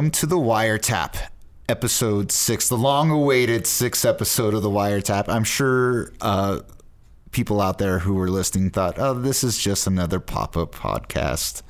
Welcome 0.00 0.12
to 0.12 0.26
the 0.26 0.38
Wiretap, 0.38 1.28
episode 1.68 2.32
six, 2.32 2.70
the 2.70 2.78
long 2.78 3.10
awaited 3.10 3.66
sixth 3.66 4.06
episode 4.06 4.54
of 4.54 4.62
the 4.62 4.70
Wiretap. 4.70 5.28
I'm 5.28 5.44
sure 5.44 6.10
uh, 6.22 6.60
people 7.32 7.60
out 7.60 7.76
there 7.76 7.98
who 7.98 8.14
were 8.14 8.30
listening 8.30 8.70
thought, 8.70 8.98
oh, 8.98 9.12
this 9.12 9.44
is 9.44 9.58
just 9.58 9.86
another 9.86 10.18
pop 10.18 10.56
up 10.56 10.74
podcast. 10.74 11.60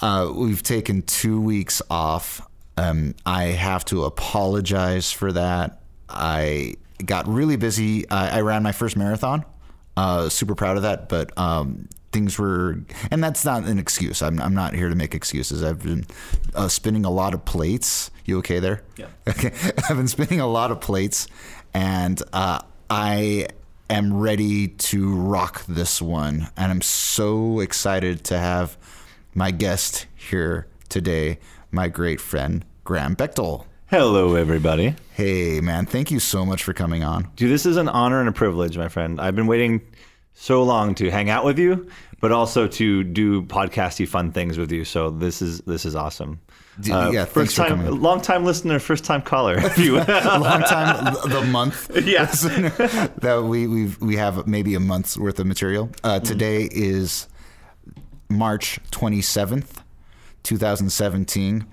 Uh, 0.00 0.30
we've 0.32 0.62
taken 0.62 1.02
two 1.02 1.40
weeks 1.40 1.82
off. 1.90 2.48
Um, 2.76 3.16
I 3.26 3.46
have 3.46 3.84
to 3.86 4.04
apologize 4.04 5.10
for 5.10 5.32
that. 5.32 5.80
I 6.08 6.74
got 7.04 7.26
really 7.26 7.56
busy. 7.56 8.08
I, 8.08 8.38
I 8.38 8.40
ran 8.42 8.62
my 8.62 8.70
first 8.70 8.96
marathon. 8.96 9.44
Uh, 9.96 10.28
super 10.28 10.54
proud 10.54 10.76
of 10.76 10.84
that, 10.84 11.08
but 11.08 11.36
um, 11.36 11.88
things 12.12 12.38
were, 12.38 12.78
and 13.10 13.22
that's 13.22 13.44
not 13.44 13.64
an 13.64 13.78
excuse. 13.78 14.22
I'm, 14.22 14.40
I'm 14.40 14.54
not 14.54 14.74
here 14.74 14.88
to 14.88 14.94
make 14.94 15.14
excuses. 15.14 15.62
I've 15.62 15.82
been 15.82 16.06
uh, 16.54 16.68
spinning 16.68 17.04
a 17.04 17.10
lot 17.10 17.34
of 17.34 17.44
plates. 17.44 18.10
You 18.24 18.38
okay 18.38 18.58
there? 18.58 18.82
Yeah. 18.96 19.06
Okay. 19.28 19.52
I've 19.88 19.96
been 19.96 20.08
spinning 20.08 20.40
a 20.40 20.46
lot 20.46 20.70
of 20.70 20.80
plates, 20.80 21.26
and 21.74 22.22
uh, 22.32 22.60
I 22.88 23.48
am 23.90 24.18
ready 24.18 24.68
to 24.68 25.14
rock 25.14 25.64
this 25.66 26.00
one. 26.00 26.48
And 26.56 26.72
I'm 26.72 26.82
so 26.82 27.60
excited 27.60 28.24
to 28.24 28.38
have 28.38 28.76
my 29.34 29.50
guest 29.50 30.06
here 30.14 30.66
today, 30.88 31.38
my 31.70 31.88
great 31.88 32.20
friend, 32.20 32.64
Graham 32.84 33.16
Bechtel. 33.16 33.66
Hello, 33.86 34.34
everybody. 34.34 34.96
Hey, 35.14 35.60
man, 35.60 35.86
thank 35.86 36.10
you 36.10 36.20
so 36.20 36.44
much 36.44 36.62
for 36.62 36.74
coming 36.74 37.02
on. 37.02 37.30
Dude, 37.36 37.50
this 37.50 37.64
is 37.64 37.76
an 37.76 37.88
honor 37.88 38.20
and 38.20 38.28
a 38.28 38.32
privilege, 38.32 38.76
my 38.76 38.88
friend. 38.88 39.18
I've 39.20 39.34
been 39.34 39.46
waiting 39.46 39.80
so 40.40 40.62
long 40.62 40.94
to 40.94 41.10
hang 41.10 41.28
out 41.28 41.44
with 41.44 41.58
you, 41.58 41.88
but 42.20 42.30
also 42.30 42.68
to 42.68 43.02
do 43.02 43.42
podcasty 43.42 44.06
fun 44.06 44.30
things 44.30 44.56
with 44.56 44.70
you. 44.70 44.84
So 44.84 45.10
this 45.10 45.42
is 45.42 45.60
this 45.62 45.84
is 45.84 45.96
awesome. 45.96 46.40
D- 46.80 46.90
yeah, 46.90 47.24
first 47.24 47.56
time, 47.56 48.00
long 48.00 48.20
time 48.20 48.44
listener, 48.44 48.78
first 48.78 49.04
time 49.04 49.20
caller. 49.20 49.56
If 49.58 49.78
you, 49.78 49.96
Long 49.98 50.62
time, 50.62 51.12
the 51.28 51.42
month. 51.42 51.90
Yes. 52.06 52.42
that 53.22 53.44
we 53.48 53.66
we 53.66 53.86
we 54.00 54.14
have 54.14 54.46
maybe 54.46 54.76
a 54.76 54.80
month's 54.80 55.18
worth 55.18 55.40
of 55.40 55.46
material. 55.46 55.90
Uh, 56.04 56.20
today 56.20 56.68
is 56.70 57.26
March 58.30 58.78
twenty 58.92 59.20
seventh, 59.20 59.82
two 60.44 60.56
thousand 60.56 60.90
seventeen, 60.90 61.66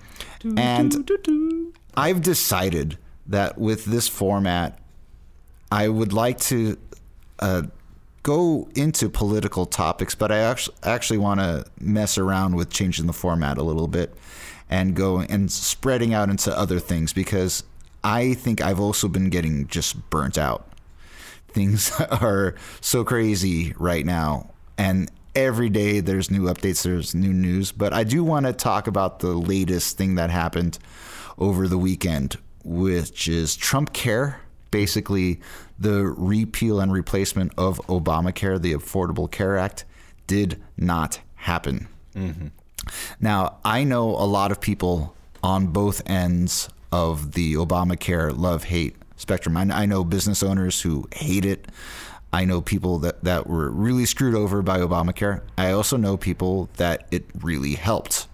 and 0.56 1.08
I've 1.96 2.20
decided 2.20 2.98
that 3.28 3.58
with 3.58 3.84
this 3.84 4.08
format, 4.08 4.80
I 5.70 5.86
would 5.86 6.12
like 6.12 6.40
to 6.40 6.76
uh, 7.38 7.62
go 8.26 8.68
into 8.74 9.08
political 9.08 9.66
topics, 9.66 10.16
but 10.16 10.32
I 10.32 10.38
actually 10.38 10.76
actually 10.82 11.18
want 11.18 11.38
to 11.38 11.64
mess 11.78 12.18
around 12.18 12.56
with 12.56 12.70
changing 12.70 13.06
the 13.06 13.12
format 13.12 13.56
a 13.56 13.62
little 13.62 13.86
bit 13.86 14.12
and 14.68 14.96
go 14.96 15.20
and 15.20 15.48
spreading 15.48 16.12
out 16.12 16.28
into 16.28 16.52
other 16.58 16.80
things 16.80 17.12
because 17.12 17.62
I 18.02 18.34
think 18.34 18.60
I've 18.60 18.80
also 18.80 19.06
been 19.06 19.30
getting 19.30 19.68
just 19.68 20.10
burnt 20.10 20.38
out. 20.38 20.68
Things 21.46 21.92
are 22.20 22.56
so 22.80 23.04
crazy 23.04 23.74
right 23.78 24.04
now, 24.04 24.50
and 24.76 25.08
every 25.36 25.68
day 25.68 26.00
there's 26.00 26.28
new 26.28 26.52
updates, 26.52 26.82
there's 26.82 27.14
new 27.14 27.32
news. 27.32 27.70
But 27.70 27.92
I 27.92 28.02
do 28.02 28.24
want 28.24 28.46
to 28.46 28.52
talk 28.52 28.88
about 28.88 29.20
the 29.20 29.34
latest 29.34 29.98
thing 29.98 30.16
that 30.16 30.30
happened 30.30 30.80
over 31.38 31.68
the 31.68 31.78
weekend, 31.78 32.38
which 32.64 33.28
is 33.28 33.54
Trump 33.54 33.92
Care. 33.92 34.40
Basically, 34.76 35.40
the 35.78 36.04
repeal 36.04 36.80
and 36.80 36.92
replacement 36.92 37.50
of 37.56 37.78
Obamacare, 37.86 38.60
the 38.60 38.74
Affordable 38.74 39.30
Care 39.30 39.56
Act, 39.56 39.86
did 40.26 40.60
not 40.76 41.20
happen. 41.36 41.88
Mm-hmm. 42.14 42.48
Now, 43.18 43.56
I 43.64 43.84
know 43.84 44.10
a 44.10 44.28
lot 44.28 44.52
of 44.52 44.60
people 44.60 45.16
on 45.42 45.68
both 45.68 46.02
ends 46.04 46.68
of 46.92 47.32
the 47.32 47.54
Obamacare 47.54 48.36
love 48.36 48.64
hate 48.64 48.96
spectrum. 49.16 49.56
I, 49.56 49.62
I 49.62 49.86
know 49.86 50.04
business 50.04 50.42
owners 50.42 50.82
who 50.82 51.08
hate 51.14 51.46
it. 51.46 51.68
I 52.30 52.44
know 52.44 52.60
people 52.60 52.98
that, 52.98 53.24
that 53.24 53.46
were 53.46 53.70
really 53.70 54.04
screwed 54.04 54.34
over 54.34 54.60
by 54.60 54.80
Obamacare. 54.80 55.40
I 55.56 55.70
also 55.70 55.96
know 55.96 56.18
people 56.18 56.68
that 56.76 57.06
it 57.10 57.24
really 57.40 57.76
helped. 57.76 58.28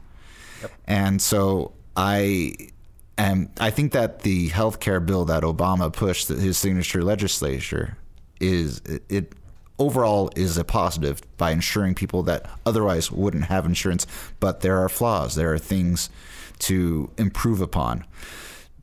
And 0.89 1.23
so 1.23 1.71
I 1.97 2.57
am 3.19 3.51
I 3.59 3.71
think 3.71 3.93
that 3.93 4.21
the 4.21 4.49
health 4.49 4.81
care 4.81 5.01
bill 5.01 5.25
that 5.27 5.43
Obama 5.43 5.93
pushed, 5.93 6.29
his 6.29 6.59
signature 6.59 7.03
legislature, 7.03 7.97
is 8.41 8.79
it, 8.85 9.03
it 9.09 9.33
overall 9.79 10.31
is 10.37 10.57
a 10.59 10.65
positive 10.65 11.21
by 11.37 11.51
ensuring 11.51 11.95
people 11.95 12.23
that 12.25 12.47
otherwise 12.67 13.11
wouldn't 13.11 13.45
have 13.45 13.67
insurance. 13.67 14.07
But 14.41 14.61
there 14.61 14.79
are 14.79 14.89
flaws. 14.89 15.35
There 15.35 15.53
are 15.53 15.59
things 15.59 16.11
to 16.61 17.11
improve 17.19 17.61
upon. 17.61 18.05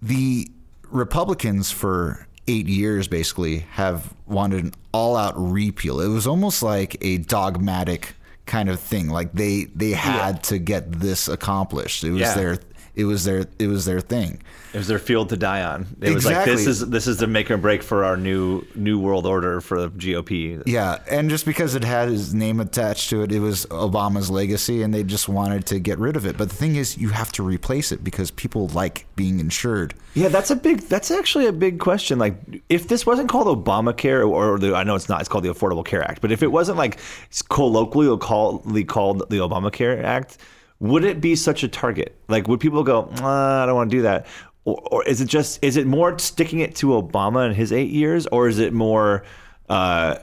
The 0.02 0.50
Republicans 0.90 1.72
for 1.72 2.28
eight 2.48 2.68
years 2.68 3.08
basically 3.08 3.60
have 3.72 4.14
wanted 4.26 4.64
an 4.66 4.74
all-out 4.92 5.34
repeal. 5.38 6.02
It 6.02 6.08
was 6.08 6.26
almost 6.26 6.64
like 6.64 6.98
a 7.02 7.20
dogmatic 7.20 8.16
kind 8.46 8.70
of 8.70 8.80
thing. 8.80 9.10
Like 9.10 9.34
they 9.34 9.66
they 9.76 9.92
had 9.92 10.42
to 10.46 10.58
get 10.58 10.92
this 10.92 11.28
accomplished. 11.28 12.04
It 12.04 12.12
was 12.12 12.22
Yeah. 12.22 12.34
their 12.34 12.58
it 13.00 13.06
was 13.06 13.24
their 13.24 13.46
it 13.58 13.68
was 13.68 13.86
their 13.86 14.02
thing. 14.02 14.42
it 14.74 14.78
was 14.78 14.88
their 14.88 15.00
field 15.00 15.30
to 15.30 15.38
die 15.38 15.64
on. 15.64 15.88
It 16.02 16.14
was 16.14 16.26
like 16.26 16.46
this 16.46 16.68
is 16.68 16.88
this 16.90 17.08
is 17.08 17.18
the 17.18 17.28
make 17.28 17.50
or 17.50 17.56
break 17.56 17.82
for 17.82 18.04
our 18.04 18.18
new 18.18 18.66
new 18.76 19.00
world 19.00 19.26
order 19.26 19.62
for 19.62 19.80
the 19.80 19.90
GOP. 19.90 20.62
Yeah, 20.66 20.98
and 21.10 21.30
just 21.30 21.46
because 21.46 21.76
it 21.76 21.84
had 21.86 22.10
his 22.10 22.34
name 22.34 22.60
attached 22.60 23.10
to 23.12 23.24
it, 23.24 23.32
it 23.32 23.40
was 23.40 23.66
Obama's 23.68 24.30
legacy, 24.30 24.84
and 24.84 24.94
they 24.94 25.04
just 25.04 25.30
wanted 25.30 25.66
to 25.68 25.80
get 25.80 25.98
rid 25.98 26.18
of 26.18 26.26
it. 26.26 26.38
But 26.38 26.50
the 26.50 26.56
thing 26.56 26.76
is, 26.76 26.98
you 26.98 27.10
have 27.10 27.32
to 27.34 27.44
replace 27.44 27.94
it 27.94 28.04
because 28.04 28.32
people 28.32 28.68
like 28.70 29.06
being 29.16 29.40
insured. 29.40 29.94
Yeah, 30.14 30.28
that's 30.28 30.52
a 30.52 30.56
big. 30.58 30.82
That's 30.82 31.10
actually 31.12 31.48
a 31.48 31.54
big 31.54 31.80
question. 31.80 32.20
Like, 32.20 32.36
if 32.68 32.90
this 32.90 33.06
wasn't 33.06 33.30
called 33.30 33.48
Obamacare, 33.48 34.28
or 34.28 34.60
the, 34.60 34.76
I 34.76 34.84
know 34.84 34.96
it's 34.96 35.08
not. 35.08 35.22
It's 35.22 35.30
called 35.30 35.46
the 35.46 35.54
Affordable 35.54 35.86
Care 35.86 36.04
Act. 36.04 36.22
But 36.22 36.34
if 36.34 36.44
it 36.44 36.52
wasn't 36.52 36.78
like 36.78 37.00
it's 37.28 37.42
colloquially 37.42 38.18
called 38.18 39.30
the 39.30 39.38
Obamacare 39.38 40.04
Act, 40.04 40.38
would 40.80 41.04
it 41.04 41.22
be 41.22 41.36
such 41.36 41.64
a 41.64 41.68
target? 41.68 42.16
Like, 42.28 42.48
would 42.48 42.60
people 42.60 42.84
go, 42.84 43.12
"Ah, 43.18 43.64
I 43.64 43.66
don't 43.66 43.76
want 43.76 43.92
to 43.92 43.98
do 43.98 44.02
that? 44.04 44.28
Or, 44.66 44.80
or 44.92 45.04
is 45.06 45.22
it 45.22 45.26
just? 45.26 45.64
Is 45.64 45.78
it 45.78 45.88
more 45.88 46.18
sticking 46.20 46.60
it 46.60 46.76
to 46.78 46.88
Obama 46.88 47.46
and 47.46 47.56
his 47.56 47.72
eight 47.72 47.90
years, 47.90 48.28
or 48.28 48.48
is 48.48 48.60
it 48.60 48.74
more? 48.74 49.24
Uh, 49.70 50.18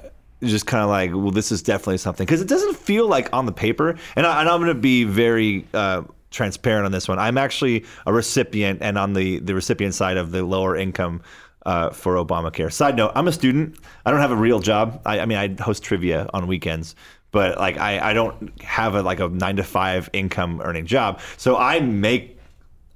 just 0.44 0.66
kind 0.66 0.82
of 0.82 0.90
like, 0.90 1.12
well, 1.12 1.30
this 1.30 1.50
is 1.50 1.62
definitely 1.62 1.96
something 1.98 2.26
because 2.26 2.42
it 2.42 2.48
doesn't 2.48 2.76
feel 2.76 3.08
like 3.08 3.32
on 3.32 3.46
the 3.46 3.52
paper. 3.52 3.96
And, 4.16 4.26
I, 4.26 4.40
I'm 4.40 4.60
going 4.60 4.66
to 4.66 4.74
be 4.74 5.04
very 5.04 5.66
uh, 5.72 6.02
transparent 6.30 6.84
on 6.84 6.92
this 6.92 7.08
one. 7.08 7.18
I'm 7.18 7.38
actually 7.38 7.84
a 8.04 8.12
recipient 8.12 8.80
and 8.82 8.98
on 8.98 9.14
the 9.14 9.38
the 9.40 9.54
recipient 9.54 9.94
side 9.94 10.16
of 10.16 10.32
the 10.32 10.44
lower 10.44 10.76
income 10.76 11.22
uh, 11.64 11.90
for 11.90 12.14
Obamacare. 12.16 12.72
Side 12.72 12.96
note: 12.96 13.12
I'm 13.14 13.28
a 13.28 13.32
student. 13.32 13.78
I 14.04 14.10
don't 14.10 14.20
have 14.20 14.30
a 14.30 14.36
real 14.36 14.60
job. 14.60 15.00
I, 15.04 15.20
I 15.20 15.26
mean, 15.26 15.38
I 15.38 15.62
host 15.62 15.82
trivia 15.82 16.28
on 16.32 16.46
weekends. 16.46 16.94
But 17.30 17.58
like 17.58 17.78
I, 17.78 18.10
I 18.10 18.12
don't 18.14 18.60
have 18.62 18.94
a 18.94 19.02
like 19.02 19.20
a 19.20 19.28
nine 19.28 19.56
to 19.56 19.64
five 19.64 20.08
income 20.12 20.60
earning 20.64 20.86
job, 20.86 21.20
so 21.36 21.56
I 21.56 21.80
make 21.80 22.35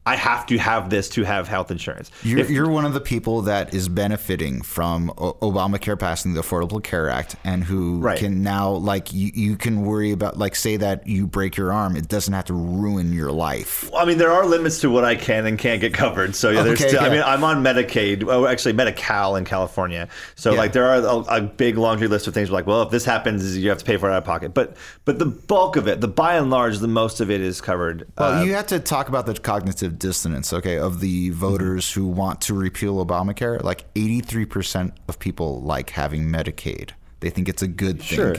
I 0.06 0.16
have 0.16 0.46
to 0.46 0.56
have 0.56 0.88
this 0.88 1.10
to 1.10 1.24
have 1.24 1.46
health 1.46 1.70
insurance. 1.70 2.10
You're, 2.22 2.38
If- 2.38 2.50
you're 2.50 2.70
one 2.70 2.86
of 2.86 2.94
the 2.94 3.00
people 3.02 3.42
that 3.42 3.74
is 3.74 3.88
benefiting 3.88 4.62
from 4.62 5.10
o- 5.18 5.34
Obamacare 5.42 5.98
passing 5.98 6.32
the 6.32 6.40
Affordable 6.40 6.82
Care 6.82 7.10
Act, 7.10 7.36
and 7.44 7.62
who 7.62 8.00
Right. 8.00 8.18
can 8.18 8.42
now 8.42 8.70
like 8.70 9.12
you, 9.12 9.30
you 9.34 9.56
can 9.56 9.82
worry 9.82 10.10
about 10.12 10.38
like 10.38 10.56
say 10.56 10.78
that 10.78 11.06
you 11.06 11.26
break 11.26 11.56
your 11.58 11.70
arm, 11.72 11.96
it 11.96 12.08
doesn't 12.08 12.32
have 12.32 12.46
to 12.46 12.54
ruin 12.54 13.12
your 13.12 13.30
life. 13.30 13.90
I 13.94 14.06
mean, 14.06 14.16
there 14.16 14.32
are 14.32 14.46
limits 14.46 14.80
to 14.80 14.90
what 14.90 15.04
I 15.04 15.16
can 15.16 15.44
and 15.44 15.58
can't 15.58 15.80
get 15.82 15.92
covered. 15.92 16.34
So 16.34 16.48
yeah, 16.50 16.62
there's. 16.62 16.80
Okay, 16.80 16.88
still, 16.88 17.02
I 17.02 17.10
mean, 17.10 17.22
I'm 17.22 17.44
on 17.44 17.62
Medicaid. 17.62 18.24
Well, 18.24 18.46
actually, 18.48 18.72
Medi-Cal 18.72 19.36
in 19.36 19.44
California. 19.44 20.08
So 20.34 20.52
Yeah. 20.52 20.58
like, 20.58 20.72
there 20.72 20.86
are 20.86 20.96
a, 20.96 21.36
a 21.36 21.40
big 21.42 21.76
laundry 21.76 22.08
list 22.08 22.26
of 22.26 22.32
things. 22.32 22.50
Like, 22.50 22.66
well, 22.66 22.82
if 22.82 22.90
this 22.90 23.04
happens, 23.04 23.56
you 23.56 23.68
have 23.68 23.78
to 23.78 23.84
pay 23.84 23.98
for 23.98 24.08
it 24.08 24.12
out 24.12 24.18
of 24.18 24.24
pocket. 24.24 24.54
But 24.54 24.76
but 25.04 25.18
the 25.18 25.26
bulk 25.26 25.76
of 25.76 25.86
it, 25.88 26.00
the 26.00 26.08
by 26.08 26.36
and 26.36 26.48
large, 26.50 26.78
the 26.78 26.88
most 26.88 27.20
of 27.20 27.30
it 27.30 27.42
is 27.42 27.60
covered. 27.60 28.06
Well, 28.18 28.38
Uh, 28.40 28.44
you 28.44 28.54
have 28.54 28.66
to 28.68 28.80
talk 28.80 29.08
about 29.10 29.26
the 29.26 29.34
cognitive 29.34 29.89
dissonance, 29.90 30.52
okay, 30.52 30.78
of 30.78 31.00
the 31.00 31.30
voters 31.30 31.92
who 31.92 32.06
want 32.06 32.40
to 32.42 32.54
repeal 32.54 33.04
Obamacare. 33.04 33.62
Like 33.62 33.92
83% 33.94 34.92
of 35.08 35.18
people 35.18 35.62
like 35.62 35.90
having 35.90 36.24
Medicaid. 36.24 36.90
They 37.20 37.30
think 37.30 37.48
it's 37.48 37.62
a 37.62 37.68
good 37.68 37.98
thing. 37.98 38.16
Sure. 38.16 38.34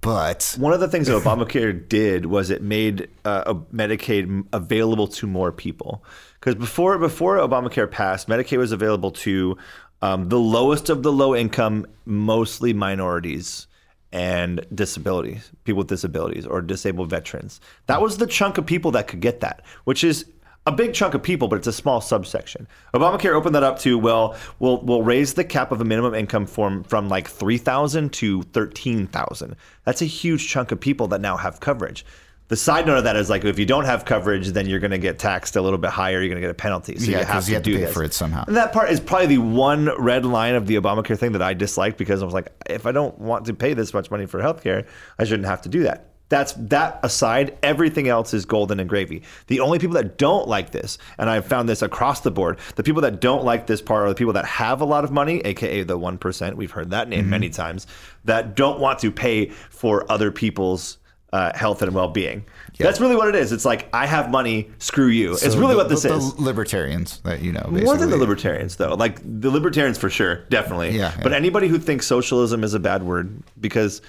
But 0.00 0.54
One 0.58 0.72
of 0.72 0.80
the 0.80 0.88
things 0.88 1.08
that 1.08 1.12
Obamacare 1.22 1.88
did 1.88 2.26
was 2.26 2.50
it 2.50 2.62
made 2.62 3.08
uh, 3.24 3.44
a 3.46 3.54
Medicaid 3.54 4.46
available 4.52 5.08
to 5.08 5.26
more 5.26 5.50
people. 5.50 6.04
Because 6.34 6.54
before 6.54 6.98
before 6.98 7.38
Obamacare 7.38 7.90
passed, 7.90 8.28
Medicaid 8.28 8.58
was 8.58 8.72
available 8.72 9.10
to 9.10 9.56
um, 10.02 10.28
the 10.28 10.38
lowest 10.38 10.90
of 10.90 11.02
the 11.02 11.10
low 11.10 11.34
income, 11.34 11.86
mostly 12.04 12.72
minorities 12.72 13.66
and 14.12 14.64
disabilities, 14.74 15.50
people 15.64 15.78
with 15.78 15.88
disabilities 15.88 16.46
or 16.46 16.62
disabled 16.62 17.10
veterans. 17.10 17.60
That 17.86 18.00
was 18.00 18.18
the 18.18 18.26
chunk 18.26 18.58
of 18.58 18.66
people 18.66 18.90
that 18.92 19.08
could 19.08 19.20
get 19.20 19.40
that, 19.40 19.62
which 19.84 20.04
is 20.04 20.26
a 20.66 20.72
big 20.72 20.92
chunk 20.94 21.14
of 21.14 21.22
people, 21.22 21.48
but 21.48 21.56
it's 21.56 21.66
a 21.66 21.72
small 21.72 22.00
subsection. 22.00 22.66
Obamacare 22.92 23.32
opened 23.34 23.54
that 23.54 23.62
up 23.62 23.78
to 23.80 23.98
well, 23.98 24.36
we'll 24.58 24.80
we'll 24.82 25.02
raise 25.02 25.34
the 25.34 25.44
cap 25.44 25.72
of 25.72 25.80
a 25.80 25.84
minimum 25.84 26.14
income 26.14 26.46
from 26.46 26.82
from 26.84 27.08
like 27.08 27.28
three 27.28 27.58
thousand 27.58 28.12
to 28.14 28.42
thirteen 28.42 29.06
thousand. 29.06 29.56
That's 29.84 30.02
a 30.02 30.06
huge 30.06 30.48
chunk 30.48 30.72
of 30.72 30.80
people 30.80 31.08
that 31.08 31.20
now 31.20 31.36
have 31.36 31.60
coverage. 31.60 32.04
The 32.48 32.56
side 32.56 32.86
note 32.86 32.98
of 32.98 33.04
that 33.04 33.16
is 33.16 33.28
like 33.28 33.44
if 33.44 33.58
you 33.58 33.66
don't 33.66 33.86
have 33.86 34.04
coverage, 34.04 34.48
then 34.48 34.66
you're 34.66 34.78
going 34.78 34.92
to 34.92 34.98
get 34.98 35.18
taxed 35.18 35.56
a 35.56 35.62
little 35.62 35.78
bit 35.78 35.90
higher. 35.90 36.20
You're 36.20 36.28
going 36.28 36.40
to 36.40 36.46
get 36.46 36.50
a 36.50 36.54
penalty. 36.54 36.96
So 36.96 37.10
Yeah, 37.10 37.18
you 37.20 37.24
have 37.24 37.44
to 37.44 37.50
you 37.50 37.54
have 37.56 37.64
to 37.64 37.70
do 37.70 37.76
pay 37.76 37.84
this. 37.86 37.92
for 37.94 38.04
it 38.04 38.14
somehow. 38.14 38.44
And 38.46 38.56
that 38.56 38.72
part 38.72 38.88
is 38.90 39.00
probably 39.00 39.26
the 39.26 39.38
one 39.38 39.90
red 40.00 40.24
line 40.24 40.54
of 40.54 40.68
the 40.68 40.76
Obamacare 40.76 41.18
thing 41.18 41.32
that 41.32 41.42
I 41.42 41.54
disliked 41.54 41.98
because 41.98 42.22
I 42.22 42.24
was 42.24 42.34
like, 42.34 42.52
if 42.70 42.86
I 42.86 42.92
don't 42.92 43.18
want 43.18 43.46
to 43.46 43.54
pay 43.54 43.74
this 43.74 43.92
much 43.92 44.12
money 44.12 44.26
for 44.26 44.40
healthcare, 44.40 44.86
I 45.18 45.24
shouldn't 45.24 45.48
have 45.48 45.62
to 45.62 45.68
do 45.68 45.82
that. 45.84 46.10
That's 46.28 46.54
that 46.54 46.98
aside, 47.04 47.56
everything 47.62 48.08
else 48.08 48.34
is 48.34 48.44
golden 48.44 48.80
and 48.80 48.88
gravy. 48.88 49.22
The 49.46 49.60
only 49.60 49.78
people 49.78 49.94
that 49.94 50.18
don't 50.18 50.48
like 50.48 50.70
this, 50.70 50.98
and 51.18 51.30
I've 51.30 51.46
found 51.46 51.68
this 51.68 51.82
across 51.82 52.20
the 52.20 52.32
board, 52.32 52.58
the 52.74 52.82
people 52.82 53.02
that 53.02 53.20
don't 53.20 53.44
like 53.44 53.66
this 53.68 53.80
part 53.80 54.06
are 54.06 54.08
the 54.08 54.14
people 54.16 54.32
that 54.32 54.44
have 54.44 54.80
a 54.80 54.84
lot 54.84 55.04
of 55.04 55.12
money, 55.12 55.40
aka 55.40 55.82
the 55.84 55.96
one 55.96 56.18
percent. 56.18 56.56
We've 56.56 56.70
heard 56.72 56.90
that 56.90 57.08
name 57.08 57.20
Mm-hmm. 57.22 57.30
many 57.30 57.50
times. 57.50 57.86
That 58.24 58.56
don't 58.56 58.80
want 58.80 58.98
to 59.00 59.12
pay 59.12 59.50
for 59.70 60.04
other 60.10 60.32
people's 60.32 60.98
uh, 61.32 61.56
health 61.56 61.82
and 61.82 61.94
well-being. 61.94 62.44
That's 62.78 63.00
really 63.00 63.16
what 63.16 63.28
it 63.28 63.34
is. 63.34 63.52
It's 63.52 63.64
like 63.64 63.88
I 63.92 64.06
have 64.06 64.30
money, 64.30 64.70
screw 64.78 65.06
you. 65.08 65.32
it's 65.34 65.54
really 65.56 65.72
the- 65.72 65.76
what 65.76 65.88
this 65.88 66.02
the, 66.02 66.14
is. 66.14 66.34
The 66.34 66.42
libertarians 66.42 67.18
that 67.20 67.40
you 67.40 67.52
know, 67.52 67.60
basically. 67.60 67.82
More 67.84 67.96
than 67.96 68.10
the 68.10 68.16
libertarians, 68.16 68.76
though. 68.76 68.94
Like 68.94 69.20
the 69.22 69.50
libertarians 69.50 69.96
for 69.98 70.10
sure, 70.10 70.36
definitely. 70.50 70.90
Yeah, 70.96 71.12
But 71.22 71.32
anybody 71.32 71.68
who 71.68 71.78
thinks 71.78 72.06
socialism 72.06 72.64
is 72.64 72.74
a 72.74 72.80
bad 72.80 73.02
word, 73.02 73.42
because 73.60 74.02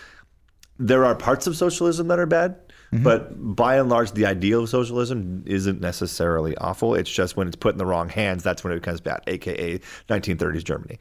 there 0.80 1.06
are 1.06 1.16
parts 1.16 1.48
of 1.48 1.56
socialism 1.56 2.08
that 2.10 2.20
are 2.20 2.26
bad, 2.28 2.56
Mm-hmm. 2.94 3.04
but 3.04 3.34
by 3.56 3.76
and 3.80 3.90
large, 3.90 4.14
the 4.14 4.26
ideal 4.26 4.64
of 4.64 4.70
socialism 4.70 5.44
isn't 5.46 5.82
necessarily 5.82 6.56
awful. 6.56 6.96
It's 6.96 7.12
just 7.12 7.36
when 7.36 7.46
it's 7.48 7.58
put 7.58 7.74
in 7.74 7.78
the 7.78 7.86
wrong 7.86 8.08
hands, 8.08 8.44
that's 8.44 8.64
when 8.64 8.72
it 8.72 8.78
becomes 8.78 9.02
bad, 9.02 9.24
aka 9.28 9.80
1930s 10.08 10.64
Germany. 10.64 10.98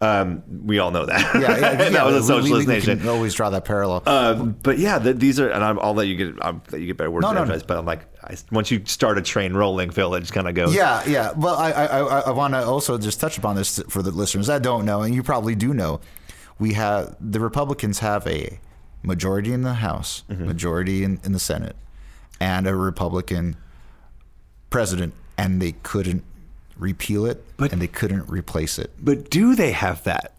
Um, 0.00 0.42
we 0.64 0.78
all 0.78 0.90
know 0.90 1.04
that. 1.04 1.34
Yeah, 1.34 1.40
yeah, 1.40 1.74
that 1.74 1.92
yeah, 1.92 2.04
was 2.06 2.16
a 2.16 2.22
socialist 2.22 2.66
we, 2.66 2.72
we 2.72 2.78
nation. 2.80 2.98
Can 3.00 3.08
always 3.08 3.34
draw 3.34 3.50
that 3.50 3.66
parallel. 3.66 4.02
Um, 4.06 4.56
but 4.62 4.78
yeah, 4.78 4.98
th 4.98 5.16
these 5.16 5.38
are, 5.38 5.50
and 5.50 5.62
I'm, 5.62 5.78
I'll 5.80 5.92
let 5.94 6.06
you 6.06 6.16
get, 6.16 6.42
I'll 6.42 6.62
let 6.72 6.80
you 6.80 6.86
get 6.86 6.96
better 6.96 7.10
words 7.10 7.24
No, 7.24 7.28
than 7.28 7.36
no, 7.36 7.42
advice, 7.42 7.62
But 7.62 7.76
I'm 7.78 7.84
like, 7.84 8.06
I, 8.24 8.36
once 8.50 8.70
you 8.70 8.80
start 8.86 9.18
a 9.18 9.22
train 9.22 9.52
rolling, 9.52 9.90
Phil, 9.90 10.14
it 10.14 10.20
just 10.20 10.32
kind 10.32 10.48
of 10.48 10.54
goes. 10.54 10.74
Yeah, 10.74 11.02
yeah. 11.06 11.32
Well, 11.36 11.56
I 11.56 11.70
I, 11.72 11.86
I, 12.00 12.18
I 12.20 12.30
want 12.30 12.54
to 12.54 12.64
also 12.64 12.96
just 12.96 13.20
touch 13.20 13.36
upon 13.36 13.56
this 13.56 13.78
for 13.90 14.00
the 14.00 14.10
listeners 14.10 14.46
that 14.46 14.62
don't 14.62 14.86
know, 14.86 15.02
and 15.02 15.14
you 15.14 15.22
probably 15.22 15.54
do 15.54 15.74
know. 15.74 16.00
We 16.58 16.72
have 16.74 17.14
the 17.20 17.40
Republicans 17.40 17.98
have 17.98 18.26
a 18.26 18.58
majority 19.06 19.52
in 19.52 19.62
the 19.62 19.74
House, 19.74 20.24
Mm-hmm. 20.30 20.46
majority 20.46 21.04
in, 21.04 21.20
in 21.24 21.32
the 21.32 21.38
Senate, 21.38 21.76
and 22.40 22.66
a 22.66 22.74
Republican 22.76 23.56
president, 24.70 25.14
and 25.38 25.60
they 25.62 25.72
couldn't 25.72 26.24
repeal 26.78 27.24
it, 27.26 27.42
But- 27.56 27.72
and 27.72 27.80
they 27.80 27.86
couldn't 27.86 28.28
replace 28.28 28.78
it. 28.78 28.90
But 29.00 29.30
do 29.30 29.54
they 29.54 29.72
have 29.72 30.04
that? 30.04 30.32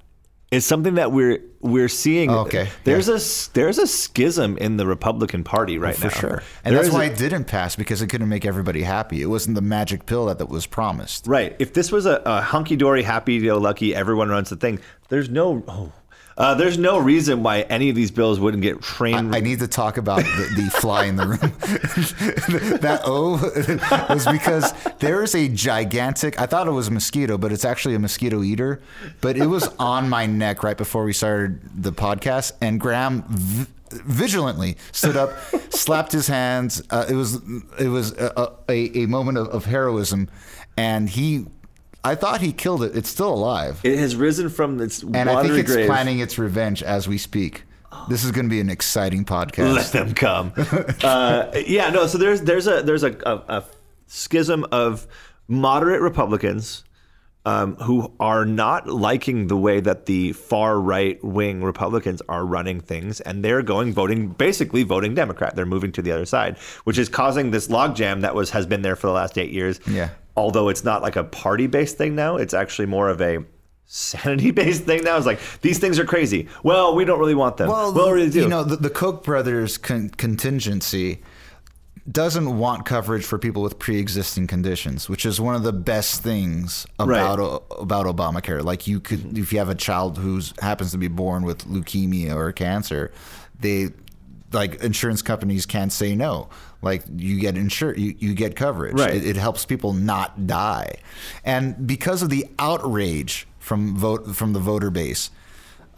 It's 0.49 0.65
something 0.65 0.95
that 0.95 1.11
we're 1.11 1.39
we're 1.59 1.89
seeing. 1.89 2.29
Okay, 2.31 2.69
There's 2.85 3.09
a 3.09 3.15
s- 3.15 3.47
there's 3.47 3.77
a 3.77 3.85
schism 3.87 4.55
in 4.59 4.77
the 4.77 4.87
Republican 4.87 5.43
Party 5.43 5.77
right 5.77 5.93
For 5.95 6.05
now. 6.05 6.09
sure, 6.13 6.43
and 6.63 6.73
There 6.73 6.81
that's 6.83 6.93
why 6.93 7.03
a- 7.03 7.11
it 7.11 7.17
didn't 7.17 7.45
pass 7.45 7.75
because 7.75 8.01
it 8.01 8.07
couldn't 8.07 8.29
make 8.29 8.45
everybody 8.45 8.83
happy. 8.83 9.21
It 9.21 9.25
wasn't 9.25 9.55
the 9.55 9.61
magic 9.61 10.05
pill 10.05 10.27
that, 10.27 10.37
that 10.37 10.47
was 10.47 10.65
promised. 10.65 11.27
Right. 11.27 11.53
If 11.59 11.73
this 11.73 11.91
was 11.91 12.05
a, 12.05 12.21
a 12.25 12.39
hunky 12.39 12.77
dory, 12.77 13.03
happy 13.03 13.41
go 13.41 13.57
lucky, 13.57 13.93
everyone 13.93 14.29
runs 14.29 14.49
the 14.49 14.55
thing. 14.55 14.79
There's 15.09 15.29
no. 15.29 15.63
Oh, 15.67 15.91
uh, 16.37 16.53
there's 16.53 16.77
no 16.77 16.99
reason 16.99 17.41
why 17.41 17.61
any 17.61 17.89
of 17.89 17.95
these 17.95 18.11
bills 18.11 18.39
wouldn't 18.39 18.61
get 18.61 18.79
trained. 18.81 19.35
I 19.35 19.39
need 19.39 19.59
to 19.59 19.67
talk 19.67 19.97
about 19.97 20.19
the, 20.19 20.53
the 20.55 20.69
fly 20.69 21.05
in 21.05 21.15
the 21.15 21.25
room. 21.25 21.39
that 22.81 23.01
O 23.05 23.31
was 24.13 24.27
because 24.27 24.71
there 24.99 25.23
is 25.23 25.33
a 25.33 25.47
gigantic. 25.47 26.39
I 26.39 26.45
thought 26.45 26.67
it 26.67 26.71
was 26.71 26.89
a 26.89 26.91
mosquito, 26.91 27.39
but 27.39 27.51
it's 27.51 27.65
actually 27.65 27.95
a 27.95 27.99
mosquito 27.99 28.43
eater. 28.43 28.81
But 29.19 29.35
it 29.37 29.47
was 29.47 29.67
on 29.79 30.09
my 30.09 30.27
neck 30.27 30.61
right 30.61 30.77
before 30.77 31.03
we 31.03 31.13
started 31.13 31.59
the 31.83 31.91
podcast, 31.91 32.53
and 32.61 32.79
Graham. 32.79 33.23
V- 33.27 33.65
vigilantly 33.89 34.75
stood 34.91 35.15
up 35.15 35.31
slapped 35.69 36.11
his 36.11 36.27
hands 36.27 36.83
uh, 36.89 37.05
it 37.09 37.13
was 37.13 37.35
it 37.79 37.87
was 37.87 38.11
a, 38.17 38.51
a, 38.67 39.03
a 39.03 39.05
moment 39.05 39.37
of, 39.37 39.47
of 39.47 39.63
heroism 39.63 40.27
and 40.75 41.07
he 41.09 41.45
i 42.07 42.15
thought 42.15 42.41
he 42.41 42.51
killed 42.51 42.83
it 42.83 42.95
it's 42.95 43.09
still 43.09 43.33
alive 43.33 43.79
it 43.83 43.97
has 43.97 44.15
risen 44.15 44.49
from 44.49 44.79
its 44.81 45.03
and 45.03 45.29
i 45.29 45.43
think 45.43 45.55
it's 45.55 45.71
grave. 45.71 45.87
planning 45.87 46.19
its 46.19 46.37
revenge 46.37 46.81
as 46.83 47.07
we 47.07 47.17
speak 47.17 47.63
this 48.09 48.23
is 48.23 48.31
going 48.31 48.45
to 48.45 48.49
be 48.49 48.59
an 48.59 48.69
exciting 48.69 49.25
podcast 49.25 49.75
Let 49.75 49.91
them 49.91 50.13
come. 50.13 50.53
uh, 51.03 51.51
yeah, 51.65 51.89
no. 51.89 52.07
So 52.07 52.17
there's 52.17 52.41
there's 52.41 52.67
a 52.67 52.81
there's 52.81 53.03
a, 53.03 53.17
a, 53.25 53.59
a 53.59 53.63
schism 54.07 54.65
of 54.71 55.07
moderate 55.47 56.01
Republicans 56.01 56.83
um, 57.45 57.75
who 57.77 58.11
are 58.19 58.45
not 58.45 58.87
liking 58.87 59.47
the 59.47 59.55
way 59.55 59.79
that 59.79 60.05
the 60.05 60.33
far 60.33 60.79
right 60.79 61.21
wing 61.23 61.63
Republicans 61.63 62.21
are 62.27 62.45
running 62.45 62.81
things, 62.81 63.21
and 63.21 63.43
they're 63.43 63.61
going 63.61 63.93
voting 63.93 64.29
basically 64.29 64.83
voting 64.83 65.15
Democrat. 65.15 65.55
They're 65.55 65.65
moving 65.65 65.91
to 65.93 66.01
the 66.01 66.11
other 66.11 66.25
side, 66.25 66.57
which 66.83 66.97
is 66.97 67.07
causing 67.07 67.51
this 67.51 67.67
logjam 67.67 68.21
that 68.21 68.35
was 68.35 68.49
has 68.49 68.65
been 68.65 68.81
there 68.81 68.97
for 68.97 69.07
the 69.07 69.13
last 69.13 69.37
eight 69.37 69.51
years. 69.51 69.79
Yeah. 69.87 70.09
Although 70.37 70.69
it's 70.69 70.83
not 70.83 71.01
like 71.01 71.15
a 71.15 71.23
party 71.23 71.67
based 71.67 71.97
thing 71.97 72.15
now, 72.15 72.37
it's 72.37 72.53
actually 72.53 72.85
more 72.85 73.09
of 73.09 73.19
a 73.21 73.43
sanity 73.85 74.51
based 74.51 74.83
thing 74.83 75.03
now. 75.03 75.17
It's 75.17 75.25
like 75.25 75.39
these 75.61 75.79
things 75.79 75.97
are 75.97 76.05
crazy. 76.05 76.47
Well, 76.63 76.95
we 76.95 77.03
don't 77.05 77.19
really 77.19 77.35
want 77.35 77.57
them. 77.57 77.69
Well, 77.69 77.91
what 77.91 78.15
do 78.15 78.39
you 78.39 78.47
know, 78.47 78.63
the, 78.63 78.75
the 78.75 78.89
Koch 78.91 79.23
brothers 79.23 79.77
con- 79.77 80.09
contingency 80.09 81.21
doesn't 82.09 82.57
want 82.57 82.85
coverage 82.85 83.25
for 83.25 83.37
people 83.37 83.61
with 83.61 83.79
pre-existing 83.79 84.47
conditions, 84.47 85.09
which 85.09 85.25
is 85.25 85.41
one 85.41 85.55
of 85.55 85.63
the 85.63 85.73
best 85.73 86.23
things 86.23 86.85
about 86.99 87.39
o- 87.39 87.63
about 87.79 88.05
Obamacare. 88.05 88.63
Like 88.63 88.87
you 88.87 88.99
could, 88.99 89.37
if 89.37 89.51
you 89.51 89.59
have 89.59 89.69
a 89.69 89.75
child 89.75 90.17
who's 90.17 90.53
happens 90.61 90.91
to 90.91 90.97
be 90.97 91.07
born 91.09 91.43
with 91.43 91.65
leukemia 91.65 92.33
or 92.35 92.51
cancer, 92.53 93.11
they 93.59 93.89
like 94.53 94.75
insurance 94.83 95.21
companies 95.21 95.65
can't 95.65 95.91
say 95.91 96.15
no. 96.15 96.47
Like 96.81 97.03
you 97.15 97.39
get 97.39 97.57
insure, 97.57 97.95
you, 97.95 98.15
you 98.19 98.33
get 98.33 98.55
coverage. 98.55 98.99
Right. 98.99 99.15
It, 99.15 99.25
it 99.25 99.35
helps 99.35 99.65
people 99.65 99.93
not 99.93 100.45
die, 100.47 100.97
and 101.43 101.87
because 101.87 102.21
of 102.21 102.29
the 102.29 102.45
outrage 102.59 103.47
from 103.59 103.97
vote 103.97 104.35
from 104.35 104.53
the 104.53 104.59
voter 104.59 104.91
base, 104.91 105.31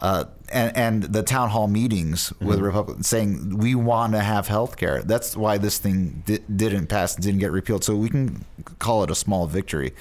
uh, 0.00 0.24
and, 0.50 0.76
and 0.76 1.02
the 1.02 1.22
town 1.22 1.50
hall 1.50 1.68
meetings 1.68 2.32
with 2.40 2.58
Republicans 2.58 3.06
saying 3.06 3.58
we 3.58 3.74
want 3.74 4.14
to 4.14 4.20
have 4.20 4.48
health 4.48 4.76
care. 4.76 5.02
That's 5.02 5.36
why 5.36 5.58
this 5.58 5.78
thing 5.78 6.22
di- 6.24 6.38
didn't 6.54 6.86
pass, 6.86 7.14
didn't 7.14 7.40
get 7.40 7.52
repealed. 7.52 7.84
So 7.84 7.94
we 7.96 8.08
can 8.08 8.44
call 8.78 9.04
it 9.04 9.10
a 9.10 9.14
small 9.14 9.46
victory. 9.46 9.92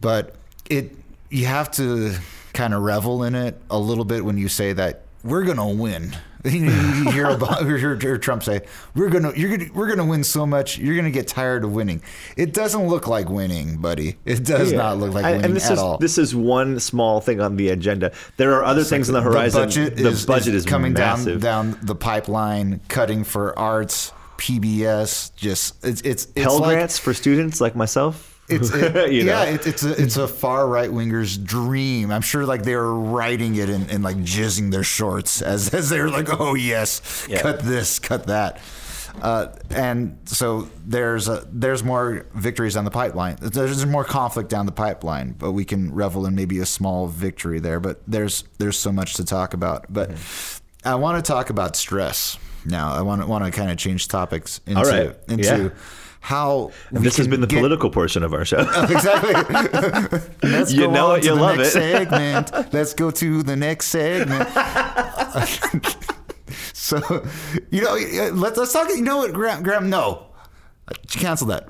But 0.00 0.34
it, 0.70 0.96
you 1.30 1.46
have 1.46 1.70
to 1.72 2.14
kind 2.54 2.72
of 2.72 2.82
revel 2.82 3.22
in 3.22 3.34
it 3.34 3.60
a 3.70 3.78
little 3.78 4.04
bit 4.06 4.24
when 4.24 4.38
you 4.38 4.48
say 4.48 4.72
that 4.72 5.02
we're 5.22 5.44
gonna 5.44 5.68
win. 5.68 6.16
You, 6.46 7.10
hear, 7.10 7.26
about, 7.26 7.62
you 7.66 7.74
hear, 7.76 7.96
hear 7.96 8.18
Trump 8.18 8.42
say, 8.42 8.60
"We're 8.94 9.10
gonna, 9.10 9.32
you're 9.36 9.56
gonna, 9.56 9.70
we're 9.74 9.88
gonna 9.88 10.04
win 10.06 10.24
so 10.24 10.46
much, 10.46 10.78
you're 10.78 10.96
gonna 10.96 11.10
get 11.10 11.26
tired 11.28 11.64
of 11.64 11.72
winning." 11.74 12.02
It 12.36 12.52
doesn't 12.52 12.86
look 12.86 13.06
like 13.08 13.28
winning, 13.28 13.78
buddy. 13.78 14.16
It 14.24 14.44
does 14.44 14.70
Yeah. 14.72 14.78
not 14.78 14.98
look 14.98 15.12
like 15.14 15.24
And- 15.24 15.34
winning 15.36 15.44
and 15.46 15.56
this 15.56 15.66
at 15.66 15.72
is 15.74 15.78
all. 15.78 15.98
this 15.98 16.18
is 16.18 16.34
one 16.34 16.78
small 16.80 17.20
thing 17.20 17.40
on 17.40 17.56
the 17.56 17.68
agenda. 17.70 18.12
There 18.36 18.54
are 18.54 18.64
other 18.64 18.84
things 18.84 19.08
on 19.08 19.14
the 19.14 19.22
horizon. 19.22 19.60
The 19.62 19.66
budget, 19.66 19.96
the 19.96 20.08
is, 20.08 20.26
budget 20.26 20.54
is 20.54 20.64
is, 20.64 20.66
coming 20.66 20.92
massive. 20.92 21.40
down 21.40 21.72
down 21.72 21.78
the 21.82 21.94
pipeline, 21.94 22.80
cutting 22.88 23.24
for 23.24 23.58
arts, 23.58 24.12
PBS. 24.38 25.34
Just 25.36 25.84
it's 25.84 26.00
it's, 26.02 26.24
it's 26.34 26.44
Pell 26.44 26.58
like, 26.60 26.76
grants 26.76 26.98
for 26.98 27.12
students 27.14 27.60
like 27.60 27.74
myself. 27.76 28.35
It's 28.48 28.72
it, 28.72 29.12
You 29.12 29.24
know? 29.24 29.42
yeah, 29.42 29.50
it, 29.54 29.66
it's 29.66 29.82
a 29.82 30.00
it's 30.02 30.16
a 30.16 30.28
far 30.28 30.68
right 30.68 30.92
winger's 30.92 31.36
dream. 31.36 32.10
I'm 32.10 32.22
sure 32.22 32.44
like 32.46 32.62
they 32.62 32.76
were 32.76 32.94
writing 32.94 33.56
it 33.56 33.68
and, 33.68 33.90
and 33.90 34.04
like 34.04 34.16
jizzing 34.18 34.70
their 34.70 34.84
shorts 34.84 35.42
as 35.42 35.68
as 35.74 35.88
they're 35.88 36.08
like, 36.10 36.28
oh 36.40 36.54
yes, 36.54 37.26
Yeah. 37.28 37.40
cut 37.42 37.60
this, 37.60 37.98
cut 37.98 38.26
that. 38.28 38.60
Uh, 39.22 39.46
and 39.70 40.18
so 40.26 40.68
there's 40.84 41.26
a, 41.26 41.42
there's 41.50 41.82
more 41.82 42.26
victories 42.34 42.76
on 42.76 42.84
the 42.84 42.90
pipeline. 42.90 43.34
There's 43.40 43.86
more 43.86 44.04
conflict 44.04 44.50
down 44.50 44.66
the 44.66 44.72
pipeline, 44.72 45.32
but 45.32 45.52
we 45.52 45.64
can 45.64 45.90
revel 45.94 46.26
in 46.26 46.34
maybe 46.34 46.58
a 46.58 46.66
small 46.66 47.06
victory 47.06 47.58
there. 47.58 47.80
But 47.80 48.02
there's 48.06 48.44
there's 48.58 48.78
so 48.78 48.92
much 48.92 49.14
to 49.14 49.24
talk 49.24 49.54
about. 49.54 49.86
But 49.88 50.10
Mm-hmm. 50.10 50.88
I 50.88 50.94
want 50.94 51.24
to 51.24 51.26
talk 51.32 51.50
about 51.50 51.74
stress 51.74 52.36
now. 52.64 52.92
I 52.92 53.00
want 53.02 53.22
to 53.22 53.26
want 53.26 53.44
to 53.44 53.50
kind 53.50 53.70
of 53.72 53.76
change 53.78 54.06
topics 54.06 54.60
into 54.66 54.82
right. 54.82 55.16
into 55.28 55.44
Yeah. 55.44 55.68
How 56.26 56.72
And 56.90 57.04
this 57.04 57.16
has 57.18 57.28
been 57.28 57.40
the 57.40 57.46
get- 57.46 57.58
political 57.58 57.88
portion 57.88 58.24
of 58.24 58.34
our 58.34 58.44
show. 58.44 58.58
exactly. 58.90 59.34
Let's 60.42 60.72
You 60.72 60.86
go 60.86 60.90
know 60.90 61.10
on 61.12 61.18
it, 61.18 61.22
to 61.22 61.28
you 61.28 61.34
the 61.36 61.40
love 61.40 61.56
next 61.58 61.68
it. 61.68 61.72
segment. 61.92 62.72
Let's 62.74 62.94
go 62.94 63.12
to 63.12 63.42
the 63.44 63.54
next 63.54 63.86
segment. 63.86 64.48
so, 66.72 66.98
you 67.70 67.80
know, 67.82 67.94
uh, 67.96 68.32
let's 68.32 68.58
let's 68.58 68.72
talk. 68.72 68.88
You 68.88 69.02
know 69.02 69.18
what, 69.18 69.32
Graham? 69.32 69.62
Graham, 69.62 69.88
no, 69.88 70.26
cancel 71.10 71.46
that. 71.48 71.68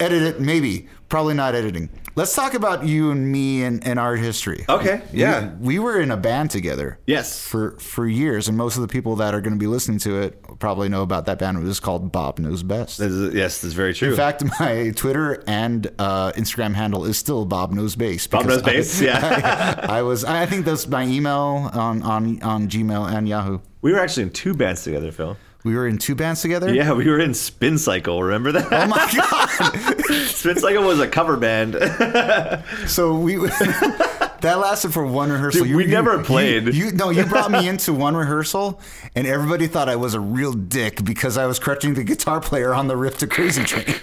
Edit 0.00 0.22
it, 0.22 0.40
maybe. 0.40 0.88
Probably 1.08 1.34
not 1.34 1.54
editing. 1.54 1.88
Let's 2.18 2.34
talk 2.34 2.54
about 2.54 2.84
you 2.84 3.12
and 3.12 3.30
me 3.30 3.62
and, 3.62 3.86
and 3.86 3.96
art 3.96 4.18
history. 4.18 4.64
Okay, 4.68 5.02
We- 5.12 5.20
yeah. 5.20 5.54
We, 5.60 5.78
were 5.78 6.00
in 6.00 6.10
a 6.10 6.16
band 6.16 6.50
together. 6.50 6.98
Yes. 7.06 7.46
For 7.46 7.78
for 7.78 8.08
years, 8.08 8.48
and 8.48 8.56
most 8.58 8.74
of 8.74 8.82
the 8.82 8.88
people 8.88 9.14
that 9.16 9.34
are 9.34 9.40
going 9.40 9.52
to 9.52 9.58
be 9.58 9.68
listening 9.68 10.00
to 10.00 10.20
it 10.22 10.42
probably 10.58 10.88
know 10.88 11.02
about 11.02 11.26
that 11.26 11.38
band. 11.38 11.58
It 11.58 11.62
was 11.62 11.78
called 11.78 12.10
Bob 12.10 12.40
Knows 12.40 12.64
Best. 12.64 12.98
This 12.98 13.12
is- 13.12 13.34
yes, 13.34 13.60
that's 13.60 13.72
very 13.74 13.94
true. 13.94 14.10
In 14.10 14.16
fact, 14.16 14.42
my 14.58 14.90
Twitter 14.96 15.44
and 15.46 15.86
uh, 16.00 16.32
Instagram 16.32 16.74
handle 16.74 17.04
is 17.04 17.16
still 17.16 17.44
Bob 17.44 17.70
Knows 17.72 17.94
Bass. 17.94 18.26
Bob 18.26 18.46
knows 18.46 18.62
bass. 18.62 19.00
I, 19.00 19.04
Yeah, 19.04 19.80
I 19.88 20.02
was. 20.02 20.24
I 20.24 20.44
think 20.46 20.64
that's 20.64 20.88
my 20.88 21.04
email 21.04 21.70
on 21.72 22.02
on 22.02 22.42
on 22.42 22.68
Gmail 22.68 23.08
and 23.16 23.28
Yahoo. 23.28 23.60
we 23.80 23.92
were 23.92 24.00
actually 24.00 24.24
in 24.24 24.30
two 24.30 24.54
bands 24.54 24.82
together, 24.82 25.12
Phil. 25.12 25.36
We 25.64 25.74
were 25.74 25.88
in 25.88 25.98
two 25.98 26.14
bands 26.14 26.40
together. 26.40 26.72
Yeah, 26.72 26.92
we 26.92 27.08
were 27.08 27.18
in 27.18 27.34
Spin 27.34 27.78
Cycle. 27.78 28.22
Remember 28.22 28.52
that? 28.52 28.72
Oh 28.72 28.86
my 28.86 29.10
god! 30.06 30.26
Spin 30.28 30.56
Cycle 30.56 30.84
was 30.84 31.00
a 31.00 31.08
cover 31.08 31.36
band. 31.36 31.74
so 32.86 33.18
we 33.18 33.36
that 34.40 34.58
lasted 34.60 34.92
for 34.92 35.04
one 35.04 35.32
rehearsal. 35.32 35.64
Dude, 35.64 35.74
we 35.74 35.86
never 35.86 36.22
played. 36.22 36.66
You, 36.66 36.86
you, 36.86 36.92
no, 36.92 37.10
you 37.10 37.24
brought 37.24 37.50
me 37.50 37.68
into 37.68 37.92
one 37.92 38.16
rehearsal, 38.16 38.80
and 39.16 39.26
everybody 39.26 39.66
thought 39.66 39.88
I 39.88 39.96
was 39.96 40.14
a 40.14 40.20
real 40.20 40.52
dick 40.52 41.04
because 41.04 41.36
I 41.36 41.46
was 41.46 41.58
crutching 41.58 41.94
the 41.94 42.04
guitar 42.04 42.40
player 42.40 42.72
on 42.72 42.86
the 42.86 42.96
riff 42.96 43.18
to 43.18 43.26
Crazy 43.26 43.64
Train. 43.64 43.96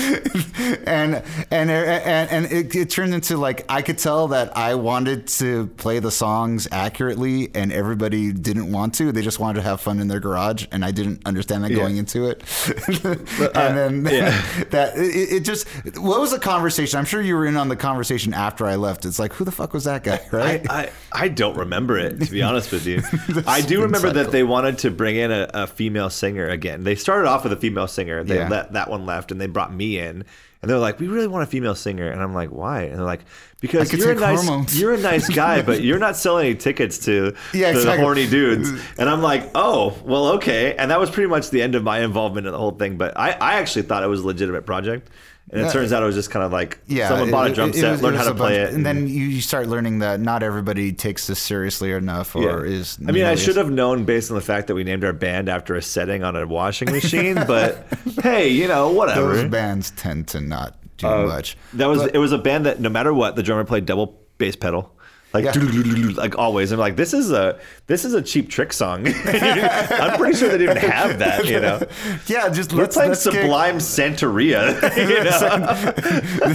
and 0.87 1.23
and 1.51 1.71
and 1.71 1.71
and 1.71 2.47
it, 2.53 2.75
it 2.75 2.91
turned 2.91 3.15
into 3.15 3.37
like 3.37 3.65
I 3.69 3.83
could 3.83 3.99
tell 3.99 4.29
that 4.29 4.57
I 4.57 4.75
wanted 4.75 5.27
to 5.29 5.67
play 5.79 5.99
the 5.99 6.11
songs 6.11 6.69
accurately, 6.71 7.51
and 7.55 7.73
everybody 7.73 8.33
didn't 8.33 8.71
want 8.71 8.95
to. 8.97 9.13
They 9.13 9.23
just 9.23 9.39
wanted 9.41 9.61
to 9.61 9.63
have 9.63 9.81
fun 9.81 9.99
in 10.01 10.09
their 10.09 10.21
garage, 10.21 10.67
and 10.73 10.85
I 10.85 10.91
didn't 10.91 11.23
understand 11.27 11.65
that 11.65 11.71
going 11.71 11.97
into 11.97 12.29
it. 12.29 12.43
Uh, 13.39 13.51
and 13.55 14.05
then 14.05 14.15
yeah. 14.15 14.31
that 14.71 14.97
it, 14.97 15.33
it 15.33 15.41
just 15.41 15.67
what 15.97 16.21
was 16.21 16.31
the 16.33 16.39
conversation? 16.39 16.99
I'm 16.99 17.05
sure 17.05 17.21
you 17.21 17.35
were 17.35 17.47
in 17.47 17.57
on 17.57 17.69
the 17.69 17.77
conversation 17.77 18.35
after 18.35 18.67
I 18.67 18.77
left. 18.77 19.05
It's 19.05 19.19
like 19.19 19.33
who 19.33 19.45
the 19.45 19.53
fuck 19.53 19.73
was 19.73 19.85
that 19.85 20.05
guy, 20.05 20.21
right? 20.33 20.69
I, 20.71 20.83
I, 20.83 20.91
I 21.13 21.29
don't 21.29 21.57
remember 21.57 21.97
it 21.99 22.21
to 22.21 22.31
be 22.31 22.43
honest 22.43 22.73
with 22.73 22.87
you. 22.87 23.03
I 23.47 23.61
do 23.61 23.83
remember 23.83 24.11
that 24.13 24.31
they 24.33 24.43
wanted 24.43 24.79
to 24.79 24.91
bring 24.91 25.17
in 25.17 25.31
a, 25.31 25.49
a 25.55 25.67
female 25.67 26.11
singer 26.11 26.49
again. 26.49 26.85
They 26.85 26.95
started 26.95 27.29
off 27.29 27.45
with 27.45 27.53
a 27.53 27.57
female 27.57 27.87
singer. 27.89 28.25
They 28.25 28.37
Yeah. 28.39 28.49
let 28.49 28.73
that 28.73 28.91
one 28.91 29.07
left, 29.07 29.31
and 29.33 29.41
they 29.41 29.47
brought 29.47 29.73
me 29.79 29.99
in. 29.99 30.25
And 30.61 30.69
they're 30.69 30.79
like, 30.79 30.99
"We 30.99 31.07
really 31.07 31.29
want 31.29 31.45
a 31.45 31.47
female 31.47 31.77
singer," 31.77 32.11
and 32.11 32.21
I'm 32.21 32.35
like, 32.35 32.51
"Why?" 32.51 32.83
And 32.83 32.99
they're 32.99 33.05
like, 33.07 33.21
"Because 33.61 33.93
you're 33.93 34.11
a 34.11 34.15
nice, 34.17 34.45
hormones." 34.45 34.81
you're 34.81 34.93
a 34.93 34.99
nice 34.99 35.29
guy, 35.29 35.63
but 35.69 35.83
you're 35.83 36.01
not 36.01 36.17
selling 36.17 36.47
any 36.47 36.55
tickets 36.57 36.99
to 37.05 37.33
Yeah, 37.55 37.71
the 37.71 37.79
exactly. 37.79 38.03
horny 38.05 38.27
dudes." 38.29 38.69
And 38.99 39.09
I'm 39.09 39.23
like, 39.23 39.49
"Oh, 39.55 39.97
well, 40.05 40.27
okay." 40.39 40.75
And 40.75 40.91
that 40.91 40.99
was 40.99 41.11
pretty 41.11 41.29
much 41.29 41.51
the 41.51 41.63
end 41.63 41.77
of 41.77 41.85
my 41.85 42.01
involvement 42.01 42.47
in 42.49 42.53
the 42.53 42.59
whole 42.59 42.73
thing. 42.73 42.97
But 42.97 43.17
I, 43.17 43.31
I 43.31 43.53
actually 43.61 43.83
thought 43.83 44.03
it 44.03 44.09
was 44.09 44.23
a 44.23 44.27
legitimate 44.27 44.67
project, 44.67 45.11
and 45.51 45.61
it 45.61 45.65
Yeah. 45.65 45.73
turns 45.73 45.93
out 45.93 46.03
it 46.03 46.07
was 46.07 46.15
just 46.15 46.31
kind 46.31 46.45
of 46.45 46.53
like 46.53 46.79
yeah, 46.87 47.09
someone 47.09 47.29
it- 47.29 47.33
bought 47.33 47.47
a 47.47 47.51
it- 47.51 47.55
drum 47.55 47.71
it 47.71 47.75
set, 47.77 47.93
was- 47.93 48.03
learned 48.03 48.17
how 48.17 48.25
to 48.25 48.35
play 48.35 48.59
bunch- 48.59 48.71
it, 48.71 48.75
and 48.75 48.85
then 48.87 49.09
you, 49.09 49.41
start 49.41 49.67
learning 49.69 50.01
that 50.01 50.21
not 50.21 50.43
everybody 50.43 50.93
takes 50.93 51.27
this 51.27 51.39
seriously 51.39 51.93
enough, 51.93 52.35
or 52.37 52.65
is. 52.65 52.99
I 53.07 53.13
mean, 53.13 53.25
I 53.25 53.35
should 53.35 53.57
have 53.57 53.71
known 53.71 54.05
based 54.05 54.31
on 54.31 54.35
the 54.35 54.41
fact 54.43 54.67
that 54.69 54.75
we 54.75 54.85
named 54.85 55.05
our 55.05 55.13
band 55.13 55.49
after 55.49 55.75
a 55.75 55.83
setting 55.83 56.23
on 56.25 56.37
a 56.37 56.47
washing 56.47 56.91
machine, 56.91 57.35
but 57.47 57.87
hey, 58.23 58.49
you 58.49 58.69
know, 58.69 58.91
whatever. 58.91 59.35
Those 59.37 59.51
bands 59.51 59.91
tend 59.93 60.29
to 60.29 60.41
not 60.41 60.77
do 60.99 61.07
Uh, 61.07 61.27
much. 61.27 61.57
That 61.75 61.87
was 61.89 62.03
But- 62.03 62.15
it 62.15 62.19
was 62.19 62.33
a 62.33 62.39
band 62.39 62.67
that 62.67 62.81
no 62.81 62.89
matter 62.89 63.15
what, 63.15 63.37
the 63.37 63.43
drummer 63.43 63.65
played 63.65 63.87
double 63.87 64.21
bass 64.39 64.57
pedal. 64.57 64.93
Like 65.33 65.45
Yeah. 65.45 65.53
like 66.17 66.39
always. 66.39 66.73
I'm 66.73 66.79
like, 66.79 66.97
this 66.97 67.13
is 67.13 67.31
a 67.31 67.59
this 67.87 68.05
is 68.05 68.15
a 68.15 68.23
cheap 68.23 68.49
trick 68.49 68.73
song. 68.73 69.07
I'm 69.07 70.19
pretty 70.19 70.39
sure 70.39 70.49
they 70.49 70.59
didn't 70.59 70.79
even 70.79 70.91
have 70.91 71.19
that, 71.19 71.47
you 71.47 71.61
know. 71.61 71.81
Yeah, 72.27 72.49
just 72.49 72.73
let's 72.73 72.97
playing 72.97 73.11
let's 73.11 73.23
Sublime 73.23 73.77
Santeria. 73.79 74.75
You 74.97 75.25
know? 75.25 75.35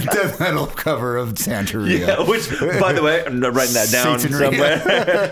the 0.00 0.08
death 0.12 0.40
metal 0.40 0.66
cover 0.66 1.16
of 1.16 1.34
Santeria. 1.34 2.06
Yeah, 2.06 2.22
which, 2.28 2.50
by 2.80 2.92
the 2.92 3.02
way, 3.02 3.24
I'm 3.24 3.40
writing 3.40 3.74
that 3.74 3.90
down 3.90 4.18
Sataria. 4.18 4.38
somewhere. 4.38 4.78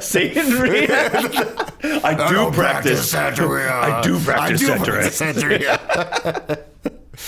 Satanria. 0.01 2.05
I 2.05 2.15
do 2.15 2.23
oh, 2.23 2.33
don't 2.33 2.55
practice. 2.55 3.13
Santeria. 3.13 3.71
I 3.71 4.01
do 4.03 4.19
practice 4.21 4.63
I 4.63 4.67
do 4.79 4.85
Santeria. 4.85 4.85
practice 4.85 5.21
Santeria. 5.21 6.59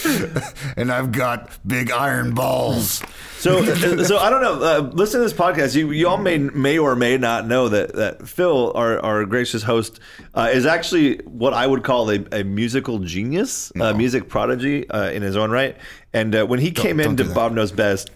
and 0.77 0.93
I've 0.93 1.13
got 1.13 1.51
big 1.67 1.91
iron 1.91 2.35
balls. 2.35 3.03
So, 3.39 3.63
so 4.05 4.19
I 4.19 4.31
don't 4.31 4.43
know. 4.43 4.63
Uh, 4.63 4.91
listen 4.95 5.21
to 5.21 5.25
this 5.25 5.33
podcast. 5.33 5.75
You, 5.75 5.91
you 5.91 6.09
all 6.09 6.19
may 6.19 6.39
may 6.39 6.79
or 6.79 6.97
may 6.97 7.19
not 7.19 7.47
know 7.47 7.69
that 7.69 7.95
that 7.95 8.29
Phil, 8.29 8.73
our, 8.75 8.99
our 9.01 9.25
gracious 9.25 9.63
host, 9.63 10.01
uh, 10.35 10.51
is 10.53 10.67
actually 10.67 11.19
what 11.25 11.53
I 11.53 11.67
would 11.67 11.85
call 11.85 12.11
a, 12.11 12.25
a 12.33 12.43
musical 12.43 12.99
genius, 13.01 13.73
a 13.77 13.95
music 13.95 14.29
prodigy 14.29 14.89
uh, 14.89 15.11
in 15.11 15.23
his 15.23 15.37
own 15.37 15.51
right. 15.51 15.77
And 16.13 16.35
uh, 16.35 16.47
when 16.47 16.61
he 16.61 16.71
came 16.71 16.99
don't 16.99 17.21
into. 17.21 17.35
Bob 17.35 17.53
Knows 17.53 17.73
Best. 17.73 18.11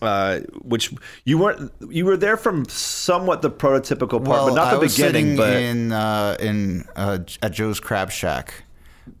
Uh, 0.00 0.40
which 0.62 0.92
you 1.24 1.38
weren't 1.38 1.70
you 1.88 2.04
were 2.04 2.16
there 2.16 2.36
from 2.36 2.64
somewhat 2.68 3.40
the 3.40 3.48
prototypical 3.48 4.24
part, 4.24 4.48
but 4.48 4.54
not 4.56 4.66
I 4.66 4.74
the 4.74 4.80
was 4.80 4.96
beginning. 4.96 5.36
But 5.36 5.58
in 5.58 5.92
uh, 5.92 6.36
in 6.40 6.84
uh, 6.96 7.20
at 7.40 7.52
Joe's 7.52 7.78
Crab 7.78 8.10
Shack, 8.10 8.64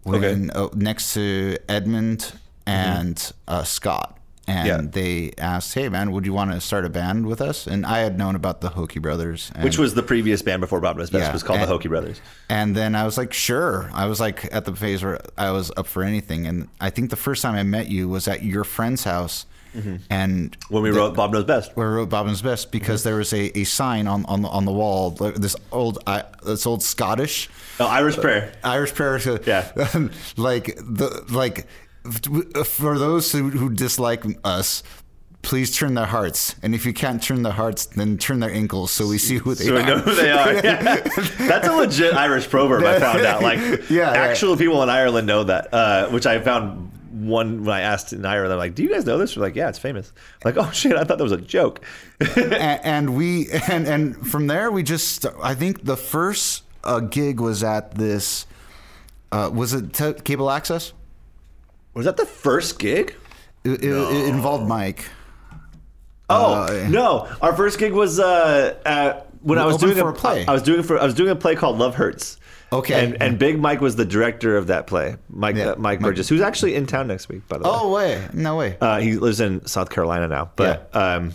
when 0.04 0.50
uh, 0.50 0.68
next 0.74 1.14
to 1.14 1.56
Edmund 1.68 2.32
and 2.66 3.32
uh, 3.48 3.62
Scott, 3.64 4.18
and 4.46 4.66
Yeah. 4.66 4.80
they 4.82 5.32
asked, 5.38 5.74
"Hey 5.74 5.88
man, 5.88 6.12
would 6.12 6.26
you 6.26 6.32
want 6.32 6.52
to 6.52 6.60
start 6.60 6.84
a 6.84 6.88
band 6.90 7.26
with 7.26 7.40
us?" 7.40 7.66
And 7.66 7.84
I 7.86 7.98
had 8.00 8.18
known 8.18 8.34
about 8.34 8.60
the 8.60 8.70
Hokey 8.70 8.98
Brothers, 9.00 9.50
and, 9.54 9.64
which 9.64 9.78
was 9.78 9.94
the 9.94 10.02
previous 10.02 10.42
band 10.42 10.60
before 10.60 10.80
Bob 10.80 10.96
Best 10.98 11.12
Yeah, 11.12 11.32
was 11.32 11.42
called 11.42 11.58
and- 11.60 11.68
the 11.68 11.72
Hokey 11.72 11.88
Brothers. 11.88 12.20
And 12.48 12.74
then 12.76 12.94
I 12.94 13.04
was 13.04 13.16
like, 13.16 13.32
sure. 13.32 13.90
I 13.94 14.06
was 14.06 14.20
like 14.20 14.52
at 14.52 14.64
the 14.66 14.74
phase 14.74 15.02
where 15.02 15.20
I 15.38 15.50
was 15.52 15.70
up 15.76 15.86
for 15.86 16.02
anything. 16.02 16.46
And 16.46 16.68
I 16.80 16.90
think 16.90 17.10
the 17.10 17.16
first 17.16 17.40
time 17.42 17.54
I 17.54 17.62
met 17.62 17.88
you 17.88 18.08
was 18.08 18.28
at 18.28 18.42
your 18.42 18.62
friend's 18.64 19.04
house, 19.04 19.46
and 20.10 20.56
When 20.68 20.82
we 20.82 20.90
the- 20.90 20.96
wrote 20.98 21.14
Bob 21.16 21.32
Knows 21.32 21.44
Best. 21.44 21.72
I 21.76 21.80
wrote 21.82 22.08
Bobbin's 22.10 22.42
Best 22.42 22.70
because 22.72 23.02
there 23.04 23.16
was 23.16 23.32
a, 23.32 23.56
a 23.58 23.64
sign 23.64 24.06
on, 24.06 24.24
on 24.26 24.42
the 24.42 24.48
on 24.48 24.64
the 24.64 24.72
wall, 24.72 25.10
this 25.10 25.56
old 25.70 25.98
I, 26.06 26.24
this 26.44 26.66
old 26.66 26.82
Scottish 26.82 27.48
Oh, 27.80 27.86
Irish 27.86 28.16
Prayer. 28.16 28.52
Irish 28.62 28.94
prayer. 28.94 29.18
to- 29.20 29.40
Yeah. 29.46 29.72
like 30.36 30.66
the 30.76 31.24
like 31.30 31.66
for 32.64 32.98
those 32.98 33.32
who, 33.32 33.50
who 33.50 33.70
dislike 33.70 34.24
us. 34.44 34.82
Please 35.42 35.76
turn 35.76 35.94
their 35.94 36.06
hearts, 36.06 36.54
and 36.62 36.72
if 36.72 36.86
you 36.86 36.92
can't 36.92 37.20
turn 37.20 37.42
their 37.42 37.52
hearts, 37.52 37.86
then 37.86 38.16
turn 38.16 38.38
their 38.38 38.52
ankles 38.52 38.92
so 38.92 39.08
we 39.08 39.18
see 39.18 39.38
who 39.38 39.56
they 39.56 39.64
So 39.64 39.74
we 39.74 39.80
are. 39.80 39.86
know 39.86 39.98
who 39.98 40.14
they 40.14 40.30
are. 40.30 40.52
Yeah. 40.64 41.00
That's 41.48 41.66
a 41.66 41.72
legit 41.72 42.14
Irish 42.14 42.48
proverb 42.48 42.84
I 42.84 43.00
found 43.00 43.22
out. 43.22 43.42
Like, 43.42 43.58
Yeah, 43.90 44.12
yeah. 44.12 44.12
actual 44.12 44.56
people 44.56 44.80
in 44.84 44.88
Ireland 44.88 45.26
know 45.26 45.42
that, 45.42 45.74
uh, 45.74 46.08
which 46.10 46.26
I 46.26 46.38
found 46.40 46.92
one 47.12 47.64
when 47.64 47.74
I 47.74 47.80
asked 47.82 48.12
in 48.12 48.24
Ireland, 48.24 48.50
they're 48.50 48.58
like, 48.58 48.74
do 48.74 48.82
you 48.82 48.88
guys 48.88 49.04
know 49.06 49.18
this? 49.18 49.34
They're 49.34 49.42
like, 49.42 49.54
yeah, 49.54 49.68
it's 49.68 49.78
famous. 49.78 50.12
I'm 50.44 50.54
like, 50.54 50.66
oh 50.68 50.70
shit, 50.72 50.96
I 50.96 51.04
thought 51.04 51.18
that 51.18 51.24
was 51.24 51.32
a 51.32 51.36
joke. 51.38 51.84
and, 52.36 52.54
and 52.54 53.16
we 53.16 53.48
and 53.68 53.86
and 53.86 54.26
from 54.26 54.46
there 54.46 54.70
we 54.70 54.82
just 54.82 55.26
I 55.42 55.54
think 55.54 55.84
the 55.84 55.96
first 55.96 56.64
uh, 56.84 57.00
gig 57.00 57.40
was 57.40 57.62
at 57.62 57.94
this 57.94 58.46
uh, 59.30 59.50
was 59.52 59.72
it 59.74 59.92
t- 59.92 60.14
cable 60.24 60.50
access 60.50 60.92
Was 61.94 62.04
that 62.06 62.16
the 62.16 62.26
first 62.26 62.78
gig? 62.78 63.14
it, 63.64 63.82
it, 63.84 63.92
it 63.92 64.28
involved 64.28 64.66
Mike 64.68 65.04
Oh 66.30 66.62
Uh, 66.62 66.86
no, 66.88 67.28
our 67.40 67.54
first 67.54 67.78
gig 67.78 67.92
was 67.92 68.18
uh, 68.18 68.74
at, 68.86 69.26
when 69.42 69.58
I 69.58 69.66
was 69.66 69.76
doing 69.76 69.94
for 69.96 70.08
a 70.08 70.14
play. 70.14 70.46
I 70.46 70.52
was 70.52 70.62
doing 70.62 70.82
for 70.82 70.98
I 70.98 71.04
was 71.04 71.14
doing 71.14 71.30
a 71.30 71.36
play 71.36 71.54
called 71.56 71.78
Love 71.78 71.94
Hurts. 71.96 72.38
Okay. 72.72 73.04
and, 73.04 73.20
and 73.22 73.38
Big 73.38 73.58
Mike 73.60 73.80
was 73.80 73.96
the 73.96 74.04
director 74.04 74.56
of 74.56 74.68
that 74.68 74.86
play, 74.86 75.16
Mike 75.28 75.56
Yeah, 75.56 75.70
uh, 75.70 75.76
Mike 75.76 76.00
Burgess, 76.00 76.28
who's 76.28 76.40
actually 76.40 76.74
in 76.74 76.86
town 76.86 77.06
next 77.08 77.28
week, 77.28 77.46
by 77.48 77.58
the 77.58 77.64
way. 77.64 77.70
oh 77.72 77.90
way 77.92 78.28
no 78.32 78.56
way 78.56 78.76
Uh, 78.80 78.98
he 79.00 79.16
lives 79.16 79.40
in 79.40 79.64
South 79.66 79.90
Carolina 79.90 80.26
now, 80.28 80.50
but 80.56 80.94
um, 80.96 81.32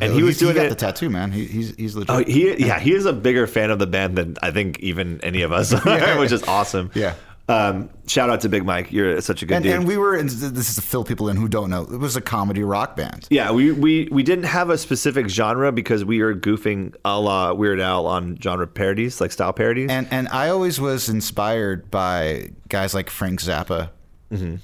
and 0.00 0.12
he 0.12 0.22
was 0.22 0.36
he's- 0.36 0.38
doing 0.40 0.54
got 0.56 0.66
it. 0.66 0.68
the 0.70 0.74
tattoo 0.74 1.10
man 1.10 1.30
he, 1.30 1.44
he's 1.46 1.74
he's 1.76 1.94
legit 1.94 2.10
Oh, 2.10 2.24
he 2.24 2.56
yeah, 2.66 2.78
he 2.80 2.92
is 2.94 3.06
a 3.06 3.12
bigger 3.12 3.46
fan 3.46 3.70
of 3.70 3.78
the 3.78 3.86
band 3.86 4.16
than 4.16 4.36
I 4.42 4.50
think 4.50 4.78
even 4.80 5.20
any 5.22 5.42
of 5.42 5.52
us 5.52 5.72
are, 5.86 6.18
which 6.18 6.32
is 6.32 6.42
awesome. 6.44 6.90
Yeah. 6.94 7.14
Um, 7.50 7.90
shout 8.06 8.30
out 8.30 8.40
to 8.42 8.48
Big 8.48 8.64
Mike. 8.64 8.92
You're 8.92 9.20
such 9.20 9.42
a 9.42 9.46
good 9.46 9.54
and, 9.56 9.64
dude. 9.64 9.72
and 9.74 9.86
we 9.86 9.96
were 9.96 10.14
and 10.14 10.28
this 10.30 10.68
is 10.68 10.74
to 10.76 10.82
fill 10.82 11.04
people 11.04 11.28
in 11.28 11.36
who 11.36 11.48
don't 11.48 11.68
know 11.70 11.82
it 11.82 11.98
was 11.98 12.14
a 12.16 12.20
comedy 12.20 12.62
rock 12.62 12.96
band 12.96 13.26
yeah, 13.30 13.50
we, 13.50 13.72
we 13.72 14.08
we 14.12 14.22
didn't 14.22 14.44
have 14.44 14.70
a 14.70 14.78
specific 14.78 15.28
genre 15.28 15.72
because 15.72 16.04
we 16.04 16.22
were 16.22 16.34
goofing 16.34 16.94
a 17.04 17.18
la 17.18 17.52
Weird 17.52 17.80
Al 17.80 18.06
on 18.06 18.38
genre 18.40 18.66
parodies, 18.66 19.20
like 19.20 19.32
style 19.32 19.52
parodies. 19.52 19.90
and 19.90 20.06
and 20.10 20.28
I 20.28 20.48
always 20.50 20.80
was 20.80 21.08
inspired 21.08 21.90
by 21.90 22.50
guys 22.68 22.94
like 22.94 23.10
Frank 23.10 23.40
Zappa, 23.40 23.90
Mm-hmm. 24.32 24.56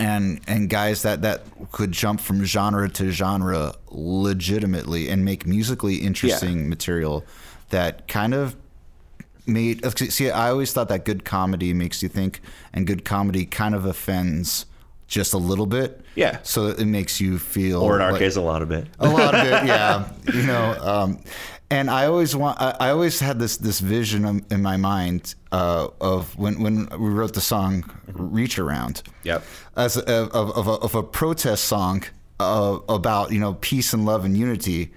and 0.00 0.40
and 0.48 0.68
guys 0.68 1.02
that 1.02 1.22
that 1.22 1.42
could 1.70 1.92
jump 1.92 2.20
from 2.20 2.44
genre 2.44 2.88
to 2.88 3.10
genre 3.12 3.74
legitimately 3.90 5.08
and 5.08 5.24
make 5.24 5.46
musically 5.46 5.96
interesting 5.96 6.68
material 6.68 7.24
that 7.70 8.08
kind 8.08 8.34
of 8.34 8.56
made. 9.46 9.84
See, 9.98 10.30
I 10.30 10.50
always 10.50 10.72
thought 10.72 10.88
that 10.88 11.04
good 11.04 11.24
comedy 11.24 11.72
makes 11.74 12.02
you 12.02 12.08
think, 12.08 12.40
and 12.72 12.86
good 12.86 13.04
comedy 13.04 13.44
kind 13.46 13.74
of 13.74 13.84
offends 13.84 14.66
just 15.06 15.34
a 15.34 15.38
little 15.38 15.66
bit. 15.66 16.00
Yeah. 16.14 16.38
So 16.42 16.66
it 16.68 16.86
makes 16.86 17.20
you 17.20 17.38
feel, 17.38 17.80
or 17.82 17.96
in 17.96 18.02
our 18.02 18.12
like- 18.12 18.20
case, 18.20 18.36
a 18.36 18.40
lot 18.40 18.62
of 18.62 18.70
it. 18.70 18.86
a 18.98 19.08
lot 19.08 19.34
of 19.34 19.46
it, 19.46 19.50
yeah. 19.66 20.08
You 20.32 20.42
know, 20.44 20.76
um, 20.80 21.22
and 21.70 21.90
I 21.90 22.06
always 22.06 22.34
want. 22.36 22.60
I, 22.60 22.76
I 22.80 22.90
always 22.90 23.20
had 23.20 23.38
this 23.38 23.56
this 23.56 23.80
vision 23.80 24.24
in- 24.24 24.46
in 24.50 24.62
my 24.62 24.76
mind 24.76 25.34
uh, 25.52 25.88
of 26.00 26.36
when 26.38 26.62
when 26.62 26.88
we 26.98 27.08
wrote 27.10 27.34
the 27.34 27.40
song 27.40 27.84
"Reach 28.12 28.58
Around." 28.58 29.02
Yep. 29.24 29.42
As 29.76 29.96
a, 29.96 30.04
of 30.34 30.50
of 30.52 30.66
a, 30.68 30.72
of 30.72 30.94
a 30.94 31.02
protest 31.02 31.64
song 31.64 32.04
uh, 32.40 32.78
about 32.88 33.32
you 33.32 33.40
know 33.40 33.54
peace 33.54 33.92
and 33.92 34.04
love 34.06 34.24
and 34.24 34.36
unity. 34.36 34.90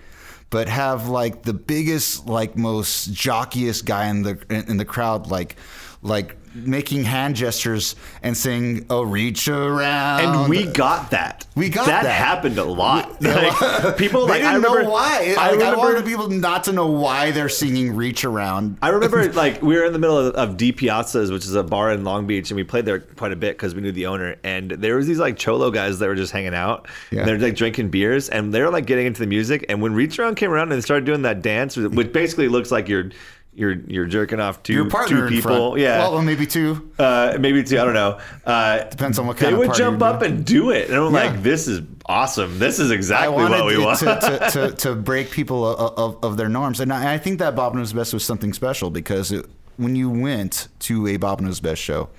But 0.50 0.70
have 0.70 1.10
like 1.10 1.44
the 1.44 1.54
biggest, 1.54 2.26
like 2.26 2.56
most 2.56 3.14
jockiest 3.14 3.86
guy 3.86 4.08
in 4.08 4.24
the 4.24 4.42
in, 4.50 4.78
the 4.78 4.86
crowd, 4.86 5.28
like 5.28 5.58
like 6.02 6.38
making 6.66 7.04
hand 7.04 7.36
gestures 7.36 7.96
and 8.24 8.36
saying, 8.36 8.86
"Oh, 8.90 9.04
reach 9.04 9.48
around." 9.48 10.22
and 10.22 10.50
we 10.50 10.66
got 10.66 11.12
that. 11.12 11.46
We 11.56 11.70
got 11.70 11.88
that. 11.88 12.04
that. 12.04 12.12
happened 12.12 12.58
a 12.58 12.64
lot. 12.64 13.16
Like, 13.28 13.98
people 13.98 14.26
they 14.26 14.34
like 14.34 14.42
didn't 14.42 14.52
I 14.52 14.56
remember, 14.56 14.84
know 14.84 14.90
why. 14.90 15.36
I 15.38 15.52
Like, 15.52 15.62
I, 15.62 15.76
wanted 15.76 16.06
people 16.06 16.30
not 16.30 16.64
to 16.66 16.72
know 16.72 16.88
why 16.88 17.32
they're 17.32 17.50
singing 17.50 17.96
"Reach 17.96 18.24
Around." 18.24 18.78
I 18.82 18.90
remember 18.90 19.32
like 19.34 19.62
we 19.62 19.76
were 19.76 19.86
in 19.86 19.94
the 19.94 20.00
middle 20.00 20.18
of, 20.18 20.36
of 20.36 20.58
DiPiazza's, 20.58 21.32
which 21.32 21.46
is 21.46 21.54
a 21.56 21.64
bar 21.64 21.92
in 21.92 22.04
Long 22.04 22.26
Beach, 22.26 22.50
and 22.50 22.56
we 22.56 22.64
played 22.64 22.86
there 22.86 23.00
quite 23.00 23.32
a 23.32 23.36
bit 23.36 23.58
because 23.58 23.76
we 23.76 23.82
knew 23.82 23.92
the 23.92 24.08
owner. 24.08 24.38
And 24.44 24.72
there 24.72 24.96
was 24.96 25.08
these 25.08 25.20
like 25.20 25.38
cholo 25.38 25.72
guys 25.72 26.00
that 26.00 26.08
were 26.08 26.16
just 26.16 26.32
hanging 26.32 26.56
out. 26.56 26.88
Yeah. 27.12 27.26
They're 27.26 27.38
like 27.40 27.56
drinking 27.56 27.90
beers, 27.90 28.30
and 28.30 28.54
they're 28.54 28.70
like 28.70 28.86
getting 28.86 29.06
into 29.06 29.20
the 29.20 29.28
music. 29.28 29.66
And 29.70 29.82
when 29.82 29.94
Reach 29.94 30.18
Around 30.18 30.36
came 30.36 30.52
around 30.52 30.72
and 30.72 30.74
they 30.74 30.82
started 30.82 31.06
doing 31.06 31.24
that 31.24 31.42
dance, 31.42 31.76
which 31.78 32.12
basically 32.14 32.48
looks 32.48 32.72
like 32.72 32.88
you're 32.88 33.12
you're 33.58 33.74
you're 33.88 34.06
jerking 34.06 34.40
off 34.40 34.62
two 34.62 34.74
Your 34.74 35.08
two 35.08 35.28
people, 35.28 35.78
yeah. 35.80 35.98
Well, 36.08 36.22
maybe 36.22 36.46
two. 36.46 36.92
uh, 37.00 37.38
maybe 37.40 37.64
two. 37.64 37.80
I 37.80 37.84
don't 37.86 37.96
know. 37.96 38.20
Uh, 38.46 38.84
Depends 38.84 39.18
on 39.18 39.26
what 39.26 39.38
kind 39.38 39.48
of 39.48 39.50
thing. 39.50 39.52
They 39.54 39.58
would 39.58 39.68
party 39.70 39.80
jump 39.80 40.00
you're 40.00 40.10
up 40.10 40.22
and 40.22 40.46
do 40.46 40.70
it, 40.70 40.90
and 40.90 40.98
I'm 40.98 41.12
Yeah. 41.14 41.24
like, 41.32 41.42
"This 41.42 41.68
is 41.68 41.82
awesome. 42.06 42.60
This 42.60 42.78
is 42.80 42.92
exactly 42.92 43.34
wanted 43.36 43.58
what 43.64 43.66
we 43.66 43.78
want." 43.84 43.98
to, 44.00 44.16
to, 44.16 44.52
to, 44.70 44.76
to 44.76 44.96
break 44.96 45.32
people 45.32 45.68
of, 45.68 45.98
of, 45.98 46.24
of 46.24 46.38
their 46.38 46.50
norms, 46.50 46.80
and 46.80 46.94
I, 46.94 47.16
I 47.16 47.18
think 47.18 47.40
that 47.40 47.56
Bob 47.56 47.74
Knows 47.74 47.94
Best 47.94 48.14
was 48.14 48.24
something 48.24 48.54
special 48.54 48.92
because 48.92 49.32
it, 49.32 49.46
when 49.78 49.96
you 49.96 50.10
went 50.12 50.68
to 50.82 51.08
a 51.08 51.18
Bob 51.18 51.42
Knows 51.42 51.60
Best 51.60 51.82
show, 51.82 52.10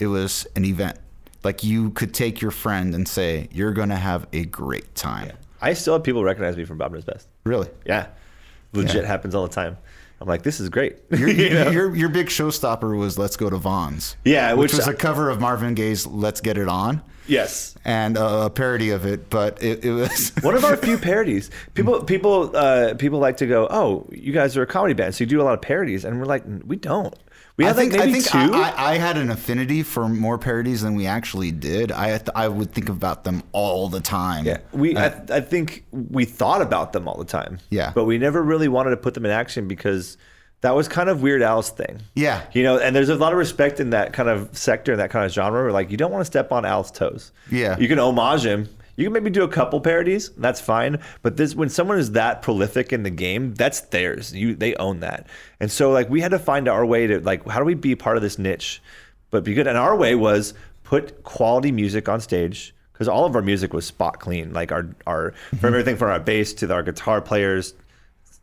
it 0.00 0.08
was 0.08 0.46
an 0.56 0.64
event. 0.64 0.98
Like 1.44 1.62
you 1.62 1.90
could 1.90 2.12
take 2.12 2.40
your 2.40 2.50
friend 2.50 2.92
and 2.92 3.06
say, 3.06 3.48
"You're 3.52 3.72
going 3.72 3.90
to 3.90 3.96
have 3.96 4.26
a 4.32 4.44
great 4.46 4.96
time." 4.96 5.30
I 5.60 5.74
still 5.74 5.94
have 5.94 6.02
people 6.02 6.24
recognize 6.24 6.56
me 6.56 6.64
from 6.64 6.78
Bob 6.78 6.92
Knows 6.92 7.04
Best. 7.04 7.28
Really. 7.44 7.68
Yeah, 7.86 8.06
legit 8.72 9.02
Yeah. 9.02 9.06
happens 9.06 9.32
all 9.36 9.46
the 9.46 9.54
time. 9.54 9.76
I'm 10.22 10.28
like, 10.28 10.42
this 10.42 10.60
is 10.60 10.68
great. 10.68 10.98
Your, 11.10 11.28
You 11.28 11.50
know? 11.50 11.70
your, 11.70 11.94
your 11.96 12.08
big 12.08 12.28
showstopper 12.28 12.96
was 12.96 13.18
"Let's 13.18 13.36
Go 13.36 13.50
to 13.50 13.56
Vons." 13.56 14.16
Yeah, 14.24 14.52
which, 14.54 14.70
which 14.72 14.78
was 14.78 14.88
I- 14.88 14.92
a 14.92 14.94
cover 14.94 15.28
of 15.30 15.40
Marvin 15.40 15.74
Gaye's 15.74 16.06
"Let's 16.06 16.40
Get 16.40 16.56
It 16.58 16.68
On" 16.68 17.02
yes. 17.26 17.74
and 17.84 18.16
a 18.16 18.48
parody 18.50 18.90
of 18.90 19.04
it, 19.04 19.28
but 19.30 19.62
it, 19.62 19.84
it 19.84 19.92
was 19.92 20.30
One 20.42 20.54
of 20.54 20.64
our 20.64 20.76
few 20.76 20.96
parodies. 20.98 21.50
People, 21.74 22.02
people, 22.04 22.56
uh, 22.56 22.94
people 22.94 23.18
like 23.18 23.36
to 23.38 23.46
go, 23.46 23.66
"Oh, 23.70 24.06
you 24.12 24.32
guys 24.32 24.56
are 24.56 24.62
a 24.62 24.66
comedy 24.66 24.94
band, 24.94 25.14
so 25.14 25.24
you 25.24 25.26
do 25.28 25.40
a 25.40 25.44
lot 25.44 25.54
of 25.54 25.60
parodies," 25.62 26.04
and 26.04 26.18
we're 26.18 26.26
like, 26.26 26.44
"We 26.64 26.76
don't. 26.76 27.14
We 27.56 27.66
I 27.66 27.72
think, 27.72 27.92
like 27.92 28.00
maybe 28.06 28.18
I, 28.18 28.20
think 28.20 28.50
two." 28.50 28.54
I, 28.54 28.92
I, 28.92 28.98
had 28.98 29.16
an 29.18 29.30
affinity 29.30 29.82
for 29.82 30.08
more 30.08 30.38
parodies 30.38 30.82
than 30.82 30.94
we 30.94 31.06
actually 31.06 31.52
did. 31.52 31.92
I 31.92 32.20
I 32.34 32.48
would 32.48 32.72
think 32.72 32.88
about 32.88 33.24
them 33.24 33.42
all 33.52 33.88
the 33.88 34.00
time. 34.00 34.46
yeah, 34.46 34.58
we. 34.72 34.96
I, 34.96 35.08
I 35.28 35.40
think 35.40 35.84
we 35.92 36.24
thought 36.24 36.62
about 36.62 36.92
them 36.92 37.06
all 37.06 37.18
the 37.18 37.26
time. 37.26 37.58
Yeah. 37.70 37.92
but 37.94 38.04
we 38.04 38.16
never 38.18 38.42
really 38.42 38.68
wanted 38.68 38.90
to 38.90 38.96
put 38.96 39.14
them 39.14 39.26
in 39.26 39.30
action 39.30 39.68
because 39.68 40.16
that 40.62 40.74
was 40.74 40.88
kind 40.88 41.08
of 41.08 41.22
Weird 41.22 41.42
Al's 41.42 41.70
thing. 41.70 42.00
Yeah. 42.14 42.42
you 42.52 42.62
know, 42.62 42.78
and 42.78 42.96
there's 42.96 43.08
a 43.08 43.16
lot 43.16 43.32
of 43.32 43.38
respect 43.38 43.80
in 43.80 43.90
that 43.90 44.12
kind 44.12 44.28
of 44.28 44.56
sector, 44.56 44.92
and 44.92 45.00
that 45.00 45.10
kind 45.10 45.26
of 45.26 45.32
genre. 45.32 45.62
Where 45.62 45.72
like 45.72 45.90
you 45.90 45.96
don't 45.96 46.10
want 46.10 46.22
to 46.22 46.26
step 46.26 46.52
on 46.52 46.64
Al's 46.64 46.90
toes. 46.90 47.32
Yeah. 47.50 47.78
you 47.78 47.86
can 47.86 47.98
homage 47.98 48.46
him. 48.46 48.68
You 48.96 49.04
can 49.04 49.12
maybe 49.12 49.30
do 49.30 49.42
a 49.42 49.48
couple 49.48 49.80
parodies. 49.80 50.30
That's 50.36 50.60
fine. 50.60 50.98
But 51.22 51.36
this, 51.36 51.54
when 51.54 51.68
someone 51.68 51.98
is 51.98 52.12
that 52.12 52.42
prolific 52.42 52.92
in 52.92 53.02
the 53.02 53.10
game, 53.10 53.54
that's 53.54 53.80
theirs. 53.80 54.34
You, 54.34 54.54
they 54.54 54.74
own 54.76 55.00
that. 55.00 55.26
And 55.60 55.70
so, 55.70 55.90
like, 55.90 56.10
we 56.10 56.20
had 56.20 56.32
to 56.32 56.38
find 56.38 56.68
our 56.68 56.84
way 56.84 57.06
to 57.06 57.20
like, 57.20 57.46
how 57.48 57.58
do 57.58 57.64
we 57.64 57.74
be 57.74 57.94
part 57.94 58.16
of 58.16 58.22
this 58.22 58.38
niche, 58.38 58.82
but 59.30 59.44
be 59.44 59.54
good? 59.54 59.66
And 59.66 59.78
our 59.78 59.96
way 59.96 60.14
was 60.14 60.52
put 60.84 61.22
quality 61.24 61.72
music 61.72 62.08
on 62.08 62.20
stage 62.20 62.74
because 62.92 63.08
all 63.08 63.24
of 63.24 63.34
our 63.34 63.40
music 63.42 63.72
was 63.72 63.86
spot 63.86 64.20
clean. 64.20 64.52
Like 64.52 64.72
our, 64.72 64.94
our 65.06 65.30
Mm-hmm. 65.30 65.56
from 65.56 65.68
everything 65.68 65.96
from 65.96 66.10
our 66.10 66.20
bass 66.20 66.52
to 66.54 66.72
our 66.72 66.82
guitar 66.82 67.20
players. 67.22 67.74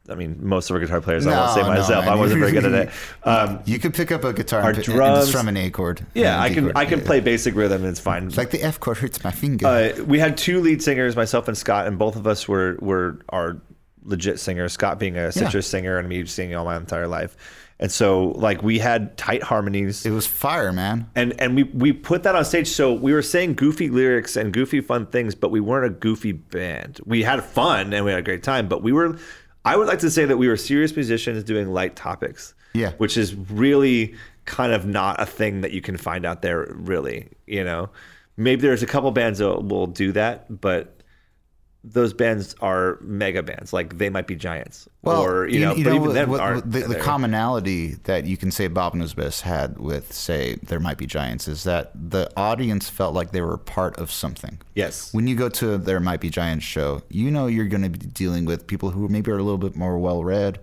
I 0.07 0.15
mean, 0.15 0.37
most 0.41 0.69
of 0.69 0.75
our 0.75 0.79
guitar 0.79 1.01
players. 1.01 1.27
I 1.27 1.37
won't 1.39 1.51
say 1.53 1.61
no, 1.61 1.67
myself. 1.67 2.05
man. 2.05 2.13
I 2.13 2.15
wasn't 2.15 2.39
very 2.39 2.51
good 2.51 2.65
at 2.65 2.73
it. 2.87 2.89
Um, 3.23 3.59
You 3.65 3.77
could 3.79 3.93
pick 3.93 4.11
up 4.11 4.23
a 4.23 4.33
guitar 4.33 4.61
Our 4.61 4.69
and, 4.71 4.83
drums- 4.83 5.19
and 5.19 5.27
strum 5.27 5.47
an 5.47 5.57
A 5.57 5.69
chord. 5.69 6.05
yeah, 6.15 6.39
I 6.41 6.49
can 6.51 6.65
chord. 6.65 6.77
I 6.77 6.85
can 6.85 7.01
play 7.01 7.19
basic 7.19 7.53
rhythm 7.53 7.81
and 7.83 7.91
it's 7.91 7.99
fine. 7.99 8.25
It's 8.27 8.37
like 8.37 8.49
the 8.51 8.63
F 8.63 8.79
chord 8.79 8.97
hurts 8.97 9.23
my 9.23 9.31
finger. 9.31 9.67
Uh, 9.67 10.03
we 10.05 10.17
had 10.19 10.37
two 10.37 10.61
lead 10.61 10.81
singers, 10.81 11.15
myself 11.15 11.47
and 11.47 11.57
Scott, 11.57 11.85
and 11.87 11.99
both 11.99 12.15
of 12.15 12.25
us 12.25 12.47
were 12.47 12.77
were 12.79 13.19
our 13.29 13.57
legit 14.03 14.39
singers. 14.39 14.73
Scott 14.73 14.97
being 14.99 15.15
a 15.17 15.31
citrus 15.31 15.67
singer 15.67 15.97
and 15.97 16.07
me 16.09 16.25
singing 16.25 16.55
all 16.55 16.65
my 16.65 16.77
entire 16.77 17.07
life, 17.07 17.35
and 17.79 17.91
so 17.91 18.29
like 18.29 18.63
we 18.63 18.79
had 18.79 19.15
tight 19.15 19.43
harmonies. 19.43 20.07
it 20.07 20.11
was 20.11 20.25
fire, 20.25 20.73
man. 20.73 21.07
and 21.15 21.39
and 21.39 21.55
we 21.55 21.63
we 21.63 21.93
put 21.93 22.23
that 22.23 22.33
on 22.33 22.45
stage. 22.45 22.67
So 22.69 22.93
we 22.93 23.13
were 23.13 23.21
saying 23.21 23.55
goofy 23.55 23.89
lyrics 23.89 24.35
and 24.37 24.51
goofy 24.53 24.81
fun 24.81 25.05
things, 25.05 25.35
but 25.35 25.51
we 25.51 25.59
weren't 25.59 25.85
a 25.85 25.95
goofy 25.95 26.31
band. 26.31 26.99
We 27.05 27.21
had 27.21 27.43
fun 27.43 27.93
and 27.93 28.05
we 28.05 28.11
had 28.11 28.21
a 28.21 28.23
great 28.23 28.41
time, 28.41 28.67
but 28.67 28.81
we 28.81 28.91
were. 28.91 29.19
I 29.65 29.75
would 29.75 29.87
like 29.87 29.99
to 29.99 30.09
say 30.09 30.25
that 30.25 30.37
we 30.37 30.47
were 30.47 30.57
serious 30.57 30.95
musicians 30.95 31.43
doing 31.43 31.71
light 31.71 31.95
topics. 31.95 32.53
Yeah. 32.73 32.91
which 32.97 33.17
is 33.17 33.33
really 33.33 34.13
kind 34.45 34.73
of 34.73 34.85
not 34.85 35.19
a 35.19 35.25
thing 35.25 35.61
that 35.61 35.71
you 35.71 35.81
can 35.81 35.97
find 35.97 36.23
out 36.23 36.43
there. 36.43 36.67
Really, 36.71 37.29
you 37.47 37.63
know, 37.63 37.89
maybe 38.37 38.61
there's 38.61 38.83
a 38.83 38.87
couple 38.87 39.09
bands 39.11 39.39
that 39.39 39.65
will 39.65 39.87
do 39.87 40.11
that, 40.11 40.61
but 40.61 40.98
those 41.83 42.13
bands 42.13 42.55
are 42.61 42.97
mega 43.01 43.41
bands. 43.41 43.71
Like 43.71 43.97
they 43.97 44.09
might 44.09 44.27
be 44.27 44.35
giants, 44.35 44.89
or 45.03 45.47
you, 45.47 45.61
know, 45.61 45.69
but 45.71 45.79
even 45.79 46.01
what- 46.01 46.13
them 46.13 46.29
what- 46.29 46.39
aren't. 46.41 46.69
the, 46.71 46.81
the 46.81 46.95
commonality 46.95 47.95
that 48.03 48.25
you 48.25 48.35
can 48.37 48.51
say 48.51 48.67
Bob 48.67 48.93
Best 49.15 49.43
had 49.43 49.77
with, 49.79 50.11
say, 50.11 50.55
They 50.63 50.77
Might 50.77 50.97
Be 50.97 51.05
Giants 51.05 51.47
is 51.47 51.63
that 51.63 51.91
the 51.95 52.29
audience 52.35 52.89
felt 52.89 53.13
like 53.13 53.31
they 53.31 53.41
were 53.41 53.57
part 53.57 53.97
of 53.97 54.11
something. 54.11 54.59
yes, 54.75 55.13
When 55.13 55.27
you 55.27 55.35
go 55.35 55.47
to 55.49 55.73
a 55.73 55.77
They 55.77 55.97
Might 55.99 56.19
Be 56.19 56.29
Giants 56.29 56.65
show, 56.65 57.01
you 57.09 57.31
know 57.31 57.47
you're 57.47 57.65
going 57.67 57.83
to 57.83 57.89
be 57.89 57.99
dealing 58.07 58.43
with 58.45 58.67
people 58.67 58.89
who 58.91 59.07
maybe 59.07 59.31
are 59.31 59.37
a 59.37 59.43
little 59.43 59.57
bit 59.57 59.75
more 59.75 59.97
well 59.97 60.23
read, 60.23 60.59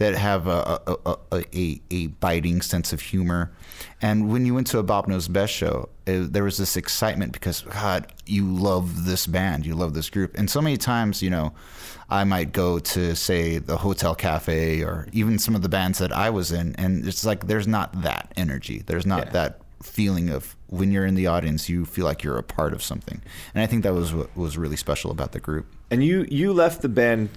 that 0.00 0.14
have 0.14 0.46
a, 0.46 0.80
a, 0.86 1.16
a, 1.30 1.80
a, 1.90 2.06
biting 2.06 2.62
sense 2.62 2.94
of 2.94 3.02
humor. 3.02 3.52
And 4.00 4.32
when 4.32 4.46
you 4.46 4.54
went 4.54 4.66
to 4.68 4.78
a 4.78 4.82
Bob 4.82 5.06
Knows 5.06 5.28
Best 5.28 5.52
show, 5.52 5.90
it, 6.06 6.32
there 6.32 6.42
was 6.42 6.56
this 6.56 6.74
excitement 6.74 7.34
because, 7.34 7.60
God, 7.60 8.10
you 8.24 8.50
love 8.50 9.04
this 9.04 9.26
band, 9.26 9.66
you 9.66 9.74
love 9.74 9.92
this 9.92 10.08
group. 10.08 10.38
And 10.38 10.48
so 10.48 10.62
many 10.62 10.78
times, 10.78 11.22
you 11.22 11.28
know, 11.28 11.52
I 12.08 12.24
might 12.24 12.52
go 12.52 12.78
to, 12.78 13.14
say, 13.14 13.58
the 13.58 13.76
Hotel 13.76 14.14
Cafe 14.14 14.82
or 14.82 15.06
even 15.12 15.38
some 15.38 15.54
of 15.54 15.60
the 15.60 15.68
bands 15.68 15.98
that 15.98 16.12
I 16.12 16.30
was 16.30 16.50
in, 16.50 16.74
and 16.76 17.06
it's 17.06 17.26
like 17.26 17.46
there's 17.46 17.68
not 17.68 18.00
that 18.00 18.32
energy. 18.38 18.82
There's 18.86 19.04
not 19.04 19.26
Yeah. 19.26 19.32
that 19.32 19.60
feeling 19.82 20.30
of 20.30 20.56
when 20.68 20.92
you're 20.92 21.04
in 21.04 21.14
the 21.14 21.26
audience, 21.26 21.68
you 21.68 21.84
feel 21.84 22.06
like 22.06 22.22
you're 22.22 22.38
a 22.38 22.42
part 22.42 22.72
of 22.72 22.82
something. 22.82 23.20
And 23.54 23.62
I 23.62 23.66
think 23.66 23.82
that 23.82 23.92
was 23.92 24.14
what 24.14 24.34
was 24.34 24.56
really 24.56 24.76
special 24.76 25.10
about 25.10 25.32
the 25.32 25.40
group. 25.40 25.66
And 25.90 26.02
you 26.02 26.26
you 26.30 26.54
left 26.54 26.80
the 26.80 26.88
band 26.88 27.28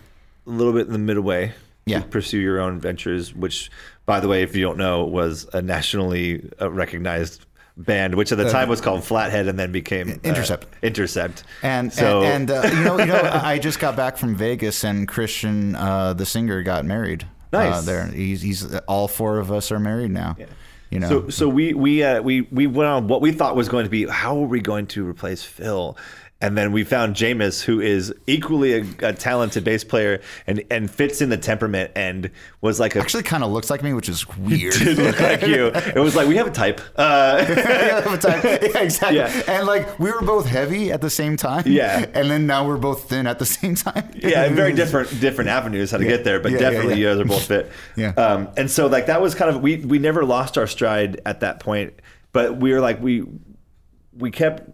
a 0.47 0.49
little 0.49 0.71
bit 0.71 0.87
in 0.87 0.93
the 0.93 0.99
midway 0.99 1.51
Yeah. 1.85 2.01
pursue 2.01 2.37
your 2.39 2.59
own 2.61 2.79
ventures, 2.79 3.33
which, 3.33 3.69
by 4.05 4.19
the 4.19 4.27
way, 4.27 4.41
if 4.43 4.55
you 4.55 4.61
don't 4.63 4.77
know, 4.77 5.03
was 5.03 5.47
a 5.53 5.61
nationally 5.61 6.49
uh, 6.61 6.71
recognized 6.71 7.45
band, 7.75 8.15
which 8.15 8.31
at 8.31 8.37
the 8.37 8.49
time 8.49 8.69
was 8.69 8.79
called 8.81 9.03
Flathead, 9.03 9.47
and 9.47 9.57
then 9.59 9.71
became 9.71 10.09
uh, 10.11 10.15
Intercept. 10.23 10.67
Intercept. 10.81 11.43
And 11.61 11.91
so 11.91 12.21
and, 12.21 12.49
and 12.49 12.65
uh, 12.65 12.67
you 12.77 12.83
know, 12.83 12.99
you 12.99 13.05
know, 13.07 13.21
I 13.43 13.59
just 13.59 13.79
got 13.79 13.95
back 13.95 14.17
from 14.17 14.35
Vegas, 14.35 14.83
and 14.83 15.07
Christian, 15.07 15.75
uh, 15.75 16.13
the 16.13 16.25
singer, 16.25 16.61
got 16.63 16.85
married. 16.85 17.23
Uh, 17.51 17.69
Nice. 17.69 17.85
there, 17.85 18.07
he's, 18.07 18.41
he's 18.41 18.75
all 18.87 19.07
four 19.07 19.37
of 19.39 19.51
us 19.51 19.71
are 19.71 19.79
married 19.79 20.11
now. 20.11 20.35
You 20.89 20.99
know, 20.99 21.09
So, 21.09 21.29
so 21.29 21.49
we 21.49 21.73
we 21.73 22.03
uh, 22.03 22.21
we 22.21 22.41
we 22.41 22.67
went 22.67 22.87
on 22.89 23.07
what 23.07 23.19
we 23.21 23.31
thought 23.31 23.55
was 23.55 23.67
going 23.67 23.83
to 23.85 23.89
be 23.89 24.05
how 24.07 24.37
are 24.37 24.47
we 24.47 24.59
going 24.61 24.85
to 24.87 25.07
replace 25.07 25.43
Phil, 25.43 25.97
and 26.43 26.57
then 26.57 26.71
we 26.73 26.83
found 26.83 27.15
Jameis, 27.15 27.63
who 27.63 27.79
is 27.79 28.13
equally 28.27 28.73
a, 28.73 28.85
a 29.09 29.13
talented 29.13 29.63
bass 29.63 29.83
player 29.83 30.21
and 30.45 30.61
and 30.69 30.91
fits 30.91 31.21
in 31.21 31.29
the 31.29 31.37
temperament 31.37 31.91
and 31.95 32.29
was 32.61 32.79
like 32.79 32.95
a 32.95 32.99
actually 32.99 33.23
kind 33.23 33.43
of 33.43 33.51
looks 33.51 33.69
like 33.69 33.81
me, 33.81 33.93
which 33.93 34.09
is 34.09 34.27
weird. 34.37 34.73
did 34.73 34.97
look 34.97 35.19
like 35.19 35.41
you. 35.43 35.67
It 35.67 35.95
was 35.99 36.15
like 36.15 36.27
we 36.27 36.35
have 36.35 36.47
a 36.47 36.51
type. 36.51 36.81
Uh, 36.95 37.43
yeah, 37.49 38.01
have 38.01 38.13
a 38.13 38.17
type. 38.17 38.43
Yeah, 38.73 38.81
exactly. 38.81 39.17
Yeah. 39.17 39.43
And 39.47 39.65
like 39.65 39.97
we 39.99 40.11
were 40.11 40.21
both 40.21 40.45
heavy 40.45 40.91
at 40.91 41.01
the 41.01 41.09
same 41.09 41.37
time. 41.37 41.63
Yeah. 41.65 42.05
And 42.13 42.29
then 42.29 42.45
now 42.45 42.67
we're 42.67 42.77
both 42.77 43.09
thin 43.09 43.25
at 43.25 43.39
the 43.39 43.45
same 43.45 43.75
time. 43.75 44.11
yeah, 44.15 44.43
and 44.43 44.55
very 44.55 44.73
different 44.73 45.19
different 45.19 45.49
avenues 45.49 45.91
how 45.91 45.97
to 45.97 46.05
get 46.05 46.23
there, 46.23 46.39
but 46.39 46.51
Yeah, 46.51 46.57
yeah, 46.59 46.69
definitely 46.69 46.95
yeah. 46.95 47.09
you 47.09 47.15
guys 47.15 47.19
are 47.19 47.25
both 47.25 47.45
fit. 47.45 47.71
Yeah. 47.95 48.09
Um, 48.09 48.49
and 48.57 48.69
so 48.69 48.87
like 48.87 49.05
that 49.07 49.21
was 49.21 49.33
kind 49.33 49.49
of 49.49 49.61
we 49.61 49.77
we 49.77 49.97
never 49.97 50.25
lost 50.25 50.57
our 50.57 50.67
stride 50.67 51.21
at 51.25 51.39
that 51.39 51.59
point, 51.61 51.93
but 52.33 52.57
we 52.57 52.73
were 52.73 52.81
like 52.81 53.01
we 53.01 53.23
we 54.17 54.29
kept 54.29 54.69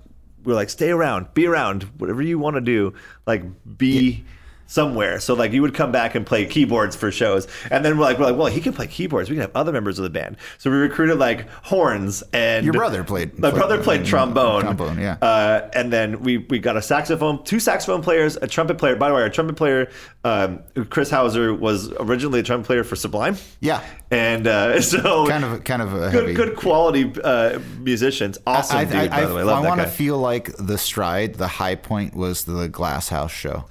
we 0.50 0.54
were 0.56 0.60
like 0.60 0.72
stay 0.72 0.90
around, 0.90 1.32
be 1.36 1.46
around, 1.46 1.84
whatever 2.00 2.24
you 2.24 2.40
want 2.40 2.56
to 2.56 2.62
do, 2.62 2.96
like 3.28 3.44
be. 3.78 4.26
Somewhere, 4.72 5.20
so 5.20 5.34
like 5.34 5.52
you 5.52 5.64
would 5.64 5.74
come 5.74 5.92
back 5.92 6.14
and 6.14 6.24
play 6.24 6.46
keyboards 6.46 6.96
for 6.96 7.12
shows, 7.12 7.48
and 7.72 7.84
then 7.84 7.98
we're 7.98 8.04
like, 8.04 8.20
we're 8.20 8.26
like, 8.28 8.36
well, 8.38 8.46
he 8.46 8.62
can 8.62 8.72
play 8.72 8.86
keyboards. 8.86 9.28
We 9.28 9.36
can 9.36 9.42
have 9.42 9.52
other 9.56 9.72
members 9.72 9.98
of 9.98 10.04
the 10.04 10.12
band. 10.12 10.38
So 10.60 10.70
we 10.70 10.78
recruited 10.78 11.18
like 11.18 11.50
horns 11.64 12.22
and 12.34 12.64
Your 12.64 12.74
brother 12.74 13.04
played- 13.04 13.40
My 13.40 13.50
brother 13.50 13.82
played- 13.82 14.06
trombone. 14.06 14.62
trombone, 14.62 15.00
yeah. 15.00 15.18
Uh, 15.24 15.68
and 15.74 15.92
then 15.92 16.22
we 16.22 16.38
we 16.38 16.60
got 16.60 16.78
a 16.78 16.84
saxophone, 16.84 17.44
two 17.44 17.60
saxophone 17.60 18.04
players, 18.04 18.36
a 18.44 18.46
trumpet 18.48 18.78
player. 18.78 18.96
By 18.96 19.10
the 19.10 19.16
way, 19.16 19.24
our 19.24 19.30
trumpet 19.30 19.56
player, 19.56 19.90
um, 20.24 20.60
Chris 20.92 21.10
Hauser, 21.10 21.52
was 21.52 21.92
originally 22.00 22.42
a 22.42 22.44
trumpet 22.44 22.68
player 22.68 22.84
for 22.84 22.96
Sublime. 22.96 23.38
Yeah. 23.62 23.82
And 24.12 24.46
uh, 24.46 24.82
so 24.94 25.26
Kind 25.28 25.46
of, 25.46 25.64
kind 25.64 25.82
of 25.82 25.94
a 25.96 26.12
good, 26.12 26.14
heavy. 26.14 26.34
good 26.36 26.56
quality 26.56 27.12
uh, 27.24 27.58
musicians. 27.80 28.38
Awesome 28.46 28.78
I, 28.78 28.86
dude, 28.86 29.10
by 29.10 29.26
the 29.26 29.34
way. 29.34 29.42
Love 29.44 29.64
that 29.64 29.68
want 29.70 29.82
to 29.82 29.88
feel 29.88 30.20
like 30.20 30.56
the 30.58 30.78
stride, 30.78 31.34
the 31.36 31.48
high 31.48 31.74
point 31.74 32.16
was 32.16 32.44
the 32.46 32.68
Glass 32.68 33.10
House 33.10 33.32
show. 33.32 33.66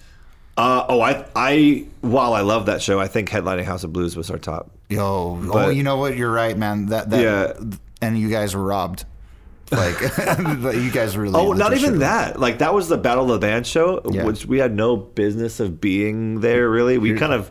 Uh, 0.58 0.84
oh, 0.88 1.00
I, 1.00 1.24
I, 1.36 1.86
while 2.00 2.34
I 2.34 2.40
love 2.42 2.66
that 2.66 2.82
show, 2.82 2.98
I 3.00 3.06
think 3.08 3.30
headlining 3.30 3.64
House 3.64 3.84
of 3.84 3.92
Blues 3.92 4.16
was 4.16 4.30
our 4.30 4.38
top. 4.38 4.70
Yo, 4.90 5.38
oh, 5.52 5.68
you 5.70 5.82
know 5.82 5.96
what? 5.96 6.16
You're 6.16 6.30
right, 6.32 6.56
man. 6.56 6.86
That 6.86 7.10
that 7.10 7.22
Yeah. 7.22 7.52
and 8.02 8.18
you 8.18 8.28
guys 8.28 8.54
were 8.54 8.62
robbed. 8.64 9.04
Like 9.70 10.00
you 10.74 10.90
guys 10.90 11.16
really. 11.16 11.34
Oh, 11.34 11.52
not 11.52 11.74
even 11.76 11.98
that. 12.00 12.40
Like 12.40 12.58
that 12.58 12.72
was 12.74 12.88
the 12.88 12.96
Battle 12.98 13.24
of 13.32 13.40
the 13.40 13.46
Band 13.46 13.66
show, 13.66 14.00
Yeah. 14.10 14.24
which 14.24 14.46
we 14.46 14.58
had 14.58 14.74
no 14.74 14.96
business 14.96 15.60
of 15.60 15.80
being 15.80 16.40
there. 16.40 16.68
Really, 16.70 16.96
we 16.98 17.14
kind 17.14 17.32
of 17.34 17.50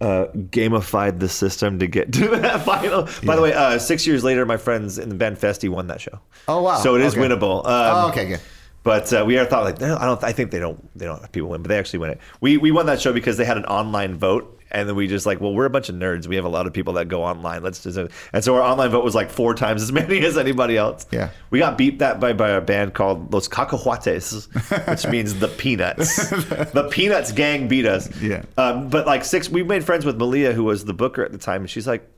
uh, 0.00 0.26
gamified 0.34 1.20
the 1.20 1.28
system 1.28 1.78
to 1.78 1.86
get 1.86 2.12
to 2.14 2.28
that 2.28 2.62
final. 2.64 3.06
By 3.22 3.36
the 3.36 3.42
way, 3.42 3.52
uh, 3.52 3.78
six 3.78 4.06
years 4.06 4.24
later, 4.24 4.44
my 4.46 4.56
friends 4.56 4.98
in 4.98 5.10
the 5.10 5.14
band 5.14 5.36
Festi 5.36 5.68
won 5.68 5.86
that 5.88 6.00
show. 6.00 6.18
Oh, 6.48 6.62
wow. 6.62 6.78
So 6.78 6.96
it 6.96 7.02
is 7.02 7.12
Okay. 7.16 7.22
winnable. 7.28 7.58
Um, 7.58 7.64
Oh, 7.66 8.08
okay, 8.08 8.26
good. 8.26 8.40
But 8.82 9.12
uh, 9.12 9.24
we 9.26 9.38
are 9.38 9.44
thought 9.44 9.64
like 9.64 9.80
"No, 9.80 9.96
I 9.96 10.06
don't. 10.06 10.22
I 10.24 10.32
think 10.32 10.50
they 10.50 10.58
don't. 10.58 10.98
They 10.98 11.06
don't 11.06 11.20
have 11.20 11.30
people 11.30 11.50
win, 11.50 11.62
but 11.62 11.68
they 11.68 11.78
actually 11.78 12.00
win 12.00 12.10
it. 12.10 12.20
We 12.40 12.56
we 12.56 12.70
won 12.70 12.86
that 12.86 13.00
show 13.00 13.12
because 13.12 13.36
they 13.36 13.44
had 13.44 13.56
an 13.56 13.64
online 13.66 14.16
vote, 14.16 14.60
and 14.72 14.88
then 14.88 14.96
we 14.96 15.06
just 15.06 15.24
like, 15.24 15.40
well, 15.40 15.54
we're 15.54 15.66
a 15.66 15.70
bunch 15.70 15.88
of 15.88 15.94
nerds. 15.94 16.26
We 16.26 16.34
have 16.36 16.44
a 16.44 16.48
lot 16.48 16.66
of 16.66 16.72
people 16.72 16.94
that 16.94 17.06
go 17.06 17.22
online. 17.22 17.62
Let's 17.62 17.82
just 17.82 17.96
and 17.96 18.44
so 18.44 18.56
our 18.56 18.62
online 18.62 18.90
vote 18.90 19.04
was 19.04 19.14
like 19.14 19.30
four 19.30 19.54
times 19.54 19.82
as 19.82 19.92
many 20.00 20.24
as 20.24 20.36
anybody 20.36 20.76
else. 20.76 21.06
Yeah. 21.12 21.30
we 21.50 21.60
got 21.60 21.78
beat 21.78 22.00
that 22.00 22.18
by 22.18 22.32
by 22.32 22.50
a 22.50 22.60
band 22.60 22.94
called 22.94 23.32
Los 23.32 23.46
Cacahuates, 23.46 24.48
which 24.88 25.06
means 25.06 25.38
the 25.38 25.48
Peanuts. 25.48 26.28
the 26.30 26.88
Peanuts 26.90 27.30
gang 27.30 27.68
beat 27.68 27.86
us. 27.86 28.10
Yeah. 28.20 28.42
Um, 28.56 28.88
but 28.88 29.06
like 29.06 29.24
six, 29.24 29.48
we 29.48 29.62
made 29.62 29.84
friends 29.84 30.04
with 30.04 30.16
Malia, 30.16 30.52
who 30.52 30.64
was 30.64 30.84
the 30.86 30.94
booker 30.94 31.24
at 31.24 31.30
the 31.32 31.38
time, 31.38 31.60
and 31.60 31.70
she's 31.70 31.86
like, 31.86 32.08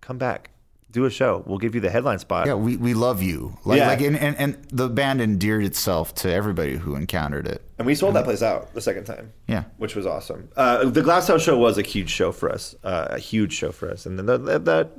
"Come 0.00 0.18
back, 0.18 0.50
do 0.90 1.04
a 1.04 1.10
show. 1.10 1.42
We'll 1.46 1.58
give 1.58 1.74
you 1.74 1.80
the 1.80 1.90
headline 1.90 2.18
spot." 2.18 2.46
Yeah, 2.46 2.54
we, 2.54 2.76
we 2.76 2.94
love 2.94 3.22
you. 3.22 3.56
Like, 3.64 3.78
Yeah. 3.78 3.88
like 3.88 4.00
and, 4.00 4.16
and, 4.16 4.36
and 4.38 4.64
the 4.70 4.88
band 4.88 5.20
endeared 5.20 5.64
itself 5.64 6.14
to 6.16 6.32
everybody 6.32 6.76
who 6.76 6.94
encountered 6.96 7.46
it. 7.46 7.62
And 7.78 7.86
we 7.86 7.94
sold 7.94 8.14
that 8.16 8.24
place 8.24 8.42
out 8.42 8.74
the 8.74 8.80
second 8.80 9.04
time. 9.04 9.32
Yeah. 9.46 9.64
Which 9.78 9.94
was 9.96 10.06
awesome. 10.06 10.48
Uh, 10.56 10.88
the 10.88 11.02
Glass 11.02 11.28
House 11.28 11.42
show 11.42 11.56
was 11.56 11.78
a 11.78 11.82
huge 11.82 12.10
show 12.10 12.32
for 12.32 12.50
us, 12.50 12.74
uh, 12.84 13.08
a 13.10 13.18
huge 13.18 13.52
show 13.52 13.72
for 13.72 13.90
us. 13.90 14.04
And 14.06 14.18
then 14.18 14.26
that, 14.26 14.44
that, 14.44 14.64
that 14.66 14.90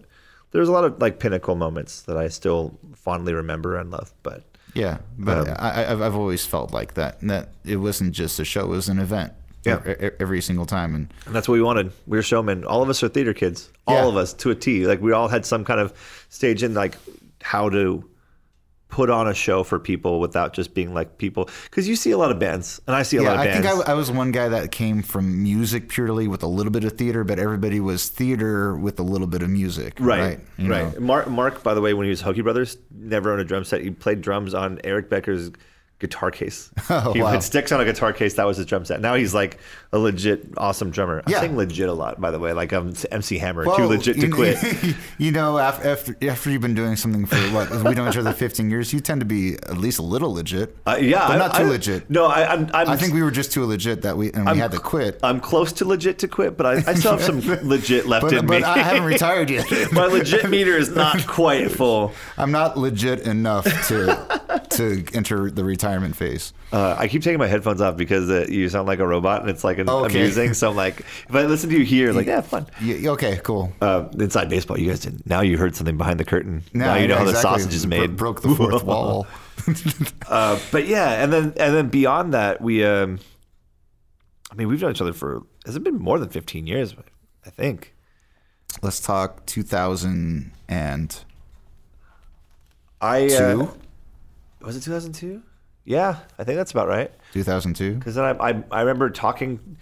there's 0.52 0.68
a 0.68 0.72
lot 0.72 0.84
of 0.86 1.00
like 1.02 1.20
pinnacle 1.20 1.56
moments 1.56 2.02
that 2.04 2.18
I 2.18 2.28
still 2.28 2.78
fondly 2.96 3.34
remember 3.34 3.78
and 3.78 3.92
love. 3.92 4.14
But 4.24 4.44
Yeah, 4.74 4.98
but 5.18 5.48
Um, 5.50 5.56
I, 5.60 5.92
I've 5.92 6.16
always 6.16 6.46
felt 6.46 6.74
like 6.74 6.94
that. 6.96 7.20
That 7.22 7.50
it 7.66 7.78
wasn't 7.78 8.14
just 8.14 8.40
a 8.40 8.46
show; 8.46 8.62
it 8.62 8.68
was 8.68 8.90
an 8.90 9.00
event. 9.00 9.34
Yeah. 9.64 10.10
every 10.20 10.42
single 10.42 10.66
time, 10.66 10.96
and 10.96 11.14
and 11.26 11.36
that's 11.36 11.48
what 11.48 11.54
we 11.56 11.62
wanted. 11.62 11.92
We 12.08 12.18
were 12.18 12.24
showmen. 12.24 12.64
All 12.66 12.82
of 12.82 12.90
us 12.90 13.04
are 13.04 13.10
theater 13.10 13.34
kids. 13.34 13.70
All 13.88 13.96
Yeah. 13.96 14.08
of 14.08 14.18
us 14.18 14.34
to 14.34 14.50
a 14.50 14.56
T. 14.56 14.88
Like 14.88 15.02
we 15.02 15.12
all 15.12 15.28
had 15.28 15.46
some 15.46 15.64
kind 15.66 15.80
of 15.80 15.94
stage 16.30 16.64
in 16.64 16.74
like 16.74 16.96
how 17.44 17.70
to 17.70 18.04
put 18.90 19.10
on 19.10 19.26
a 19.26 19.34
show 19.34 19.64
for 19.64 19.80
people 19.80 20.20
without 20.20 20.52
just 20.54 20.74
being 20.74 20.94
like 20.94 21.18
people. 21.18 21.48
Because 21.66 21.88
you 21.88 21.96
see 21.96 22.12
a 22.12 22.18
lot 22.18 22.30
of 22.32 22.40
bands, 22.40 22.82
and 22.88 22.96
I 22.96 23.04
see 23.04 23.16
a 23.18 23.22
yeah, 23.22 23.30
lot 23.30 23.38
of 23.38 23.46
bands 23.46 23.66
I 23.66 23.70
think 23.76 23.88
I, 23.88 23.92
I 23.92 23.96
was 23.96 24.12
one 24.12 24.32
guy 24.34 24.50
that 24.50 24.72
came 24.72 25.02
from 25.02 25.42
music 25.42 25.88
purely 25.88 26.28
with 26.28 26.44
a 26.44 26.48
little 26.48 26.74
bit 26.74 26.84
of 26.84 26.94
theater, 26.98 27.24
but 27.24 27.40
everybody 27.40 27.80
was 27.80 28.10
theater 28.10 28.76
with 28.76 29.00
a 29.00 29.04
little 29.04 29.28
bit 29.28 29.44
of 29.44 29.50
music. 29.50 29.94
Right, 30.00 30.40
Right. 30.60 30.70
right. 30.70 31.00
Mark, 31.00 31.30
Mark, 31.30 31.64
by 31.64 31.74
the 31.74 31.80
way, 31.80 31.94
when 31.94 32.04
he 32.04 32.10
was 32.10 32.20
Hokey 32.20 32.42
Brothers, 32.42 32.78
never 32.94 33.32
owned 33.32 33.40
a 33.40 33.46
drum 33.46 33.64
set. 33.64 33.82
He 33.82 33.92
played 33.92 34.22
drums 34.22 34.54
on 34.54 34.82
Eric 34.84 35.10
Becker's 35.10 35.52
guitar 36.02 36.32
case. 36.32 36.70
Oh, 36.90 37.14
he 37.14 37.22
wow. 37.22 37.30
had 37.30 37.42
sticks 37.44 37.72
on 37.72 37.80
a 37.80 37.86
guitar 37.86 38.12
case. 38.12 38.34
That 38.34 38.44
was 38.44 38.58
his 38.58 38.66
drum 38.66 38.84
set. 38.84 39.00
Now 39.00 39.16
he's 39.16 39.34
like 39.34 39.60
a 39.94 40.00
legit 40.00 40.48
awesome 40.58 40.90
drummer. 40.90 41.22
I'm 41.26 41.32
Yeah. 41.32 41.42
saying 41.42 41.58
legit 41.58 41.90
a 41.90 41.94
lot, 41.94 42.20
by 42.22 42.32
the 42.32 42.40
way. 42.40 42.54
Like 42.54 42.72
I'm 42.72 42.94
MC 43.12 43.38
Hammer, 43.38 43.66
too 43.66 43.86
legit 43.88 44.16
to 44.22 44.28
you, 44.28 44.34
quit. 44.34 44.58
You 45.18 45.32
know, 45.32 45.58
after, 45.58 46.16
after 46.28 46.50
you've 46.50 46.62
been 46.62 46.74
doing 46.74 46.96
something 46.96 47.26
for 47.26 47.36
what 47.54 47.70
we 47.84 47.94
know 47.94 48.08
each 48.10 48.18
other 48.18 48.32
15 48.34 48.72
years, 48.72 48.92
you 48.94 49.00
tend 49.02 49.20
to 49.22 49.26
be 49.26 49.54
at 49.56 49.78
least 49.78 50.00
a 50.00 50.02
little 50.02 50.34
legit. 50.34 50.76
Uh, 50.88 50.98
yeah, 51.00 51.28
but 51.28 51.36
I- 51.36 51.38
not 51.38 51.56
too 51.56 51.64
I- 51.64 51.68
legit. 51.68 52.10
No, 52.10 52.26
I, 52.26 52.52
I'm, 52.54 52.70
I'm. 52.74 52.90
I 52.90 52.96
think 52.98 53.14
we 53.14 53.22
were 53.22 53.32
just 53.32 53.52
too 53.52 53.66
legit 53.66 54.02
that 54.04 54.16
we 54.18 54.32
and 54.32 54.50
we 54.50 54.58
had 54.58 54.72
to 54.72 54.80
quit. 54.80 55.20
I'm 55.24 55.40
close 55.42 55.74
to 55.74 55.86
legit 55.86 56.20
to 56.20 56.28
quit, 56.28 56.56
but 56.58 56.66
I, 56.66 56.72
I 56.92 56.94
still 56.96 57.12
have 57.18 57.22
some 57.24 57.40
legit 57.68 58.08
left 58.08 58.24
but 58.24 58.34
in 58.34 58.46
but 58.48 58.62
me. 58.62 58.64
I 58.64 58.80
haven't 58.80 59.04
retired 59.14 59.50
yet. 59.50 59.92
My 59.92 60.06
legit 60.06 60.50
meter 60.50 60.78
is 60.78 60.90
not 60.96 61.28
quite 61.28 61.70
full. 61.72 62.14
I'm 62.38 62.52
not 62.52 62.78
legit 62.78 63.22
enough 63.22 63.66
to 63.88 64.66
to 64.72 65.06
enter 65.14 65.52
the 65.52 65.64
retirement 65.66 66.16
phase. 66.16 66.54
Uh, 66.72 66.96
I 66.98 67.10
keep 67.10 67.22
taking 67.22 67.40
my 67.40 67.48
headphones 67.48 67.82
off 67.82 67.98
because 67.98 68.30
uh, 68.30 68.46
you 68.48 68.70
sound 68.70 68.88
like 68.88 69.00
a 69.00 69.06
robot, 69.08 69.42
and 69.42 69.50
it's 69.50 69.64
like 69.66 69.78
an, 69.88 69.94
Okay. 70.06 70.20
amusing. 70.22 70.54
So 70.54 70.70
I'm 70.70 70.76
like, 70.76 71.00
if 71.02 71.34
I 71.36 71.44
listen 71.46 71.70
to 71.70 71.78
you 71.78 71.86
here, 71.86 72.12
like, 72.14 72.28
yeah, 72.28 72.42
fun. 72.42 72.68
Yeah, 72.82 73.12
okay, 73.12 73.40
cool. 73.44 73.72
Uh, 73.82 74.08
inside 74.20 74.50
baseball, 74.50 74.80
you 74.80 74.90
guys 74.90 75.00
didn't. 75.02 75.26
Now 75.28 75.42
you 75.42 75.58
heard 75.58 75.76
something 75.76 75.98
behind 75.98 76.20
the 76.20 76.26
curtain. 76.26 76.64
now 76.74 76.96
you 76.96 77.08
know 77.08 77.18
how 77.18 77.24
the 77.24 77.32
exactly. 77.32 77.60
sausage 77.62 77.74
is 77.76 77.86
Bro- 77.86 77.98
made. 78.00 78.16
broke 78.18 78.42
the 78.42 78.56
fourth 78.56 78.84
wall. 78.86 79.28
Uh, 80.28 80.60
but 80.72 80.88
yeah, 80.88 81.24
and 81.24 81.32
then 81.32 81.44
and 81.58 81.76
then 81.76 81.90
beyond 81.90 82.34
that, 82.34 82.62
we. 82.62 82.84
Um, 82.84 83.20
I 84.52 84.56
mean, 84.56 84.68
we've 84.68 84.82
known 84.82 84.92
each 84.92 85.02
other 85.02 85.14
for. 85.14 85.44
Has 85.66 85.76
it 85.76 85.84
been 85.84 85.98
more 86.00 86.20
than 86.20 86.30
15 86.30 86.68
years? 86.68 86.96
I 87.46 87.50
think. 87.50 87.94
Let's 88.82 89.00
talk 89.00 89.46
2000 89.46 90.52
and 90.70 91.24
I 93.02 93.26
uh, 93.28 93.68
was 94.62 94.76
it 94.78 94.82
2002. 94.82 95.42
Yeah, 95.86 96.20
I 96.38 96.44
think 96.44 96.58
that's 96.58 96.72
about 96.72 96.88
right. 96.88 97.12
2002. 97.34 97.96
Because 97.96 98.16
then 98.16 98.26
I, 98.26 98.50
I 98.50 98.64
I 98.72 98.82
remember 98.82 99.10
talking 99.10 99.78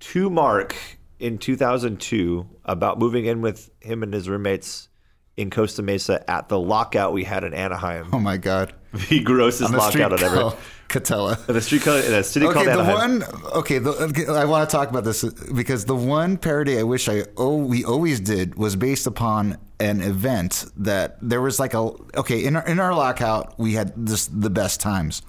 to 0.00 0.30
Mark 0.30 0.76
in 1.18 1.38
2002 1.38 2.46
about 2.64 2.98
moving 2.98 3.24
in 3.26 3.40
with 3.40 3.70
him 3.80 4.02
and 4.02 4.12
his 4.12 4.28
roommates 4.28 4.88
in 5.36 5.50
Costa 5.50 5.82
Mesa 5.82 6.28
at 6.30 6.48
the 6.48 6.58
lockout 6.58 7.12
we 7.12 7.24
had 7.24 7.44
in 7.44 7.54
Anaheim. 7.54 8.08
Oh 8.12 8.18
my 8.18 8.36
God. 8.36 8.72
the 9.08 9.20
grossest 9.20 9.66
On 9.66 9.72
the 9.72 9.78
lockout 9.78 10.12
I've 10.12 10.22
ever. 10.22 10.56
Katella. 10.88 11.48
A 11.48 11.60
street 11.60 11.82
called, 11.82 12.04
a 12.04 12.22
city 12.22 12.46
Okay, 12.46 12.54
called 12.54 12.66
the 12.66 12.72
Anaheim. 12.72 13.20
one. 13.20 13.42
Okay, 13.54 13.78
the, 13.78 13.90
okay, 13.90 14.26
I 14.26 14.44
want 14.44 14.68
to 14.68 14.76
talk 14.76 14.90
about 14.90 15.04
this 15.04 15.24
because 15.24 15.84
the 15.84 15.96
one 15.96 16.36
parody 16.36 16.78
I 16.78 16.82
wish 16.82 17.08
I 17.08 17.24
oh 17.36 17.56
we 17.56 17.84
always 17.84 18.20
did 18.20 18.54
was 18.56 18.76
based 18.76 19.06
upon 19.06 19.58
an 19.80 20.00
event 20.02 20.66
that 20.76 21.16
there 21.20 21.40
was 21.40 21.58
like 21.58 21.74
a 21.74 21.90
okay 22.16 22.44
in 22.44 22.56
our 22.56 22.66
in 22.66 22.78
our 22.80 22.94
lockout 22.94 23.58
we 23.58 23.74
had 23.74 23.92
this 23.96 24.26
the 24.26 24.50
best 24.50 24.80
times, 24.80 25.22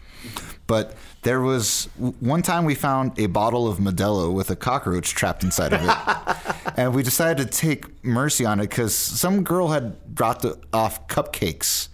but 0.67 0.95
there 1.23 1.41
was 1.41 1.89
one 2.19 2.43
time 2.43 2.65
we 2.65 2.75
found 2.75 3.17
a 3.19 3.25
bottle 3.25 3.67
of 3.67 3.79
Modelo 3.79 4.31
with 4.31 4.51
a 4.51 4.55
cockroach 4.55 5.09
trapped 5.15 5.43
inside 5.43 5.73
of 5.73 5.81
it, 5.83 6.73
and 6.77 6.93
we 6.93 7.01
decided 7.01 7.51
to 7.51 7.57
take 7.57 8.03
mercy 8.03 8.45
on 8.45 8.59
it 8.59 8.69
because 8.69 8.93
some 8.95 9.43
girl 9.43 9.69
had 9.69 10.13
dropped 10.13 10.45
off 10.71 11.07
cupcakes. 11.07 11.87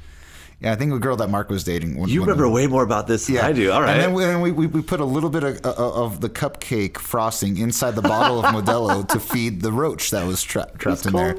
Yeah, 0.61 0.73
I 0.73 0.75
think 0.75 0.91
the 0.91 0.99
girl 0.99 1.15
that 1.15 1.29
Mark 1.31 1.49
was 1.49 1.63
dating. 1.63 1.97
when- 1.97 2.07
You 2.07 2.19
when- 2.21 2.29
remember 2.29 2.47
way 2.47 2.67
more 2.67 2.83
about 2.83 3.07
this 3.07 3.25
than 3.25 3.37
I 3.39 3.51
do. 3.51 3.71
All 3.71 3.81
right. 3.81 3.93
and 3.93 3.99
then 4.01 4.13
we, 4.13 4.23
and 4.23 4.41
we, 4.43 4.51
we, 4.51 4.67
we 4.67 4.81
put 4.83 4.99
a 4.99 5.05
little 5.05 5.31
bit 5.31 5.43
of, 5.43 5.65
uh, 5.65 5.73
of 5.75 6.21
the 6.21 6.29
cupcake 6.29 6.99
frosting 6.99 7.57
inside 7.57 7.95
the 7.95 8.03
bottle 8.03 8.45
of 8.45 8.53
Modelo 8.53 9.07
to 9.07 9.19
feed 9.31 9.61
the 9.63 9.71
roach 9.71 10.11
that 10.11 10.25
was 10.27 10.43
tra- 10.43 10.69
trapped 10.77 11.07
in 11.07 11.13
there. 11.13 11.35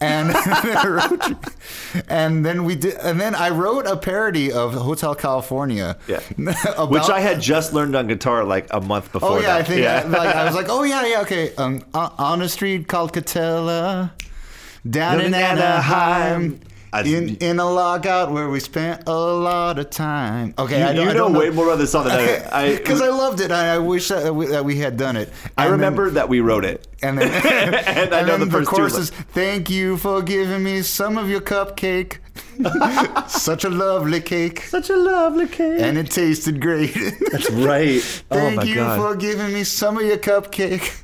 And 0.00 0.34
roach. 0.84 1.36
and 2.08 2.42
then 2.46 2.64
we 2.64 2.76
did, 2.76 2.94
and 2.94 3.20
then 3.20 3.34
I 3.34 3.50
wrote 3.50 3.86
a 3.86 3.94
parody 3.98 4.50
of 4.50 4.72
Hotel 4.72 5.14
California. 5.14 5.98
Yeah. 6.08 6.20
about- 6.38 6.90
Which 6.90 7.10
I 7.10 7.20
had 7.20 7.42
just 7.42 7.74
learned 7.74 7.94
on 7.94 8.06
guitar 8.06 8.44
like 8.44 8.68
a 8.70 8.80
month 8.80 9.12
before. 9.12 9.32
Oh 9.32 9.36
yeah, 9.40 9.58
that. 9.58 9.60
I 9.60 9.62
think 9.64 9.86
I, 9.86 10.02
like, 10.04 10.34
I 10.34 10.44
was 10.46 10.54
like, 10.54 10.70
oh 10.70 10.82
yeah, 10.84 11.04
yeah, 11.04 11.20
okay. 11.20 11.54
Um, 11.56 11.84
on 11.92 12.10
on 12.18 12.40
a 12.40 12.48
street 12.48 12.88
called 12.88 13.12
Katella, 13.12 14.12
down 14.88 15.20
in 15.20 15.32
Down 15.32 15.58
in 15.58 15.58
Anaheim. 15.62 16.60
I- 16.92 17.02
in, 17.02 17.36
in 17.36 17.58
a 17.60 17.70
lockout 17.70 18.30
where 18.32 18.48
we 18.48 18.58
spent 18.60 19.04
a 19.06 19.12
lot 19.14 19.78
of 19.78 19.90
time. 19.90 20.54
Okay, 20.58 20.78
You, 20.80 20.84
I 20.84 20.92
don't, 20.92 21.04
you 21.04 21.10
I 21.10 21.12
know, 21.12 21.18
don't 21.28 21.34
way 21.34 21.50
more 21.50 21.66
about 21.66 21.78
this 21.78 21.92
song 21.92 22.04
than 22.04 22.18
I. 22.18 22.48
I, 22.72 22.76
because 22.76 23.00
I, 23.00 23.08
loved 23.08 23.40
it. 23.40 23.50
I, 23.52 23.74
I 23.74 23.78
wish 23.78 24.08
that 24.08 24.34
we, 24.34 24.46
that 24.46 24.64
we 24.64 24.76
had 24.76 24.96
done 24.96 25.16
it. 25.16 25.32
I 25.56 25.64
And 25.64 25.72
remember 25.72 26.06
then, 26.06 26.14
that 26.14 26.28
we 26.28 26.40
wrote 26.40 26.64
it. 26.64 26.86
and 27.02 27.16
then, 27.18 27.30
And 27.86 28.14
I 28.14 28.22
know 28.22 28.36
the 28.44 28.64
first 28.64 28.98
is, 28.98 29.10
"Thank 29.10 29.70
you 29.70 29.96
for 29.96 30.20
giving 30.22 30.62
me 30.62 30.82
some 30.82 31.16
of 31.16 31.30
your 31.30 31.40
cupcake. 31.40 32.18
Such 33.28 33.64
a 33.64 33.70
lovely 33.70 34.20
cake, 34.20 34.62
Such 34.62 34.90
a 34.90 34.96
lovely 34.96 35.46
cake. 35.46 35.80
and 35.80 35.96
it 35.96 36.10
tasted 36.10 36.60
great. 36.60 36.92
That's 37.32 37.50
right. 37.50 38.02
oh 38.30 38.36
Thank 38.36 38.56
my 38.56 38.62
you 38.64 38.74
god. 38.76 38.98
for 38.98 39.16
giving 39.16 39.52
me 39.54 39.64
some 39.64 39.96
of 39.96 40.04
your 40.04 40.18
cupcake." 40.18 41.02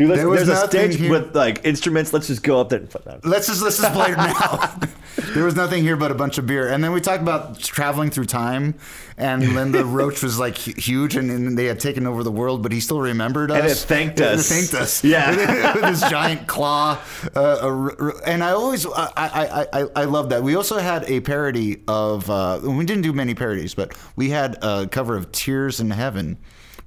Dude, 0.00 0.08
let's, 0.08 0.20
there 0.20 0.28
was 0.30 0.46
there's 0.46 0.58
a 0.62 0.66
stage 0.66 0.96
here. 0.96 1.10
with 1.10 1.36
like 1.36 1.62
instruments. 1.62 2.14
Let's 2.14 2.26
just 2.28 2.42
go 2.42 2.58
up 2.58 2.70
there 2.70 2.78
and 2.78 2.88
put 2.88 3.04
that. 3.04 3.22
Let's 3.22 3.48
just 3.48 3.60
let's 3.60 3.76
just 3.78 3.92
play 3.92 4.12
it 4.12 4.16
now. 4.16 4.74
there 5.34 5.44
was 5.44 5.54
nothing 5.56 5.82
here 5.82 5.94
but 5.94 6.10
a 6.10 6.14
bunch 6.14 6.38
of 6.38 6.46
beer, 6.46 6.70
and 6.70 6.82
then 6.82 6.92
we 6.92 7.02
talked 7.02 7.20
about 7.20 7.58
traveling 7.58 8.08
through 8.08 8.24
time, 8.24 8.76
and 9.18 9.42
then 9.54 9.72
the 9.72 9.84
roach 9.84 10.22
was 10.22 10.38
like 10.38 10.56
huge, 10.56 11.16
and, 11.16 11.30
and 11.30 11.58
they 11.58 11.66
had 11.66 11.80
taken 11.80 12.06
over 12.06 12.22
the 12.24 12.32
world, 12.32 12.62
but 12.62 12.72
he 12.72 12.80
still 12.80 12.98
remembered 13.02 13.50
us 13.50 13.60
And 13.60 13.70
it 13.70 13.74
thanked 13.76 14.20
And 14.20 14.38
us. 14.40 14.50
It 14.50 14.54
thanked 14.54 14.72
us, 14.72 15.04
Yeah. 15.04 15.74
with 15.74 15.84
his 15.84 16.00
giant 16.08 16.46
claw. 16.48 16.98
Uh, 17.36 17.58
a 17.60 17.66
r- 17.68 17.96
r- 18.00 18.14
and 18.24 18.42
I 18.42 18.52
always 18.52 18.86
I, 18.86 19.12
I 19.18 19.66
I 19.80 19.86
I 19.96 20.04
love 20.04 20.30
that. 20.30 20.42
We 20.42 20.54
also 20.54 20.78
had 20.78 21.04
a 21.10 21.20
parody 21.20 21.82
of 21.86 22.30
uh, 22.30 22.60
we 22.62 22.86
didn't 22.86 23.02
do 23.02 23.12
many 23.12 23.34
parodies, 23.34 23.74
but 23.74 23.94
we 24.16 24.30
had 24.30 24.56
a 24.64 24.86
cover 24.86 25.14
of 25.14 25.30
Tears 25.30 25.78
in 25.78 25.90
Heaven, 25.90 26.38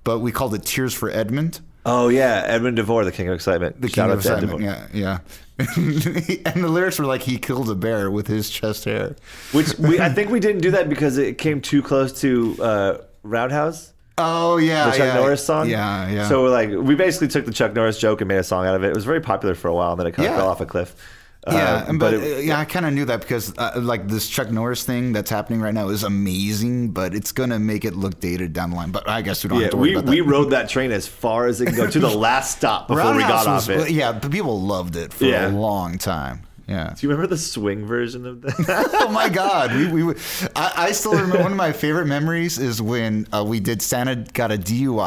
but 0.04 0.17
we 0.17 0.32
called 0.32 0.56
it 0.56 0.63
Tears 0.63 0.95
for 0.95 1.12
Edmund. 1.12 1.60
Oh 1.86 2.08
yeah, 2.10 2.43
Edmund 2.46 2.78
DeVore, 2.78 3.04
the 3.04 3.12
King 3.12 3.28
of 3.28 3.36
Excitement. 3.36 3.82
The 3.82 3.89
Shout 3.89 4.08
King 4.08 4.13
of 4.13 4.19
Excitement. 4.19 4.62
Yeah, 4.62 4.88
yeah. 4.93 5.19
and 5.60 6.63
the 6.63 6.67
lyrics 6.69 6.98
were 6.98 7.06
like 7.06 7.22
he 7.22 7.38
killed 7.38 7.69
a 7.69 7.76
bear 7.76 8.10
with 8.10 8.28
his 8.28 8.50
chest 8.50 8.86
hair. 8.86 9.15
Which 9.52 9.74
we 9.80 10.00
I 10.00 10.10
think 10.10 10.32
we 10.32 10.39
didn't 10.39 10.62
do 10.62 10.72
that 10.72 10.89
because 10.89 11.17
it 11.17 11.38
came 11.38 11.62
too 11.62 11.82
close 11.82 12.19
to 12.22 12.58
uh, 12.62 12.98
Roundhouse. 13.24 13.93
Oh 14.17 14.58
yeah, 14.58 14.86
the 14.86 14.91
Chuck 14.91 15.00
yeah. 15.00 15.15
Norris 15.15 15.46
song. 15.46 15.69
Yeah, 15.69 16.10
yeah. 16.10 16.30
So 16.30 16.43
we're 16.43 16.50
like 16.50 16.69
we 16.69 16.96
basically 16.96 17.28
took 17.28 17.46
the 17.46 17.54
Chuck 17.54 17.74
Norris 17.74 18.00
joke 18.00 18.22
and 18.22 18.28
made 18.28 18.38
a 18.38 18.43
song 18.43 18.65
out 18.65 18.76
of 18.76 18.84
it. 18.84 18.89
It 18.89 18.96
was 18.96 19.06
very 19.06 19.22
popular 19.22 19.56
for 19.56 19.67
a 19.67 19.74
while, 19.74 19.91
and 19.91 20.00
then 20.00 20.08
it 20.08 20.12
kind 20.13 20.28
of 20.28 20.34
Yeah. 20.34 20.38
fell 20.38 20.50
off 20.50 20.62
a 20.62 20.65
cliff. 20.65 20.96
Yeah, 21.45 21.86
Um, 21.89 21.97
but, 21.97 22.12
but 22.12 22.19
uh, 22.21 22.23
it- 22.23 22.45
yeah, 22.45 22.60
I 22.60 22.65
kind 22.65 22.86
of 22.86 22.93
knew 22.93 23.06
that 23.06 23.21
because 23.21 23.53
uh, 23.58 23.73
like 23.82 24.08
this 24.08 24.29
Chuck 24.29 24.49
Norris 24.49 24.84
thing 24.84 25.12
that's 25.12 25.29
happening 25.29 25.60
right 25.62 25.73
now 25.73 25.89
is 25.89 26.03
amazing, 26.03 26.91
but 26.91 27.13
it's 27.13 27.32
gonna 27.32 27.60
make 27.60 27.84
it 27.86 27.95
look 27.95 28.19
dated 28.19 28.53
down 28.53 28.69
the 28.69 28.75
line. 28.77 28.91
But 28.91 29.08
I 29.10 29.21
guess 29.21 29.43
we 29.43 29.49
don't 29.49 29.58
yeah, 29.60 29.63
have 29.65 29.71
to 29.71 29.77
worry 29.77 29.89
we, 29.89 29.95
about 29.95 30.06
that. 30.06 30.12
we 30.12 30.21
rode 30.21 30.51
that 30.51 30.69
train 30.69 30.91
as 30.91 31.08
far 31.08 31.47
as 31.47 31.60
it 31.62 31.65
can 31.65 31.75
go 31.75 31.89
to 31.89 31.99
the 31.99 32.10
last 32.17 32.58
stop 32.58 32.88
before 32.88 33.03
we 33.12 33.19
Roundhouse 33.23 33.45
got 33.45 33.47
off 33.47 33.69
it. 33.69 33.91
Yeah, 33.91 34.13
but 34.13 34.32
people 34.32 34.62
loved 34.62 34.95
it 34.95 35.12
for 35.13 35.25
Yeah. 35.25 35.47
a 35.47 35.51
long 35.51 35.97
time. 35.97 36.43
Yeah. 36.67 36.93
Do 36.97 37.06
you 37.06 37.10
remember 37.12 37.27
the 37.27 37.38
swing 37.38 37.86
version 37.86 38.25
of 38.25 38.41
that? 38.41 38.89
oh 39.01 39.10
my 39.12 39.27
God, 39.27 39.75
we, 39.75 40.01
we 40.03 40.13
I, 40.56 40.71
I 40.77 40.91
still 40.93 41.12
remember 41.12 41.39
one 41.39 41.51
of 41.51 41.58
my 41.58 41.73
favorite 41.73 42.06
memories 42.06 42.58
is 42.58 42.82
when 42.82 43.27
uh, 43.34 43.43
we 43.45 43.60
did 43.60 43.82
Santa 43.82 44.15
got 44.15 44.49
a 44.51 44.58
DUI. 44.58 45.01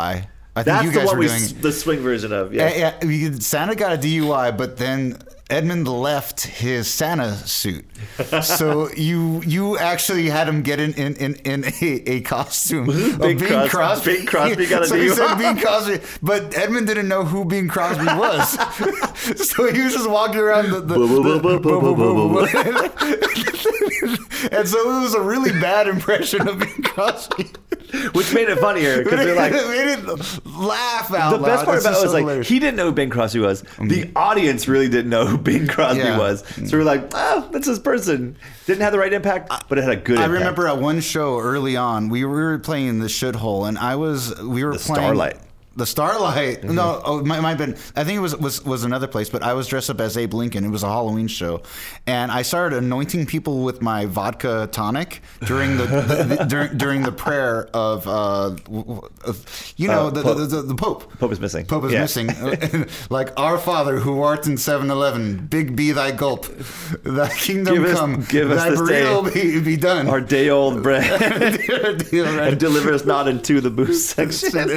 I 0.55 0.63
think 0.63 0.65
That's 0.67 0.85
you 0.85 0.91
the 0.91 0.99
guys 0.99 1.07
one 1.07 1.17
were 1.17 1.21
we 1.21 1.29
doing. 1.29 1.61
the 1.63 1.73
swing 1.73 2.01
version 2.01 2.33
of. 2.35 2.53
Yeah. 2.53 2.69
Yeah, 2.69 2.77
yeah, 3.03 3.07
we 3.07 3.41
Santa 3.41 3.75
got 3.75 3.95
a 3.95 3.97
DUI, 3.99 4.57
but 4.57 4.77
then 4.77 5.17
Edmund 5.49 5.87
left 5.87 6.43
his 6.43 6.93
Santa 6.93 7.37
suit. 7.47 7.85
So 8.43 8.91
you 8.97 9.43
you 9.47 9.79
actually 9.79 10.29
had 10.29 10.49
him 10.49 10.63
get 10.63 10.81
in 10.81 10.93
in, 10.95 11.15
in, 11.17 11.35
in 11.45 11.65
a, 11.65 12.11
a 12.11 12.21
costume 12.23 12.89
of 12.91 13.19
Bing 13.21 13.39
Crosby- 13.39 13.69
Crosby. 13.69 14.17
Bing 14.17 14.27
Crosby 14.27 14.67
got 14.67 14.83
a 14.83 14.87
so 14.89 14.97
he 14.97 15.09
said. 15.11 15.37
Bing 15.37 15.57
Crosby, 15.59 16.01
but 16.21 16.57
Edmund 16.59 16.89
didn't 16.89 17.07
know 17.09 17.25
who 17.25 17.45
Bing 17.45 17.69
Crosby 17.69 18.07
was. 18.07 18.51
so 19.49 19.73
he 19.73 19.83
was 19.83 19.93
just 19.93 20.11
walking 20.11 20.41
around 20.41 20.71
the, 20.71 20.95
and 24.53 24.69
so 24.69 24.79
it 24.99 25.03
was 25.03 25.15
a 25.15 25.21
really 25.21 25.53
bad 25.53 25.87
impression 25.89 26.49
of 26.49 26.59
Bing 26.59 26.83
Crosby. 26.83 27.51
Which 28.13 28.33
made 28.35 28.49
it 28.49 28.59
funnier 28.59 29.03
because 29.03 29.19
they're 29.25 29.35
like. 29.35 29.53
made 29.53 29.99
it 29.99 30.07
laugh 30.47 31.13
out 31.13 31.33
loud. 31.33 31.33
The 31.33 31.39
best 31.45 31.65
part 31.65 31.77
It's 31.77 31.87
about 31.87 31.99
it 31.99 32.03
was 32.03 32.13
like 32.13 32.21
hilarious. 32.23 32.49
he 32.49 32.59
didn't 32.59 32.77
know 32.77 32.87
who 32.87 32.93
Bing 32.93 33.11
Crosby 33.11 33.41
was. 33.41 33.63
The 33.63 33.69
mm-hmm. 33.69 34.17
audience 34.17 34.69
really 34.69 34.89
didn't 34.89 35.11
know 35.11 35.27
who 35.27 35.39
Bing 35.39 35.67
Crosby 35.67 36.01
Yeah. 36.01 36.19
was. 36.19 36.45
So 36.67 36.79
we're 36.79 36.85
like, 36.85 37.11
oh, 37.15 37.49
that's 37.53 37.67
this 37.67 37.79
person. 37.79 38.37
Didn't 38.67 38.83
have 38.83 38.93
the 38.93 38.99
right 38.99 39.13
impact, 39.13 39.53
but 39.69 39.79
it 39.79 39.85
had 39.85 39.93
a 39.93 39.97
good. 39.97 40.19
I 40.19 40.25
impact. 40.25 40.33
remember 40.41 40.69
at 40.69 40.79
one 40.79 41.01
show 41.01 41.39
early 41.39 41.77
on, 41.77 42.09
we 42.09 42.25
were 42.25 42.59
playing 42.59 42.99
the 43.01 43.07
shithole, 43.07 43.69
and 43.69 43.79
I 43.79 43.97
was 43.97 44.35
we 44.43 44.65
were 44.65 44.73
The 44.73 44.79
playing 44.79 45.03
Starlight. 45.03 45.37
The 45.77 45.85
Starlight. 45.87 46.63
Mm-hmm. 46.63 46.75
No, 46.75 47.03
oh, 47.05 47.19
it 47.19 47.27
might, 47.27 47.41
might 47.41 47.51
have 47.51 47.59
been. 47.59 47.73
I 47.95 48.03
think 48.05 48.17
it 48.17 48.21
was, 48.21 48.35
was 48.37 48.65
was 48.65 48.83
another 48.85 49.07
place, 49.07 49.29
but 49.29 49.43
I 49.43 49.53
was 49.53 49.67
dressed 49.69 49.91
up 49.91 50.01
as 50.01 50.17
Abe 50.17 50.33
Lincoln. 50.35 50.65
It 50.65 50.71
was 50.71 50.83
a 50.83 50.89
Halloween 50.89 51.29
show, 51.29 51.63
and 52.07 52.33
I 52.33 52.43
started 52.43 52.79
anointing 52.83 53.27
people 53.27 53.63
with 53.63 53.83
my 53.83 54.07
vodka 54.07 54.69
tonic 54.73 55.21
during 55.45 55.77
the, 55.77 55.85
the, 55.85 56.25
the- 56.37 56.45
during, 56.49 56.79
during 56.79 57.03
the 57.03 57.13
prayer 57.13 57.69
of, 57.75 58.07
uh, 58.09 58.57
of 59.25 59.73
you 59.77 59.89
know, 59.89 60.07
Uh, 60.07 60.11
the, 60.11 60.23
Pope. 60.23 60.37
the, 60.39 60.47
the, 60.47 60.63
the 60.63 60.75
Pope. 60.75 61.19
Pope 61.19 61.33
is 61.33 61.41
missing. 61.41 61.67
Pope 61.67 61.85
is 61.85 61.93
Yeah. 61.93 62.01
missing. 62.03 62.29
like 63.11 63.39
our 63.39 63.59
Father 63.59 63.99
who 63.99 64.23
art 64.23 64.47
in 64.47 64.55
7-Eleven, 64.55 65.47
big 65.49 65.77
be 65.77 65.93
thy 65.93 66.11
gulp. 66.11 66.47
Thy 67.05 67.29
kingdom 67.29 67.75
Give 67.75 67.85
us- 67.85 67.99
come. 67.99 68.25
give 68.29 68.51
us 68.51 68.63
thy 68.63 68.71
this 68.71 68.89
day 68.89 69.31
be, 69.35 69.61
be 69.61 69.77
done. 69.77 70.09
our 70.09 70.21
day 70.23 70.49
old 70.49 70.83
bread 70.83 71.05
and 72.13 72.59
deliver 72.59 72.93
us 72.95 73.05
not 73.05 73.29
into 73.29 73.61
the 73.61 73.71
boost 73.71 74.11
section. 74.17 74.69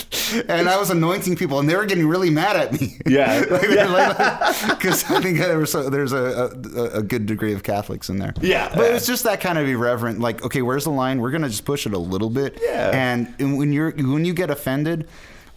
and, 0.48 0.68
I 0.68 0.78
was 0.78 0.90
anointing 0.90 1.36
people, 1.36 1.58
and 1.58 1.68
they 1.68 1.76
were 1.76 1.84
getting 1.84 2.06
really 2.06 2.30
mad 2.30 2.56
at 2.56 2.72
me. 2.72 2.98
Yeah. 3.06 3.40
because 4.68 5.10
I 5.10 5.20
think 5.20 5.38
there 5.38 5.58
was 5.58 5.74
a, 5.74 5.90
there's 5.90 6.12
a, 6.12 6.50
a, 6.76 6.98
a 6.98 7.02
good 7.02 7.26
degree 7.26 7.52
of 7.52 7.62
Catholics 7.62 8.08
in 8.08 8.18
there. 8.18 8.32
Yeah. 8.40 8.74
but 8.74 8.86
it 8.86 8.92
was 8.92 9.06
just 9.06 9.24
that 9.24 9.40
kind 9.40 9.58
of 9.58 9.68
irreverent. 9.68 10.20
Like, 10.20 10.44
okay, 10.44 10.62
where's 10.62 10.84
the 10.84 10.90
line? 10.90 11.20
We're 11.20 11.30
gonna 11.30 11.48
just 11.48 11.64
push 11.64 11.86
it 11.86 11.92
a 11.92 11.98
little 11.98 12.30
bit. 12.30 12.58
Yeah. 12.62 12.90
And, 12.92 13.34
and 13.38 13.58
when 13.58 13.72
you're 13.72 13.90
when 13.90 14.24
you 14.24 14.34
get 14.34 14.50
offended, 14.50 15.08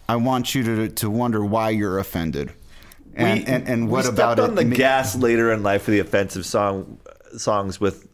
I 0.09 0.17
want 0.17 0.53
you 0.53 0.63
to 0.63 0.89
to 0.89 1.09
wonder 1.09 1.43
why 1.43 1.69
you're 1.69 1.99
offended. 1.99 2.53
And, 3.15 3.39
we, 3.39 3.45
and, 3.45 3.67
and 3.67 3.89
what 3.89 4.03
stepped 4.03 4.17
about 4.17 4.39
on 4.39 4.51
it? 4.51 4.55
the 4.55 4.75
gas 4.75 5.15
later 5.15 5.51
in 5.53 5.63
life 5.63 5.83
for 5.83 5.91
the 5.91 5.99
offensive 5.99 6.45
song 6.45 6.99
songs 7.37 7.79
with 7.79 8.07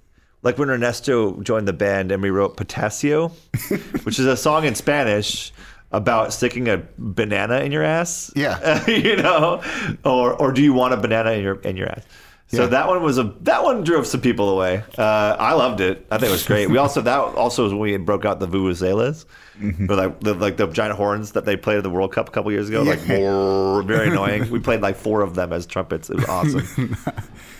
like 0.43 0.57
when 0.57 0.69
Ernesto 0.69 1.39
joined 1.41 1.67
the 1.67 1.73
band 1.73 2.11
and 2.11 2.21
we 2.21 2.29
wrote 2.29 2.57
Potasio, 2.57 3.31
which 4.03 4.19
is 4.19 4.25
a 4.25 4.37
song 4.37 4.65
in 4.65 4.75
Spanish 4.75 5.51
about 5.91 6.33
sticking 6.33 6.67
a 6.69 6.81
banana 6.97 7.59
in 7.59 7.71
your 7.71 7.83
ass. 7.83 8.31
Yeah. 8.35 8.85
you 8.89 9.15
know, 9.17 9.61
or 10.05 10.33
or 10.33 10.51
do 10.51 10.61
you 10.61 10.73
want 10.73 10.93
a 10.93 10.97
banana 10.97 11.31
in 11.31 11.43
your 11.43 11.55
in 11.61 11.75
your 11.77 11.89
ass? 11.89 12.03
So 12.47 12.63
Yeah. 12.63 12.67
that 12.69 12.87
one 12.89 13.01
was 13.01 13.17
a 13.17 13.33
that 13.41 13.63
one 13.63 13.83
drove 13.83 14.05
some 14.05 14.19
people 14.21 14.49
away. 14.49 14.83
Uh, 14.97 15.35
I 15.39 15.53
loved 15.53 15.79
it. 15.79 16.05
I 16.11 16.17
think 16.17 16.29
it 16.29 16.33
was 16.33 16.45
great. 16.45 16.69
We 16.69 16.77
also 16.77 17.01
that 17.01 17.17
also 17.17 17.63
was 17.63 17.71
when 17.73 17.81
we 17.81 17.97
broke 17.97 18.25
out 18.25 18.39
the 18.39 18.47
vuvuzelas, 18.47 19.25
Mm-hmm. 19.61 19.85
like 19.85 20.19
the, 20.21 20.33
like 20.33 20.57
the 20.57 20.65
giant 20.67 20.95
horns 20.95 21.33
that 21.33 21.45
they 21.45 21.55
played 21.55 21.77
at 21.77 21.83
the 21.83 21.89
World 21.89 22.11
Cup 22.11 22.27
a 22.29 22.31
couple 22.31 22.51
years 22.51 22.67
ago. 22.67 22.81
Like 22.81 22.99
"Brrr," 22.99 23.85
very 23.85 24.07
annoying. 24.11 24.49
We 24.49 24.59
played 24.59 24.81
like 24.81 24.95
four 24.95 25.21
of 25.21 25.35
them 25.35 25.53
as 25.53 25.65
trumpets. 25.67 26.09
It 26.09 26.15
was 26.17 26.25
awesome. 26.25 26.97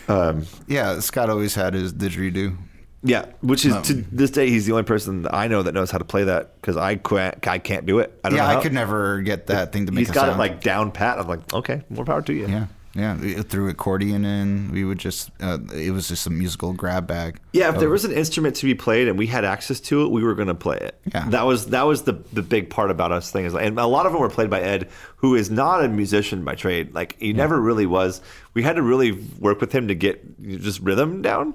yeah, 0.66 0.98
Scott 1.00 1.30
always 1.30 1.54
had 1.54 1.74
his 1.74 1.92
didgeridoo. 1.92 2.56
Yeah, 3.02 3.26
which 3.40 3.64
is 3.64 3.74
to 3.88 3.94
this 3.94 4.30
day 4.30 4.48
he's 4.48 4.66
the 4.66 4.72
only 4.72 4.84
person 4.84 5.22
that 5.22 5.34
I 5.34 5.48
know 5.48 5.62
that 5.62 5.72
knows 5.74 5.90
how 5.90 5.98
to 5.98 6.04
play 6.04 6.24
that 6.24 6.54
because 6.60 6.76
I 6.76 6.96
can't 6.96 7.46
I 7.48 7.58
can't 7.58 7.84
do 7.86 7.98
it. 7.98 8.18
I 8.24 8.28
don't 8.28 8.36
Yeah. 8.38 8.46
I 8.48 8.62
could 8.62 8.72
never 8.72 9.20
get 9.22 9.48
that 9.48 9.72
thing 9.72 9.86
to 9.86 9.92
make 9.92 10.00
He's 10.00 10.10
a 10.10 10.12
got 10.14 10.26
sound. 10.26 10.36
it 10.36 10.38
like 10.38 10.60
down 10.62 10.92
pat. 10.92 11.18
I'm 11.18 11.26
like, 11.26 11.52
okay, 11.52 11.82
more 11.90 12.04
power 12.04 12.22
to 12.22 12.32
you. 12.32 12.46
Yeah, 12.46 12.66
yeah. 12.94 13.42
Threw 13.42 13.68
accordion 13.70 14.24
in. 14.24 14.70
We 14.70 14.84
would 14.84 14.98
just. 14.98 15.30
Uh, 15.40 15.58
it 15.74 15.90
was 15.90 16.06
just 16.08 16.26
a 16.26 16.30
musical 16.30 16.72
grab 16.74 17.06
bag. 17.08 17.40
Yeah, 17.52 17.72
if 17.72 17.80
there 17.80 17.88
was 17.88 18.04
an 18.04 18.12
instrument 18.12 18.54
to 18.56 18.66
be 18.66 18.74
played 18.74 19.08
and 19.08 19.18
we 19.18 19.26
had 19.26 19.44
access 19.44 19.80
to 19.80 20.02
it, 20.04 20.10
we 20.10 20.22
were 20.22 20.34
going 20.34 20.48
to 20.48 20.54
play 20.54 20.76
it. 20.76 21.00
Yeah. 21.12 21.28
that 21.30 21.42
was 21.46 21.66
that 21.68 21.82
was 21.86 22.02
the 22.02 22.12
the 22.32 22.42
big 22.42 22.70
part 22.70 22.90
about 22.92 23.10
us 23.10 23.32
thing 23.32 23.46
is, 23.46 23.54
and 23.54 23.78
a 23.80 23.86
lot 23.86 24.06
of 24.06 24.12
them 24.12 24.20
were 24.20 24.28
played 24.30 24.50
by 24.50 24.60
Ed, 24.60 24.88
who 25.16 25.34
is 25.34 25.50
not 25.50 25.82
a 25.84 25.88
musician 25.88 26.44
by 26.44 26.54
trade. 26.54 26.94
Like 26.94 27.16
he 27.18 27.32
never 27.32 27.60
really 27.60 27.86
was. 27.86 28.20
We 28.54 28.62
had 28.62 28.76
to 28.76 28.82
really 28.82 29.12
work 29.40 29.60
with 29.60 29.72
him 29.72 29.88
to 29.88 29.94
get 29.96 30.40
just 30.60 30.78
rhythm 30.80 31.20
down. 31.22 31.54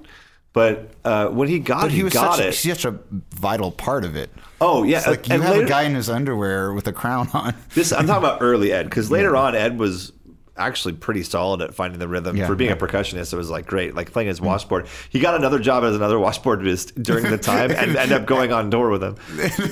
But 0.58 0.90
uh, 1.04 1.28
when 1.28 1.46
he 1.46 1.60
got 1.60 1.82
But 1.82 1.86
it, 1.86 1.90
he 1.92 1.96
he 1.98 2.02
was 2.04 2.12
got 2.12 2.36
such, 2.36 2.46
it. 2.46 2.52
such 2.54 2.84
a 2.84 2.98
vital 3.32 3.70
part 3.70 4.04
of 4.04 4.16
it. 4.16 4.28
oh 4.60 4.82
yeah, 4.82 4.98
It's 4.98 5.06
like 5.06 5.28
you 5.28 5.34
and 5.34 5.42
have 5.44 5.52
later- 5.54 5.66
a 5.66 5.68
guy 5.68 5.82
in 5.84 5.94
his 5.94 6.10
underwear 6.10 6.72
with 6.72 6.88
a 6.88 6.92
crown 6.92 7.28
on. 7.34 7.54
This 7.74 7.92
I'm 7.92 8.06
talking 8.08 8.24
about 8.24 8.42
early 8.42 8.72
Ed 8.72 8.84
because 8.84 9.08
later 9.08 9.36
on 9.36 9.54
Ed 9.54 9.78
was 9.78 10.12
actually 10.56 10.94
pretty 10.94 11.22
solid 11.22 11.62
at 11.62 11.72
finding 11.72 12.00
the 12.00 12.08
rhythm 12.08 12.36
Yeah, 12.36 12.48
for 12.48 12.56
being 12.56 12.70
yeah. 12.70 12.76
a 12.76 12.80
percussionist. 12.80 13.32
It 13.32 13.36
was 13.36 13.48
like 13.50 13.66
great, 13.66 13.94
like 13.94 14.10
playing 14.10 14.26
his 14.26 14.40
washboard. 14.40 14.88
He 15.08 15.20
got 15.20 15.36
another 15.36 15.60
job 15.60 15.84
as 15.84 15.94
another 15.94 16.16
washboardist 16.16 17.00
during 17.00 17.30
the 17.30 17.38
time 17.52 17.70
and 17.70 17.94
ended 17.96 18.20
up 18.20 18.26
going 18.26 18.52
on 18.52 18.68
tour 18.68 18.90
with 18.90 19.04
him 19.04 19.14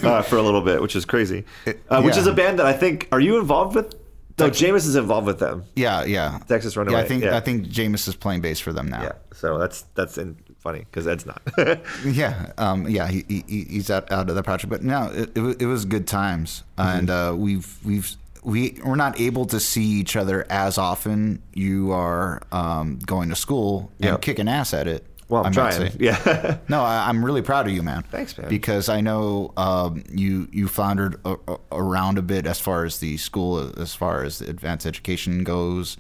uh, 0.05 0.23
for 0.31 0.37
a 0.37 0.43
little 0.43 0.61
bit, 0.63 0.81
which 0.81 0.95
is 0.95 1.05
crazy. 1.05 1.45
Uh, 1.89 2.01
which 2.03 2.17
is 2.17 2.29
a 2.29 2.33
band 2.33 2.61
that 2.61 2.67
I 2.67 2.73
think 2.73 3.09
are 3.11 3.19
you 3.19 3.41
involved 3.41 3.75
with? 3.75 3.97
No, 4.39 4.51
Jameis 4.51 4.87
is 4.87 4.95
involved 4.97 5.27
with 5.27 5.39
them. 5.41 5.65
Yeah, 5.75 6.05
yeah. 6.05 6.39
Texas 6.47 6.77
Runaway, 6.77 6.95
Yeah, 6.99 7.03
I 7.03 7.09
think 7.09 7.25
yeah. 7.25 7.37
I 7.37 7.41
think 7.41 7.67
Jameis 7.67 8.07
is 8.07 8.15
playing 8.15 8.43
bass 8.43 8.61
for 8.61 8.71
them 8.73 8.87
now. 8.89 9.03
Yeah, 9.03 9.13
so 9.33 9.57
that's 9.59 9.83
that's 9.95 10.19
in, 10.19 10.37
funny 10.67 10.81
because 10.91 11.07
Ed's 11.07 11.27
not. 11.27 11.41
Yeah, 12.05 12.53
um, 12.59 12.89
yeah, 12.89 13.07
he, 13.09 13.25
he 13.29 13.65
he's 13.75 13.91
out, 13.91 14.11
out 14.11 14.29
of 14.29 14.35
the 14.37 14.43
project, 14.43 14.71
but 14.71 14.83
no, 14.83 15.11
it, 15.13 15.31
it, 15.37 15.41
was, 15.41 15.57
it 15.57 15.67
was 15.67 15.85
good 15.85 16.07
times, 16.07 16.63
Mm-hmm. 16.79 16.99
and 16.99 17.11
uh, 17.11 17.35
we've 17.37 17.69
we've 17.85 18.09
we 18.43 18.79
we're 18.85 18.97
not 19.07 19.19
able 19.21 19.47
to 19.47 19.59
see 19.61 19.85
each 20.01 20.15
other 20.17 20.47
as 20.51 20.79
often. 20.79 21.43
You 21.55 21.93
are 21.93 22.41
um, 22.53 22.99
going 23.07 23.29
to 23.31 23.37
school 23.37 23.91
and 24.01 24.05
Yeah. 24.11 24.17
kicking 24.19 24.49
ass 24.49 24.73
at 24.75 24.87
it. 24.87 25.05
well, 25.29 25.45
I'm 25.47 25.53
I 25.59 25.63
might 25.63 25.77
trying. 25.77 25.97
Yeah. 25.99 26.59
No, 26.69 26.83
I, 26.83 27.09
I'm 27.09 27.25
really 27.25 27.43
proud 27.43 27.67
of 27.67 27.73
you, 27.73 27.83
man. 27.83 28.03
Thanks, 28.11 28.37
man. 28.39 28.49
Because 28.49 28.89
I 28.89 29.01
know 29.01 29.53
um, 29.57 30.03
you 30.13 30.49
you 30.53 30.69
floundered 30.69 31.15
a, 31.25 31.35
a, 31.49 31.57
around 31.73 32.19
a 32.19 32.23
bit 32.23 32.47
as 32.47 32.61
far 32.61 32.85
as 32.85 32.99
the 33.01 33.17
school, 33.17 33.73
as 33.81 33.95
far 33.95 34.23
as 34.27 34.39
the 34.41 34.49
advanced 34.51 34.87
education 34.87 35.43
goes, 35.45 35.97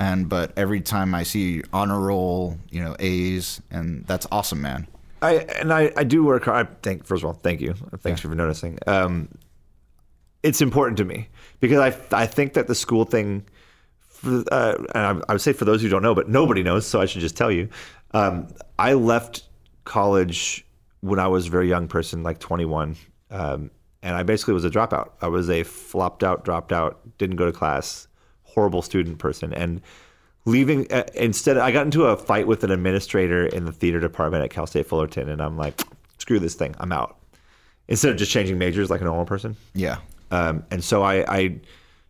and 0.00 0.28
but 0.28 0.52
every 0.56 0.80
time 0.80 1.14
I 1.14 1.22
see 1.22 1.62
honor 1.72 2.00
roll, 2.00 2.58
you 2.70 2.82
know 2.82 2.96
A's, 2.98 3.60
and 3.70 4.04
that's 4.06 4.26
awesome, 4.32 4.60
man. 4.62 4.88
I 5.22 5.34
and 5.60 5.72
I, 5.72 5.92
I 5.96 6.04
do 6.04 6.24
work 6.24 6.46
hard. 6.46 6.66
I 6.66 6.70
thank 6.82 7.04
first 7.04 7.22
of 7.22 7.26
all, 7.26 7.34
thank 7.34 7.60
you. 7.60 7.74
Thanks 7.98 8.22
for 8.22 8.28
noticing. 8.28 8.78
Um, 8.86 9.28
it's 10.42 10.62
important 10.62 10.96
to 10.98 11.04
me 11.04 11.28
because 11.60 11.78
I 11.78 12.22
I 12.22 12.26
think 12.26 12.54
that 12.54 12.66
the 12.66 12.74
school 12.74 13.04
thing, 13.04 13.44
for, 14.08 14.42
uh, 14.50 14.76
and 14.94 15.22
I, 15.22 15.22
I 15.28 15.32
would 15.32 15.42
say 15.42 15.52
for 15.52 15.66
those 15.66 15.82
who 15.82 15.90
don't 15.90 16.02
know, 16.02 16.14
but 16.14 16.28
nobody 16.30 16.62
knows, 16.62 16.86
so 16.86 17.00
I 17.00 17.04
should 17.04 17.20
just 17.20 17.36
tell 17.36 17.52
you. 17.52 17.68
Um, 18.12 18.48
I 18.78 18.94
left 18.94 19.44
college 19.84 20.66
when 21.00 21.18
I 21.18 21.28
was 21.28 21.46
a 21.46 21.50
very 21.50 21.68
young 21.68 21.88
person, 21.88 22.22
like 22.22 22.38
21, 22.38 22.96
um, 23.30 23.70
and 24.02 24.16
I 24.16 24.22
basically 24.22 24.54
was 24.54 24.64
a 24.64 24.70
dropout. 24.70 25.10
I 25.20 25.28
was 25.28 25.50
a 25.50 25.62
flopped 25.62 26.24
out, 26.24 26.44
dropped 26.44 26.72
out, 26.72 27.00
didn't 27.18 27.36
go 27.36 27.46
to 27.46 27.52
class, 27.52 28.08
horrible 28.50 28.82
student 28.82 29.18
person, 29.18 29.52
and 29.54 29.80
leaving 30.46 30.90
uh, 30.90 31.04
instead 31.14 31.58
i 31.58 31.70
got 31.70 31.84
into 31.84 32.04
a 32.04 32.16
fight 32.16 32.46
with 32.46 32.64
an 32.64 32.70
administrator 32.70 33.46
in 33.46 33.66
the 33.66 33.72
theater 33.72 34.00
department 34.00 34.42
at 34.42 34.50
cal 34.50 34.66
state 34.66 34.86
fullerton 34.86 35.28
and 35.28 35.42
i'm 35.42 35.58
like 35.58 35.82
screw 36.18 36.38
this 36.38 36.54
thing 36.54 36.74
i'm 36.78 36.92
out. 36.92 37.16
Instead 37.88 38.12
of 38.12 38.16
just 38.16 38.30
changing 38.30 38.56
majors 38.56 38.88
like 38.88 39.00
a 39.00 39.04
normal 39.04 39.26
person. 39.26 39.56
Yeah. 39.74 39.98
um, 40.30 40.64
and 40.70 40.84
so 40.84 41.02
I, 41.02 41.24
I 41.28 41.60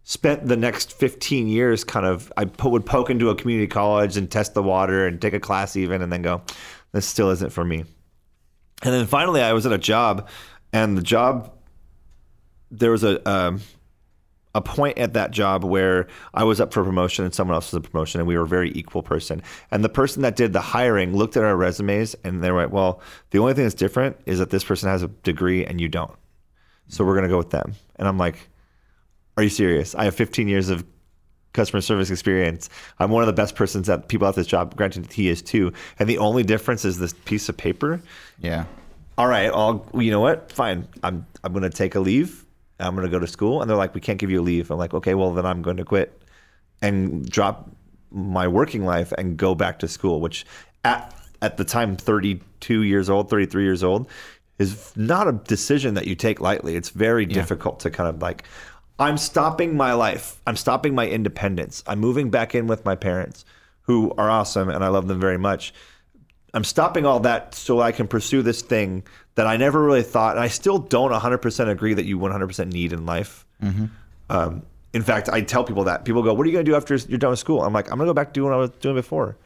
spent 0.04 0.46
the 0.46 0.56
next 0.56 0.92
15 0.92 1.48
years 1.48 1.84
kind 1.84 2.04
of 2.06 2.32
i 2.36 2.44
po- 2.44 2.68
would 2.68 2.84
poke 2.84 3.10
into 3.10 3.30
a 3.30 3.34
community 3.34 3.66
college 3.66 4.16
and 4.16 4.30
test 4.30 4.54
the 4.54 4.62
water 4.62 5.06
and 5.06 5.20
take 5.20 5.32
a 5.34 5.40
class 5.40 5.76
even 5.76 6.02
and 6.02 6.12
then 6.12 6.22
go 6.22 6.42
this 6.92 7.06
still 7.06 7.30
isn't 7.30 7.50
for 7.50 7.64
me. 7.64 7.84
And 8.82 8.94
then 8.94 9.06
finally 9.06 9.42
i 9.42 9.52
was 9.52 9.66
at 9.66 9.72
a 9.72 9.78
job 9.78 10.28
and 10.72 10.96
the 10.96 11.02
job 11.02 11.52
there 12.70 12.90
was 12.92 13.02
a 13.02 13.28
um, 13.28 13.60
a 14.54 14.60
point 14.60 14.98
at 14.98 15.12
that 15.12 15.30
job 15.30 15.62
where 15.64 16.08
I 16.34 16.44
was 16.44 16.60
up 16.60 16.72
for 16.72 16.82
promotion 16.82 17.24
and 17.24 17.34
someone 17.34 17.54
else 17.54 17.72
was 17.72 17.78
a 17.84 17.88
promotion 17.88 18.20
and 18.20 18.26
we 18.26 18.36
were 18.36 18.44
a 18.44 18.48
very 18.48 18.72
equal 18.72 19.02
person. 19.02 19.42
And 19.70 19.84
the 19.84 19.88
person 19.88 20.22
that 20.22 20.36
did 20.36 20.52
the 20.52 20.60
hiring 20.60 21.16
looked 21.16 21.36
at 21.36 21.44
our 21.44 21.56
resumes 21.56 22.16
and 22.24 22.42
they 22.42 22.50
were 22.50 22.62
like, 22.62 22.72
well, 22.72 23.00
the 23.30 23.38
only 23.38 23.54
thing 23.54 23.64
that's 23.64 23.74
different 23.74 24.16
is 24.26 24.38
that 24.40 24.50
this 24.50 24.64
person 24.64 24.88
has 24.88 25.02
a 25.02 25.08
degree 25.08 25.64
and 25.64 25.80
you 25.80 25.88
don't. 25.88 26.14
So 26.88 27.04
we're 27.04 27.14
going 27.14 27.24
to 27.24 27.28
go 27.28 27.38
with 27.38 27.50
them. 27.50 27.74
And 27.96 28.08
I'm 28.08 28.18
like, 28.18 28.48
are 29.36 29.44
you 29.44 29.48
serious? 29.48 29.94
I 29.94 30.04
have 30.04 30.14
15 30.16 30.48
years 30.48 30.68
of 30.68 30.84
customer 31.52 31.80
service 31.80 32.10
experience. 32.10 32.68
I'm 32.98 33.10
one 33.10 33.22
of 33.22 33.28
the 33.28 33.32
best 33.32 33.54
persons 33.54 33.86
that 33.86 34.08
people 34.08 34.26
at 34.26 34.34
this 34.34 34.46
job. 34.46 34.76
Granted, 34.76 35.12
he 35.12 35.28
is 35.28 35.42
too. 35.42 35.72
And 35.98 36.08
the 36.08 36.18
only 36.18 36.42
difference 36.42 36.84
is 36.84 36.98
this 36.98 37.12
piece 37.24 37.48
of 37.48 37.56
paper. 37.56 38.00
Yeah. 38.40 38.64
All 39.18 39.26
right, 39.26 39.50
I'll. 39.52 39.86
You 39.94 40.10
know 40.10 40.20
what? 40.20 40.50
Fine. 40.50 40.88
I'm. 41.02 41.26
I'm 41.44 41.52
going 41.52 41.62
to 41.62 41.70
take 41.70 41.94
a 41.94 42.00
leave. 42.00 42.46
I'm 42.80 42.94
going 42.94 43.06
to 43.06 43.10
go 43.10 43.18
to 43.18 43.26
school. 43.26 43.60
And 43.60 43.70
they're 43.70 43.76
like, 43.76 43.94
we 43.94 44.00
can't 44.00 44.18
give 44.18 44.30
you 44.30 44.40
a 44.40 44.42
leave. 44.42 44.70
I'm 44.70 44.78
like, 44.78 44.94
okay, 44.94 45.14
well 45.14 45.32
then 45.32 45.46
I'm 45.46 45.62
going 45.62 45.76
to 45.76 45.84
quit 45.84 46.22
and 46.82 47.28
drop 47.28 47.70
my 48.10 48.48
working 48.48 48.84
life 48.84 49.12
and 49.16 49.36
go 49.36 49.54
back 49.54 49.78
to 49.80 49.88
school. 49.88 50.20
Which 50.20 50.44
at 50.84 51.14
at 51.42 51.56
the 51.56 51.64
time, 51.64 51.96
32 51.96 52.82
years 52.82 53.08
old, 53.08 53.30
33 53.30 53.64
years 53.64 53.82
old, 53.82 54.08
is 54.58 54.92
not 54.94 55.26
a 55.26 55.32
decision 55.32 55.94
that 55.94 56.06
you 56.06 56.14
take 56.14 56.40
lightly. 56.40 56.76
It's 56.76 56.90
very 56.90 57.24
difficult 57.24 57.80
to 57.80 57.90
kind 57.90 58.08
of 58.08 58.20
like, 58.20 58.44
I'm 58.98 59.16
stopping 59.16 59.74
my 59.76 59.94
life. 59.94 60.38
I'm 60.46 60.56
stopping 60.56 60.94
my 60.94 61.08
independence. 61.08 61.82
I'm 61.86 61.98
moving 61.98 62.28
back 62.28 62.54
in 62.54 62.66
with 62.66 62.84
my 62.84 62.94
parents, 62.94 63.46
who 63.82 64.12
are 64.18 64.28
awesome 64.28 64.68
and 64.68 64.84
I 64.84 64.88
love 64.88 65.08
them 65.08 65.18
very 65.18 65.38
much. 65.38 65.72
I'm 66.52 66.64
stopping 66.64 67.06
all 67.06 67.20
that 67.20 67.54
so 67.54 67.80
I 67.80 67.92
can 67.92 68.06
pursue 68.06 68.42
this 68.42 68.60
thing 68.60 69.04
that 69.40 69.46
I 69.46 69.56
never 69.56 69.82
really 69.82 70.02
thought, 70.02 70.36
and 70.36 70.44
I 70.44 70.48
still 70.48 70.76
don't 70.76 71.12
100% 71.12 71.68
agree 71.70 71.94
that 71.94 72.04
you 72.04 72.18
100% 72.18 72.72
need 72.74 72.92
in 72.92 73.06
life. 73.06 73.46
Um, 74.28 74.62
in 74.92 75.02
fact, 75.02 75.30
I 75.30 75.40
tell 75.40 75.64
people 75.64 75.84
that. 75.84 76.04
People 76.04 76.22
go, 76.22 76.34
What 76.34 76.44
are 76.44 76.50
you 76.50 76.52
going 76.52 76.66
to 76.66 76.70
do 76.70 76.76
after 76.76 76.94
you're 76.94 77.16
done 77.16 77.30
with 77.30 77.38
school? 77.38 77.62
I'm 77.62 77.72
like, 77.72 77.90
I'm 77.90 77.96
going 77.96 78.06
to 78.06 78.10
go 78.10 78.14
back 78.14 78.28
to 78.28 78.32
doing 78.34 78.50
what 78.50 78.56
I 78.56 78.58
was 78.58 78.70
doing 78.70 78.96
before. 78.96 79.38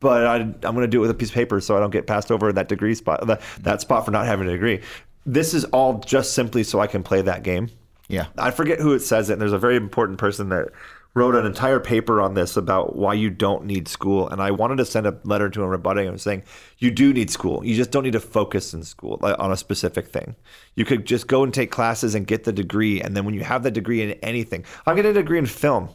But 0.00 0.26
I, 0.26 0.34
I'm 0.38 0.60
going 0.60 0.80
to 0.80 0.88
do 0.88 0.98
it 0.98 1.02
with 1.02 1.10
a 1.10 1.14
piece 1.14 1.28
of 1.28 1.34
paper 1.36 1.60
so 1.60 1.76
I 1.76 1.80
don't 1.80 1.92
get 1.92 2.08
passed 2.08 2.32
over 2.32 2.52
that 2.52 2.68
degree 2.68 2.96
spot, 2.96 3.24
that, 3.24 3.40
that 3.60 3.80
spot 3.82 4.04
for 4.04 4.10
not 4.10 4.26
having 4.26 4.48
a 4.48 4.50
degree. 4.50 4.80
This 5.24 5.54
is 5.54 5.64
all 5.66 6.00
just 6.00 6.34
simply 6.34 6.64
so 6.64 6.80
I 6.80 6.88
can 6.88 7.04
play 7.04 7.22
that 7.22 7.44
game. 7.44 7.70
Yeah. 8.12 8.26
I 8.36 8.50
forget 8.50 8.78
who 8.78 8.92
it 8.92 9.00
says 9.00 9.30
it. 9.30 9.34
And 9.34 9.42
there's 9.42 9.54
a 9.54 9.58
very 9.58 9.74
important 9.74 10.18
person 10.18 10.50
that 10.50 10.68
wrote 11.14 11.34
an 11.34 11.46
entire 11.46 11.80
paper 11.80 12.20
on 12.20 12.34
this 12.34 12.58
about 12.58 12.94
why 12.94 13.14
you 13.14 13.30
don't 13.30 13.64
need 13.64 13.88
school. 13.88 14.28
And 14.28 14.42
I 14.42 14.50
wanted 14.50 14.76
to 14.76 14.84
send 14.84 15.06
a 15.06 15.18
letter 15.24 15.48
to 15.48 15.62
him 15.62 15.68
rebutting 15.68 16.06
him 16.06 16.18
saying, 16.18 16.42
you 16.76 16.90
do 16.90 17.14
need 17.14 17.30
school. 17.30 17.64
You 17.64 17.74
just 17.74 17.90
don't 17.90 18.02
need 18.02 18.12
to 18.12 18.20
focus 18.20 18.74
in 18.74 18.82
school 18.82 19.18
like, 19.22 19.38
on 19.38 19.50
a 19.50 19.56
specific 19.56 20.08
thing. 20.08 20.36
You 20.74 20.84
could 20.84 21.06
just 21.06 21.26
go 21.26 21.42
and 21.42 21.54
take 21.54 21.70
classes 21.70 22.14
and 22.14 22.26
get 22.26 22.44
the 22.44 22.52
degree. 22.52 23.00
And 23.00 23.16
then 23.16 23.24
when 23.24 23.34
you 23.34 23.44
have 23.44 23.62
the 23.62 23.70
degree 23.70 24.02
in 24.02 24.12
anything, 24.22 24.66
I'm 24.86 24.94
getting 24.94 25.12
a 25.12 25.14
degree 25.14 25.38
in 25.38 25.46
film. 25.46 25.88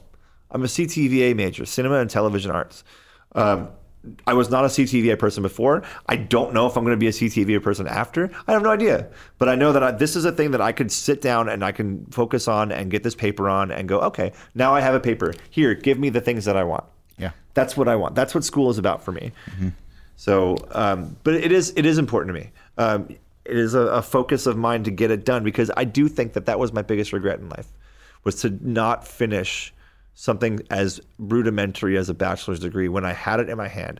I'm 0.49 0.63
a 0.63 0.67
CTVA 0.67 1.35
major, 1.35 1.65
cinema 1.65 1.99
and 1.99 2.09
television 2.09 2.49
arts. 2.49 2.83
Um, 3.33 3.69
I 4.25 4.33
was 4.33 4.49
not 4.49 4.63
a 4.63 4.67
CTVA 4.67 5.19
person 5.19 5.43
before. 5.43 5.83
I 6.07 6.15
don't 6.15 6.53
know 6.53 6.65
if 6.65 6.77
I'm 6.77 6.83
going 6.83 6.95
to 6.95 6.99
be 6.99 7.07
a 7.07 7.11
CTVA 7.11 7.61
person 7.61 7.87
after. 7.87 8.31
I 8.47 8.53
have 8.53 8.61
no 8.61 8.69
idea. 8.69 9.07
But 9.37 9.49
I 9.49 9.55
know 9.55 9.73
that 9.73 9.83
I, 9.83 9.91
this 9.91 10.15
is 10.15 10.23
a 10.23 10.31
thing 10.31 10.51
that 10.51 10.61
I 10.61 10.71
could 10.71 10.91
sit 10.91 11.21
down 11.21 11.49
and 11.49 11.63
I 11.63 11.71
can 11.71 12.05
focus 12.05 12.47
on 12.47 12.71
and 12.71 12.89
get 12.89 13.03
this 13.03 13.15
paper 13.15 13.49
on 13.49 13.71
and 13.71 13.89
go, 13.89 13.99
okay, 14.01 14.31
now 14.55 14.73
I 14.73 14.81
have 14.81 14.95
a 14.95 14.99
paper. 14.99 15.33
Here, 15.49 15.73
give 15.73 15.99
me 15.99 16.09
the 16.09 16.21
things 16.21 16.45
that 16.45 16.55
I 16.55 16.63
want. 16.63 16.85
Yeah. 17.17 17.31
That's 17.53 17.75
what 17.75 17.87
I 17.87 17.95
want. 17.95 18.15
That's 18.15 18.33
what 18.33 18.43
school 18.43 18.69
is 18.69 18.77
about 18.77 19.03
for 19.03 19.11
me. 19.11 19.31
So, 20.15 20.57
um, 20.71 21.15
but 21.23 21.35
it 21.35 21.51
is 21.51 21.73
it 21.75 21.85
is 21.85 21.97
important 21.97 22.35
to 22.35 22.41
me. 22.41 22.51
Um, 22.77 23.07
it 23.45 23.55
is 23.55 23.75
a, 23.75 23.81
a 23.81 24.01
focus 24.01 24.45
of 24.45 24.57
mine 24.57 24.83
to 24.83 24.91
get 24.91 25.11
it 25.11 25.23
done 25.25 25.43
because 25.43 25.71
I 25.77 25.83
do 25.85 26.07
think 26.07 26.33
that 26.33 26.47
that 26.47 26.59
was 26.59 26.73
my 26.73 26.81
biggest 26.81 27.13
regret 27.13 27.39
in 27.39 27.49
life 27.49 27.67
was 28.23 28.41
to 28.41 28.57
not 28.61 29.07
finish 29.07 29.73
something 30.21 30.59
as 30.71 30.99
rudimentary 31.19 31.95
as 31.95 32.09
a 32.09 32.13
bachelor's 32.13 32.59
degree 32.59 32.87
when 32.89 33.05
I 33.05 33.13
had 33.13 33.39
it 33.39 33.49
in 33.49 33.57
my 33.57 33.67
hand. 33.67 33.99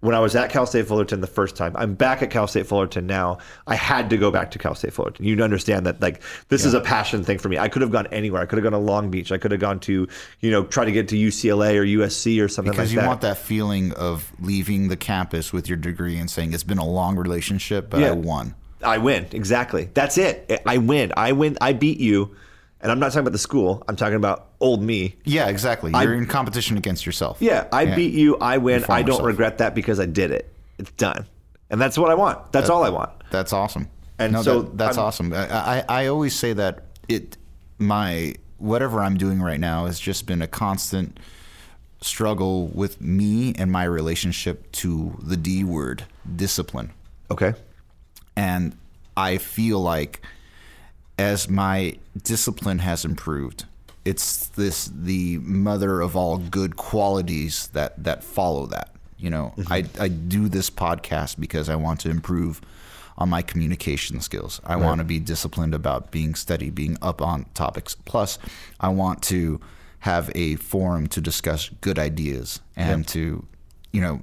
When 0.00 0.14
I 0.14 0.18
was 0.20 0.36
at 0.36 0.50
Cal 0.50 0.66
State 0.66 0.86
Fullerton 0.86 1.22
the 1.22 1.26
first 1.26 1.56
time, 1.56 1.72
I'm 1.76 1.94
back 1.94 2.20
at 2.22 2.28
Cal 2.30 2.46
State 2.46 2.66
Fullerton 2.66 3.06
now. 3.06 3.38
I 3.66 3.74
had 3.74 4.10
to 4.10 4.18
go 4.18 4.30
back 4.30 4.50
to 4.50 4.58
Cal 4.58 4.74
State 4.74 4.92
Fullerton. 4.92 5.24
You 5.24 5.42
understand 5.42 5.86
that, 5.86 6.02
like, 6.02 6.20
this 6.50 6.66
is 6.66 6.74
a 6.74 6.82
passion 6.82 7.24
thing 7.24 7.38
for 7.38 7.48
me. 7.48 7.56
I 7.56 7.68
could 7.68 7.80
have 7.80 7.90
gone 7.90 8.06
anywhere. 8.08 8.42
I 8.42 8.44
could 8.44 8.58
have 8.58 8.64
gone 8.64 8.72
to 8.72 8.78
Long 8.86 9.10
Beach. 9.10 9.32
I 9.32 9.38
could 9.38 9.50
have 9.52 9.60
gone 9.62 9.80
to, 9.80 10.06
you 10.40 10.50
know, 10.50 10.64
try 10.64 10.84
to 10.84 10.92
get 10.92 11.08
to 11.08 11.16
UCLA 11.16 11.76
or 11.76 11.84
USC 11.86 12.44
or 12.44 12.48
something 12.48 12.72
Because 12.72 12.90
like 12.90 12.96
you 12.96 13.00
that. 13.00 13.08
want 13.08 13.22
that 13.22 13.38
feeling 13.38 13.92
of 13.92 14.30
leaving 14.40 14.88
the 14.88 14.96
campus 14.98 15.54
with 15.54 15.68
your 15.70 15.78
degree 15.78 16.18
and 16.18 16.30
saying 16.30 16.52
it's 16.52 16.64
been 16.64 16.76
a 16.76 16.86
long 16.86 17.16
relationship, 17.16 17.88
but 17.88 18.00
Yeah. 18.00 18.08
I 18.08 18.12
won. 18.12 18.54
I 18.84 18.98
win. 18.98 19.26
Exactly. 19.32 19.88
That's 19.94 20.18
it. 20.18 20.60
I 20.66 20.76
win. 20.76 21.14
I 21.16 21.32
win. 21.32 21.56
I 21.62 21.72
beat 21.72 21.98
you. 21.98 22.36
And 22.84 22.92
I'm 22.92 22.98
not 23.00 23.06
talking 23.08 23.20
about 23.20 23.32
the 23.32 23.38
school. 23.38 23.82
I'm 23.88 23.96
talking 23.96 24.14
about 24.16 24.50
old 24.60 24.82
me. 24.82 25.16
Yeah, 25.24 25.48
exactly. 25.48 25.90
You're 25.90 26.14
in 26.14 26.26
competition 26.26 26.76
against 26.76 27.06
yourself. 27.06 27.38
Yeah, 27.40 27.66
I 27.72 27.82
Yeah. 27.82 27.96
beat 27.96 28.12
you. 28.14 28.36
I 28.36 28.58
win. 28.58 28.84
I 28.90 29.02
don't 29.02 29.24
regret 29.24 29.58
that 29.58 29.74
because 29.74 29.98
I 29.98 30.04
did 30.06 30.30
it. 30.30 30.54
It's 30.78 30.90
done. 30.92 31.26
And 31.70 31.80
that's 31.80 31.96
what 31.98 32.10
I 32.10 32.14
want. 32.14 32.52
That's 32.52 32.68
all 32.68 32.84
I 32.84 32.90
want. 32.90 33.10
That's 33.30 33.52
awesome. 33.54 33.88
And 34.18 34.34
no, 34.34 34.42
so 34.42 34.62
that- 34.62 34.76
that's 34.76 34.98
I'm- 34.98 35.06
awesome. 35.06 35.32
I, 35.32 35.46
I 35.78 35.84
I 35.88 36.06
always 36.06 36.36
say 36.36 36.52
that 36.52 36.84
it 37.08 37.36
my 37.78 38.34
whatever 38.58 39.00
I'm 39.00 39.16
doing 39.16 39.40
right 39.42 39.58
now 39.58 39.86
has 39.86 39.98
just 39.98 40.26
been 40.26 40.40
a 40.42 40.46
constant 40.46 41.18
struggle 42.02 42.68
with 42.68 43.00
me 43.00 43.54
and 43.56 43.72
my 43.72 43.84
relationship 43.84 44.70
to 44.72 45.16
the 45.22 45.36
D 45.36 45.64
word, 45.64 46.04
discipline. 46.36 46.92
Okay. 47.30 47.54
And 48.36 48.76
I 49.16 49.38
feel 49.38 49.80
like 49.80 50.20
as 51.18 51.48
my 51.48 51.96
discipline 52.22 52.80
has 52.80 53.04
improved, 53.04 53.64
it's 54.04 54.48
this 54.48 54.90
the 54.94 55.38
mother 55.38 56.00
of 56.00 56.16
all 56.16 56.38
good 56.38 56.76
qualities 56.76 57.68
that 57.68 58.02
that 58.02 58.22
follow 58.22 58.66
that. 58.66 58.90
You 59.18 59.30
know, 59.30 59.54
mm-hmm. 59.56 59.72
I 59.72 59.84
I 59.98 60.08
do 60.08 60.48
this 60.48 60.70
podcast 60.70 61.38
because 61.38 61.68
I 61.68 61.76
want 61.76 62.00
to 62.00 62.10
improve 62.10 62.60
on 63.16 63.28
my 63.28 63.42
communication 63.42 64.20
skills. 64.20 64.60
I 64.64 64.76
want 64.76 64.98
to 64.98 65.04
be 65.04 65.20
disciplined 65.20 65.74
about 65.74 66.10
being 66.10 66.34
steady, 66.34 66.70
being 66.70 66.98
up 67.00 67.22
on 67.22 67.46
topics. 67.54 67.94
Plus, 67.94 68.38
I 68.80 68.88
want 68.88 69.22
to 69.24 69.60
have 70.00 70.30
a 70.34 70.56
forum 70.56 71.06
to 71.08 71.20
discuss 71.20 71.70
good 71.80 71.98
ideas 71.98 72.60
and 72.76 73.06
to, 73.08 73.46
you 73.92 74.00
know, 74.00 74.20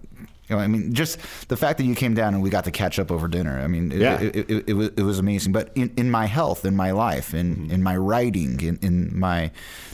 you 0.52 0.58
know, 0.58 0.62
I 0.62 0.68
mean, 0.68 0.94
just 0.94 1.18
the 1.48 1.56
fact 1.56 1.78
that 1.78 1.86
you 1.86 1.96
came 1.96 2.14
down 2.14 2.34
and 2.34 2.44
we 2.44 2.50
got 2.50 2.66
to 2.66 2.72
catch 2.72 3.00
up 3.00 3.10
over 3.10 3.30
dinner. 3.30 3.58
I 3.60 3.68
mean, 3.68 3.90
it, 3.92 4.00
Yeah. 4.00 4.20
it, 4.20 4.36
it, 4.36 4.64
it, 4.68 4.74
was, 4.74 4.90
it 4.90 5.02
was 5.02 5.18
amazing. 5.18 5.54
But 5.54 5.72
in, 5.76 5.94
in 5.96 6.12
my 6.12 6.26
health, 6.26 6.66
in 6.66 6.76
my 6.76 6.92
life, 6.92 7.34
in, 7.34 7.56
mm-hmm. 7.56 7.72
in 7.72 7.82
my 7.82 7.96
writing, 7.96 8.60
in, 8.60 8.78
in 8.82 9.18
my 9.18 9.52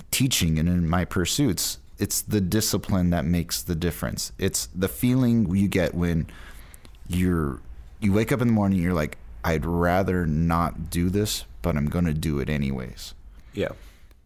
teaching, 0.09 0.57
and 0.57 0.67
in 0.67 0.89
my 0.89 1.05
pursuits, 1.05 1.77
it's 1.99 2.23
the 2.23 2.41
discipline 2.41 3.11
that 3.11 3.23
makes 3.23 3.61
the 3.61 3.75
difference. 3.75 4.31
It's 4.39 4.67
the 4.73 4.87
feeling 4.87 5.55
you 5.55 5.67
get 5.67 5.93
when 5.93 6.25
you're 7.07 7.61
you 7.99 8.11
wake 8.13 8.31
up 8.31 8.41
in 8.41 8.47
the 8.47 8.53
morning. 8.53 8.79
You're 8.79 8.93
like, 8.93 9.17
I'd 9.43 9.65
rather 9.65 10.25
not 10.25 10.89
do 10.89 11.09
this, 11.09 11.45
but 11.61 11.77
I'm 11.77 11.87
going 11.87 12.05
to 12.05 12.13
do 12.13 12.39
it 12.39 12.49
anyways. 12.49 13.13
Yeah. 13.53 13.69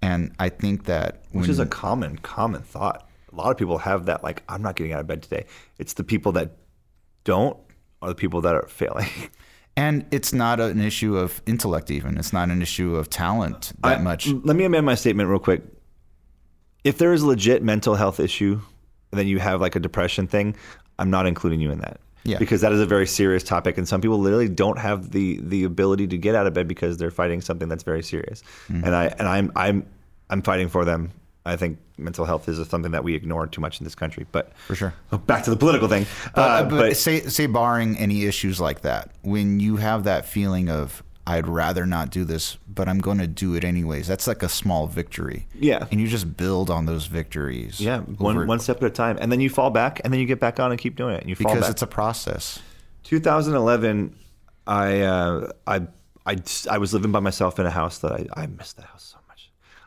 And 0.02 0.34
I 0.40 0.48
think 0.48 0.86
that 0.86 1.24
Which 1.32 1.50
is 1.50 1.60
a 1.60 1.66
common, 1.66 2.18
common 2.20 2.62
thought. 2.62 3.08
A 3.32 3.36
lot 3.36 3.52
of 3.52 3.58
people 3.58 3.78
have 3.78 4.06
that, 4.06 4.24
like, 4.24 4.44
I'm 4.50 4.62
not 4.62 4.76
getting 4.76 4.94
out 4.94 5.00
of 5.00 5.08
bed 5.08 5.24
today. 5.24 5.46
It's 5.78 5.94
the 5.94 6.04
people 6.04 6.34
that 6.34 6.58
don't 7.24 7.58
are 8.02 8.10
the 8.10 8.16
people 8.16 8.42
that 8.42 8.56
are 8.56 8.68
failing. 8.68 9.10
And 9.78 10.06
it's 10.12 10.34
not 10.34 10.60
an 10.60 10.82
issue 10.82 11.16
of 11.16 11.42
intellect, 11.46 11.92
even. 11.92 12.18
It's 12.18 12.34
not 12.34 12.50
an 12.50 12.62
issue 12.62 12.96
of 12.96 13.10
talent 13.10 13.72
that 13.84 14.00
I- 14.00 14.02
much. 14.02 14.28
Let 14.28 14.56
me 14.58 14.66
amend 14.66 14.86
my 14.86 14.96
statement 14.96 15.30
real 15.30 15.40
quick. 15.40 15.64
If 16.84 16.98
there 16.98 17.14
is 17.14 17.22
a 17.22 17.28
legit 17.28 17.64
mental 17.64 17.96
health 17.96 18.20
issue, 18.20 18.60
and 19.12 19.20
then 19.20 19.28
you 19.28 19.40
have 19.40 19.62
like 19.62 19.76
a 19.76 19.80
depression 19.80 20.28
thing, 20.28 20.56
I'm 21.00 21.10
not 21.10 21.26
including 21.26 21.62
you 21.62 21.72
in 21.72 21.80
that. 21.80 22.02
Yeah. 22.24 22.38
Because 22.38 22.62
that 22.62 22.72
is 22.72 22.80
a 22.80 22.86
very 22.86 23.08
serious 23.08 23.44
topic, 23.44 23.78
and 23.78 23.88
some 23.88 24.02
people 24.02 24.20
literally 24.20 24.50
don't 24.50 24.78
have 24.78 25.12
the 25.12 25.40
the 25.42 25.64
ability 25.64 26.08
to 26.08 26.18
get 26.18 26.36
out 26.36 26.48
of 26.48 26.54
bed 26.54 26.68
because 26.68 26.98
they're 26.98 27.10
fighting 27.10 27.42
something 27.42 27.68
that's 27.68 27.84
very 27.84 28.04
serious. 28.04 28.44
Mm-hmm. 28.68 28.84
And 28.84 28.96
I 28.96 29.06
and 29.18 29.28
I'm 29.28 29.52
I'm 29.56 29.86
I'm 30.30 30.42
fighting 30.42 30.70
for 30.70 30.86
them. 30.86 31.12
I 31.46 31.56
think 31.56 31.80
mental 31.98 32.26
health 32.26 32.48
is 32.48 32.66
something 32.70 32.92
that 32.92 33.04
we 33.04 33.16
ignore 33.16 33.48
too 33.48 33.62
much 33.62 33.80
in 33.80 33.84
this 33.84 33.96
country. 33.96 34.26
But 34.32 34.52
For 34.68 34.76
sure. 34.76 34.94
Oh, 35.12 35.18
back 35.18 35.44
to 35.46 35.50
the 35.50 35.56
political 35.56 35.88
thing. 35.88 36.06
But, 36.36 36.42
Uh, 36.42 36.64
but, 36.64 36.78
but 36.78 36.98
say, 36.98 37.22
say, 37.22 37.48
barring 37.48 37.98
any 37.98 38.26
issues 38.26 38.60
like 38.62 38.82
that, 38.82 39.12
when 39.24 39.60
you 39.60 39.78
have 39.78 40.04
that 40.04 40.26
feeling 40.26 40.70
of, 40.70 41.02
I'd 41.26 41.48
rather 41.48 41.86
not 41.86 42.10
do 42.10 42.26
this, 42.26 42.58
but 42.68 42.88
I'm 42.88 43.00
going 43.00 43.20
to 43.20 43.28
do 43.28 43.56
it 43.56 43.64
anyways, 43.64 44.08
that's 44.08 44.28
like 44.28 44.44
a 44.44 44.50
small 44.50 44.88
victory. 44.88 45.48
Yeah. 45.56 45.88
And 45.92 46.00
you 46.02 46.08
just 46.08 46.36
build 46.38 46.70
on 46.70 46.86
those 46.86 47.06
victories. 47.06 47.80
yeah, 47.80 48.00
one 48.02 48.38
over- 48.38 48.46
one 48.46 48.60
step 48.60 48.78
at 48.78 48.84
a 48.84 48.90
time, 48.90 49.18
and 49.22 49.32
then 49.32 49.40
you 49.40 49.50
fall 49.50 49.70
back, 49.70 50.02
and 50.04 50.12
then 50.14 50.20
you 50.20 50.26
get 50.26 50.40
back 50.40 50.60
on 50.60 50.72
and 50.72 50.80
keep 50.80 50.96
doing 50.96 51.16
it. 51.16 51.22
And 51.22 51.30
you 51.30 51.36
fall 51.36 51.54
Because 51.54 51.70
it's 51.70 51.82
a 51.82 51.88
process. 51.88 52.60
2011, 53.04 54.16
I, 54.68 55.02
uh, 55.02 55.52
I, 55.68 55.82
I, 56.26 56.38
I 56.70 56.78
was 56.78 56.94
living 56.94 57.12
by 57.12 57.20
myself 57.20 57.60
in 57.60 57.66
a 57.66 57.72
house 57.72 58.00
that 58.00 58.12
I, 58.12 58.28
I 58.44 58.48
missed 58.48 58.78
the 58.78 58.84
house 58.84 59.16
so. 59.16 59.18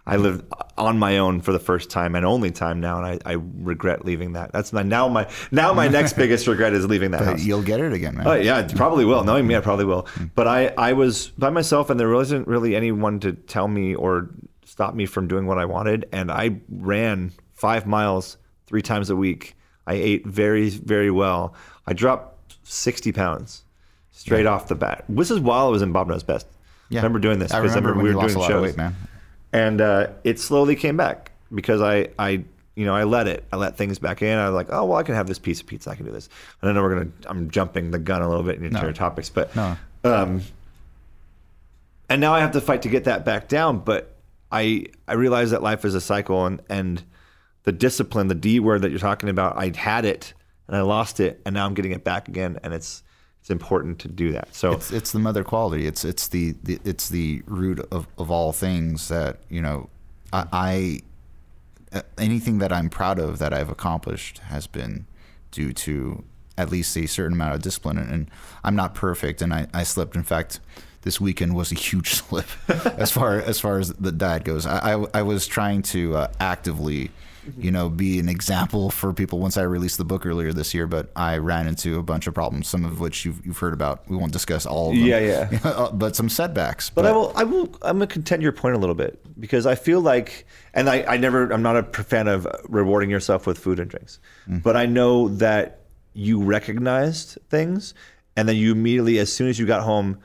I 0.07 0.17
live 0.17 0.45
on 0.77 0.99
my 0.99 1.17
own 1.19 1.41
for 1.41 1.53
the 1.53 1.59
first 1.59 1.89
time 1.89 2.15
and 2.15 2.27
only 2.27 2.51
time 2.51 2.79
now, 2.79 3.03
and 3.03 3.07
I, 3.07 3.33
I 3.33 3.37
regret 3.39 4.05
leaving 4.05 4.35
that. 4.35 4.53
That's 4.53 4.71
my 4.73 4.83
now 4.83 5.09
my 5.09 5.27
now 5.51 5.73
my 5.73 5.89
next 5.89 6.13
biggest 6.17 6.47
regret 6.47 6.75
is 6.75 6.85
leaving 6.87 7.13
that 7.13 7.21
But 7.21 7.27
house. 7.27 7.43
you'll 7.45 7.63
get 7.63 7.81
it 7.81 7.93
again, 7.93 8.17
man. 8.17 8.27
Oh 8.27 8.35
yeah, 8.35 8.59
it 8.61 8.77
probably 8.77 9.07
will. 9.07 9.25
Knowing 9.25 9.47
me, 9.47 9.57
I 9.57 9.61
probably 9.61 9.87
will. 9.87 10.03
Mm. 10.03 10.31
But 10.35 10.47
I, 10.47 10.69
I 10.77 10.93
was 10.93 11.29
by 11.39 11.49
myself, 11.49 11.89
and 11.89 11.99
there 11.99 12.11
wasn't 12.11 12.47
really 12.47 12.77
anyone 12.77 13.19
to 13.21 13.33
tell 13.33 13.67
me 13.67 13.95
or 13.95 14.29
stop 14.67 14.95
me 14.95 15.07
from 15.07 15.27
doing 15.27 15.47
what 15.47 15.59
I 15.59 15.65
wanted. 15.65 16.07
And 16.13 16.31
I 16.31 16.61
ran 16.69 17.33
five 17.55 17.87
miles 17.87 18.37
three 18.67 18.83
times 18.83 19.09
a 19.09 19.17
week. 19.17 19.55
I 19.87 19.95
ate 19.95 20.27
very, 20.27 20.69
very 20.69 21.11
well. 21.11 21.55
I 21.87 21.95
dropped 21.95 22.57
sixty 22.69 23.11
pounds 23.11 23.65
straight 24.11 24.45
off 24.47 24.69
the 24.69 24.75
bat. 24.75 25.05
This 25.09 25.31
is 25.31 25.41
while 25.41 25.67
I 25.67 25.71
was 25.71 25.81
in 25.81 25.93
Bob 25.93 26.09
Knows 26.09 26.23
Best. 26.23 26.47
Yeah. 26.91 27.01
I 27.01 27.03
remember 27.05 27.21
doing 27.21 27.39
this 27.39 27.53
I 27.53 27.61
because 27.61 27.75
remember, 27.75 27.95
when 27.95 28.05
we 28.05 28.15
were 28.15 28.21
doing 28.21 28.35
a 28.37 28.39
lot 28.39 28.49
shows 28.49 28.57
of 28.57 28.63
weight, 28.63 28.77
man. 28.77 28.95
And 29.55 29.81
uh, 29.81 30.09
it 30.25 30.39
slowly 30.39 30.77
came 30.77 30.97
back 30.99 31.31
because 31.55 31.81
I, 31.81 32.09
I, 32.19 32.45
you 32.77 32.85
know, 32.85 32.95
I 32.95 33.05
let 33.05 33.27
it. 33.29 33.45
I 33.53 33.57
let 33.57 33.77
things 33.79 33.99
back 33.99 34.21
in. 34.21 34.37
I 34.37 34.47
was 34.51 34.55
like, 34.55 34.67
oh 34.71 34.85
well, 34.85 34.99
I 34.99 35.03
can 35.05 35.15
have 35.15 35.27
this 35.29 35.39
piece 35.39 35.61
of 35.61 35.67
pizza. 35.67 35.89
I 35.91 35.95
can 35.95 36.05
do 36.05 36.13
this. 36.13 36.29
And 36.61 36.71
I 36.71 36.75
know 36.75 36.83
we're 36.83 36.95
gonna. 36.97 37.11
I'm 37.27 37.49
jumping 37.51 37.91
the 37.93 37.99
gun 37.99 38.21
a 38.21 38.29
little 38.29 38.43
bit 38.45 38.57
into 38.57 38.71
No. 38.71 38.83
your 38.83 38.93
topics, 38.93 39.31
but 39.31 39.55
No. 39.57 39.77
um, 40.05 40.43
and 42.09 42.21
now 42.21 42.35
I 42.35 42.41
have 42.41 42.53
to 42.53 42.61
fight 42.61 42.83
to 42.83 42.89
get 42.89 43.05
that 43.05 43.25
back 43.25 43.49
down. 43.49 43.79
But 43.79 44.15
I, 44.53 44.87
I 45.09 45.15
realize 45.15 45.51
that 45.53 45.63
life 45.63 45.85
is 45.85 45.95
a 45.95 46.01
cycle, 46.01 46.45
and 46.47 46.61
and 46.69 47.03
the 47.63 47.73
discipline, 47.73 48.29
the 48.29 48.35
D 48.35 48.61
word 48.61 48.83
that 48.83 48.91
you're 48.91 48.99
talking 49.01 49.29
about, 49.29 49.57
I 49.57 49.73
had 49.75 50.05
it 50.05 50.35
and 50.67 50.77
I 50.77 50.81
lost 50.83 51.21
it, 51.21 51.41
and 51.47 51.55
now 51.55 51.67
I'm 51.67 51.75
getting 51.75 51.93
it 51.93 52.05
back 52.05 52.27
again, 52.29 52.59
and 52.63 52.73
it's 52.75 53.03
it's 53.45 53.51
important 53.51 53.99
to 53.99 54.09
do 54.09 54.33
that. 54.33 54.55
So 54.55 54.73
It's 54.73 54.91
it's 54.91 55.13
the 55.13 55.19
mother 55.19 55.45
quality. 55.45 55.87
It's 55.87 56.03
it's 56.03 56.29
the, 56.29 56.55
the 56.63 56.79
it's 56.83 57.11
the 57.11 57.43
root 57.45 57.79
of, 57.93 58.07
of 58.17 58.31
all 58.31 58.55
things 58.55 59.09
that 59.09 59.37
you 59.51 59.61
know. 59.61 59.91
I, 60.33 61.03
I 61.93 62.03
anything 62.17 62.57
that 62.57 62.73
I'm 62.73 62.89
proud 62.89 63.19
of 63.19 63.39
that 63.41 63.53
I've 63.53 63.69
accomplished 63.69 64.39
has 64.39 64.67
been 64.67 65.05
due 65.51 65.75
to 65.75 66.25
at 66.57 66.71
least 66.71 66.97
a 66.97 67.05
certain 67.05 67.35
amount 67.35 67.55
of 67.55 67.61
discipline. 67.61 67.99
And, 67.99 68.11
and 68.11 68.31
I'm 68.65 68.77
not 68.77 68.95
perfect, 68.95 69.43
and 69.43 69.53
I, 69.53 69.67
I 69.75 69.83
slipped. 69.83 70.17
In 70.17 70.23
fact, 70.23 70.61
this 71.03 71.21
weekend 71.21 71.55
was 71.55 71.71
a 71.71 71.75
huge 71.75 72.15
slip 72.21 72.47
as 72.99 73.11
far 73.11 73.43
as 73.43 73.61
far 73.61 73.79
as 73.79 73.91
the 73.91 74.11
diet 74.11 74.45
goes. 74.45 74.65
I 74.65 74.95
I, 74.95 75.07
I 75.13 75.23
was 75.23 75.47
trying 75.47 75.83
to 75.83 76.17
uh, 76.17 76.29
actively. 76.41 77.11
You 77.59 77.71
know, 77.71 77.89
be 77.89 78.19
an 78.19 78.29
example 78.29 78.91
for 78.91 79.13
people 79.13 79.39
once 79.39 79.57
I 79.57 79.63
released 79.63 79.99
the 79.99 80.05
book 80.05 80.25
earlier 80.27 80.53
this 80.53 80.75
year, 80.75 80.87
but 80.87 81.11
I 81.17 81.39
ran 81.39 81.67
into 81.67 81.99
a 81.99 82.03
bunch 82.03 82.27
of 82.27 82.35
problems, 82.35 82.69
some 82.69 82.85
of 82.85 83.01
which 83.01 83.25
you've, 83.25 83.45
you've 83.45 83.59
heard 83.59 83.73
about. 83.73 84.09
We 84.09 84.17
won't 84.17 84.33
discuss 84.33 84.67
all 84.67 84.91
of 84.91 84.97
them. 84.97 85.05
Yeah, 85.05 85.19
yeah. 85.19 85.59
Uh, 85.65 85.91
but 85.91 86.15
some 86.15 86.29
setbacks. 86.29 86.91
But 86.91 87.07
I 87.07 87.13
will, 87.13 87.33
I 87.35 87.45
will, 87.45 87.65
I'm 87.83 87.99
gonna 87.99 88.07
contend 88.07 88.43
your 88.43 88.53
point 88.53 88.77
a 88.77 88.79
little 88.79 88.95
bit 88.95 89.19
because 89.41 89.67
I 89.67 89.75
feel 89.75 90.01
like, 90.01 90.47
and 90.73 90.89
I, 90.89 91.03
I 91.03 91.17
never, 91.17 91.51
I'm 91.51 91.63
not 91.63 91.77
a 91.77 91.83
fan 92.05 92.29
of 92.29 92.47
rewarding 92.69 93.11
yourself 93.11 93.47
with 93.47 93.59
food 93.59 93.81
and 93.81 93.91
drinks, 93.91 94.21
but 94.47 94.77
I 94.77 94.87
know 94.87 95.29
that 95.29 95.81
you 96.13 96.43
recognized 96.43 97.39
things, 97.51 97.95
and 98.37 98.49
then 98.49 98.57
you 98.57 98.73
immediately, 98.73 99.19
as 99.19 99.33
soon 99.33 99.49
as 99.49 99.59
you 99.59 99.67
got 99.67 99.83
home, 99.83 100.21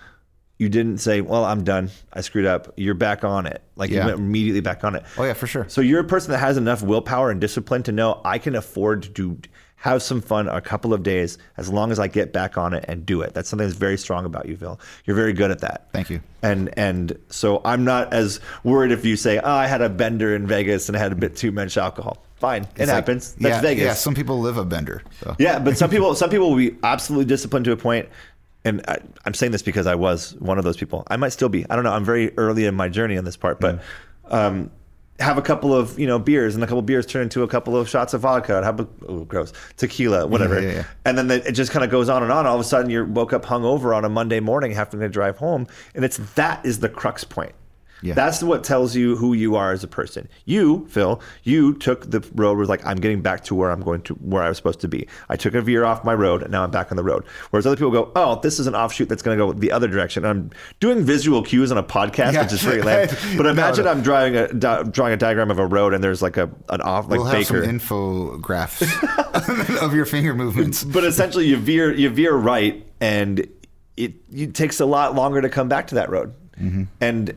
you 0.60 0.70
didn't 0.70 1.00
say, 1.00 1.22
"Well, 1.22 1.44
I'm 1.46 1.64
done. 1.64 1.90
I 2.14 2.22
screwed 2.22 2.46
up." 2.46 2.74
You're 2.78 2.94
back 2.94 3.24
on 3.24 3.48
it. 3.48 3.64
Like 3.76 3.90
Yeah. 3.90 4.02
you 4.02 4.06
went 4.08 4.20
immediately 4.20 4.62
back 4.62 4.84
on 4.84 4.96
it. 4.96 5.04
Oh 5.18 5.24
yeah, 5.24 5.34
for 5.34 5.48
sure. 5.48 5.66
So 5.70 5.82
you're 5.82 6.02
a 6.02 6.04
person 6.04 6.32
that 6.32 6.38
has 6.40 6.58
enough 6.58 6.84
willpower 6.84 7.32
and 7.32 7.42
discipline 7.42 7.82
to 7.84 7.92
know 7.92 8.22
I 8.24 8.38
can 8.38 8.56
afford 8.56 9.16
to 9.16 9.38
have 9.78 10.04
some 10.04 10.20
fun 10.20 10.50
a 10.50 10.60
couple 10.60 10.94
of 10.94 11.04
days 11.04 11.38
as 11.56 11.70
long 11.70 11.90
as 11.94 12.00
I 12.00 12.08
get 12.10 12.34
back 12.34 12.58
on 12.58 12.74
it 12.74 12.84
and 12.90 13.06
do 13.06 13.22
it. 13.22 13.34
That's 13.34 13.48
something 13.48 13.66
that's 13.66 13.80
very 13.80 13.98
strong 13.98 14.26
about 14.26 14.46
you, 14.50 14.58
Phil. 14.58 14.78
You're 15.06 15.16
very 15.16 15.32
good 15.32 15.52
at 15.52 15.60
that. 15.60 15.88
Thank 15.94 16.10
you. 16.10 16.20
And 16.44 16.70
and 16.78 17.18
so 17.30 17.62
I'm 17.64 17.86
not 17.86 18.14
as 18.14 18.42
worried 18.66 18.92
if 18.92 19.06
you 19.06 19.16
say, 19.16 19.40
"Oh, 19.40 19.50
I 19.50 19.68
had 19.68 19.82
a 19.82 19.88
bender 19.90 20.36
in 20.36 20.46
Vegas 20.48 20.90
and 20.90 20.98
I 20.98 21.00
had 21.00 21.14
a 21.14 21.16
bit 21.16 21.38
too 21.38 21.52
much 21.54 21.78
alcohol." 21.78 22.22
Fine, 22.36 22.64
it 22.78 22.80
like- 22.80 22.90
happens. 22.90 23.34
That's 23.34 23.56
yeah, 23.56 23.62
Vegas. 23.62 23.84
Yeah, 23.84 23.94
some 23.96 24.16
people 24.16 24.40
live 24.40 24.58
a 24.58 24.64
bender. 24.64 25.02
So. 25.22 25.36
Yeah, 25.40 25.60
but 25.60 25.78
some 25.78 25.90
people, 25.90 26.16
some 26.16 26.30
people 26.30 26.50
will 26.50 26.56
be 26.58 26.74
absolutely 26.84 27.26
disciplined 27.26 27.66
to 27.66 27.74
a 27.74 27.78
point, 27.78 28.08
and 28.66 28.84
I, 28.88 29.00
I'm 29.26 29.34
saying 29.34 29.52
this 29.52 29.62
because 29.62 29.88
I 29.88 29.96
was 29.96 30.36
one 30.40 30.58
of 30.58 30.64
those 30.64 30.78
people. 30.78 31.04
I 31.08 31.18
might 31.18 31.30
still 31.30 31.50
be. 31.50 31.66
I 31.70 31.76
don't 31.76 31.84
know. 31.84 31.94
I'm 31.94 32.06
very 32.06 32.38
early 32.38 32.66
in 32.66 32.76
my 32.76 32.90
journey 32.90 33.18
on 33.18 33.24
this 33.24 33.38
part, 33.38 33.60
but 33.60 33.82
um, 34.26 34.72
have 35.20 35.38
a 35.38 35.42
couple 35.42 35.74
of 35.74 35.98
you 36.00 36.08
know 36.08 36.20
beers, 36.20 36.56
and 36.56 36.64
a 36.64 36.68
couple 36.68 36.80
of 36.80 36.86
beers 36.86 37.06
turn 37.06 37.24
into 37.24 37.44
a 37.44 37.48
couple 37.48 37.76
of 37.76 37.90
shots 37.90 38.14
of 38.14 38.22
vodka, 38.22 38.64
have 38.64 38.80
a 38.80 38.88
oh, 39.08 39.26
gross 39.26 39.54
tequila, 39.78 40.28
whatever, 40.28 40.62
yeah, 40.62 40.72
yeah. 40.72 40.84
and 41.06 41.18
then 41.18 41.28
the, 41.28 41.48
it 41.48 41.54
just 41.54 41.72
kind 41.72 41.84
of 41.84 41.92
goes 41.92 42.10
on 42.10 42.24
and 42.24 42.32
on. 42.32 42.46
All 42.46 42.56
of 42.56 42.62
a 42.62 42.66
sudden, 42.66 42.90
you 42.90 43.06
woke 43.06 43.34
up 43.34 43.46
hungover 43.46 43.96
on 43.96 44.06
a 44.06 44.10
Monday 44.10 44.40
morning, 44.40 44.72
having 44.72 45.00
to 45.00 45.10
drive 45.10 45.38
home, 45.38 45.68
and 45.96 46.04
it's 46.06 46.18
that 46.36 46.66
is 46.66 46.80
the 46.80 46.90
crux 46.90 47.24
point. 47.24 47.54
Yeah. 48.02 48.14
That's 48.14 48.42
what 48.42 48.64
tells 48.64 48.96
you 48.96 49.18
who 49.18 49.34
you 49.34 49.56
are 49.56 49.74
as 49.74 49.84
a 49.84 49.88
person. 49.88 50.30
You, 50.46 50.88
Phil, 50.90 51.22
you 51.44 51.74
took 51.74 52.10
the 52.12 52.26
road 52.34 52.58
was 52.58 52.70
like, 52.70 52.86
I'm 52.86 52.98
getting 52.98 53.22
back 53.22 53.44
to 53.46 53.56
where 53.56 53.72
I'm 53.72 53.82
going 53.82 54.02
to, 54.04 54.14
where 54.16 54.42
I 54.42 54.48
was 54.50 54.58
supposed 54.58 54.80
to 54.82 54.88
be. 54.88 55.06
I 55.28 55.36
took 55.36 55.54
a 55.54 55.62
veer 55.62 55.84
off 55.84 56.04
my 56.06 56.14
road 56.14 56.42
and 56.42 56.52
now 56.52 56.64
I'm 56.64 56.72
back 56.72 56.92
on 56.92 56.98
the 56.98 57.04
road. 57.04 57.26
Whereas 57.50 57.68
other 57.68 57.76
people 57.76 57.92
go, 57.92 58.12
oh, 58.16 58.40
this 58.42 58.58
is 58.60 58.68
an 58.68 58.76
offshoot 58.76 59.10
that's 59.10 59.22
going 59.22 59.38
to 59.38 59.46
go 59.46 59.52
the 59.52 59.72
other 59.72 59.88
direction. 59.90 60.24
And 60.24 60.32
I'm 60.32 60.52
doing 60.80 61.04
visual 61.04 61.44
cues 61.44 61.72
on 61.72 61.78
a 61.78 61.84
podcast, 61.84 62.34
Yeah. 62.34 62.44
which 62.44 62.54
is 62.54 62.62
very 62.62 62.82
lame. 62.82 63.10
But 63.38 63.46
imagine 63.48 63.86
no. 63.86 63.92
I'm 63.92 64.02
drawing 64.02 64.36
a, 64.36 64.54
di- 64.54 64.84
drawing 64.84 65.14
a 65.14 65.18
diagram 65.18 65.52
of 65.52 65.60
a 65.60 65.66
road 65.66 65.94
and 65.94 66.04
there's 66.04 66.22
like 66.22 66.38
a, 66.38 66.50
an 66.70 66.82
off, 66.82 67.10
like 67.10 67.20
We'll 67.20 67.26
have 67.28 67.48
Baker. 67.50 67.66
some 67.66 67.80
infographics 67.80 69.78
of 69.82 69.94
your 69.94 70.06
finger 70.06 70.34
movements. 70.34 70.84
but 70.84 71.04
essentially 71.04 71.48
you 71.48 71.58
veer, 71.58 71.94
you 71.94 72.10
veer 72.10 72.36
right 72.36 72.86
and 73.02 73.46
it, 73.98 74.14
it 74.34 74.54
takes 74.56 74.80
a 74.80 74.86
lot 74.86 75.16
longer 75.16 75.42
to 75.42 75.50
come 75.50 75.68
back 75.68 75.88
to 75.88 75.96
that 75.96 76.10
road. 76.10 76.34
Mm-hmm. 76.60 76.84
And 77.02 77.36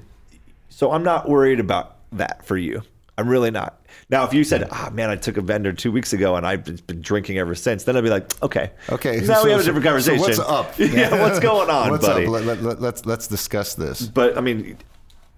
so 0.73 0.93
I'm 0.93 1.03
not 1.05 1.29
worried 1.29 1.61
about 1.61 1.97
that 2.13 2.45
for 2.45 2.57
you. 2.57 2.83
I'm 3.19 3.29
really 3.29 3.51
not. 3.51 3.79
Now, 4.09 4.25
if 4.25 4.33
you 4.33 4.43
said, 4.43 4.67
"Ah, 4.73 4.91
man, 4.93 5.11
I 5.11 5.17
took 5.17 5.37
a 5.37 5.43
vendor 5.43 5.73
two 5.73 5.93
weeks 5.93 6.13
ago 6.15 6.35
and 6.35 6.47
I've 6.47 6.65
been 6.65 7.03
drinking 7.03 7.37
ever 7.39 7.55
since," 7.55 7.85
then 7.85 7.97
I'd 7.97 8.03
be 8.03 8.09
like, 8.11 8.43
"Okay, 8.43 8.71
Okay. 8.91 9.21
Now 9.21 9.35
so- 9.41 9.45
we 9.45 9.51
have 9.51 9.61
a 9.61 9.65
different 9.65 9.85
conversation. 9.85 10.19
So 10.19 10.25
what's 10.25 10.39
up? 10.39 10.75
yeah, 10.79 11.21
what's 11.23 11.39
going 11.39 11.69
on, 11.71 11.91
what's 11.91 12.07
buddy? 12.07 12.25
up? 12.25 12.33
Let, 12.33 12.45
let, 12.47 12.63
let, 12.63 12.81
let's 12.81 13.05
let's 13.07 13.27
discuss 13.29 13.75
this. 13.75 14.03
But 14.03 14.37
I 14.39 14.41
mean, 14.41 14.79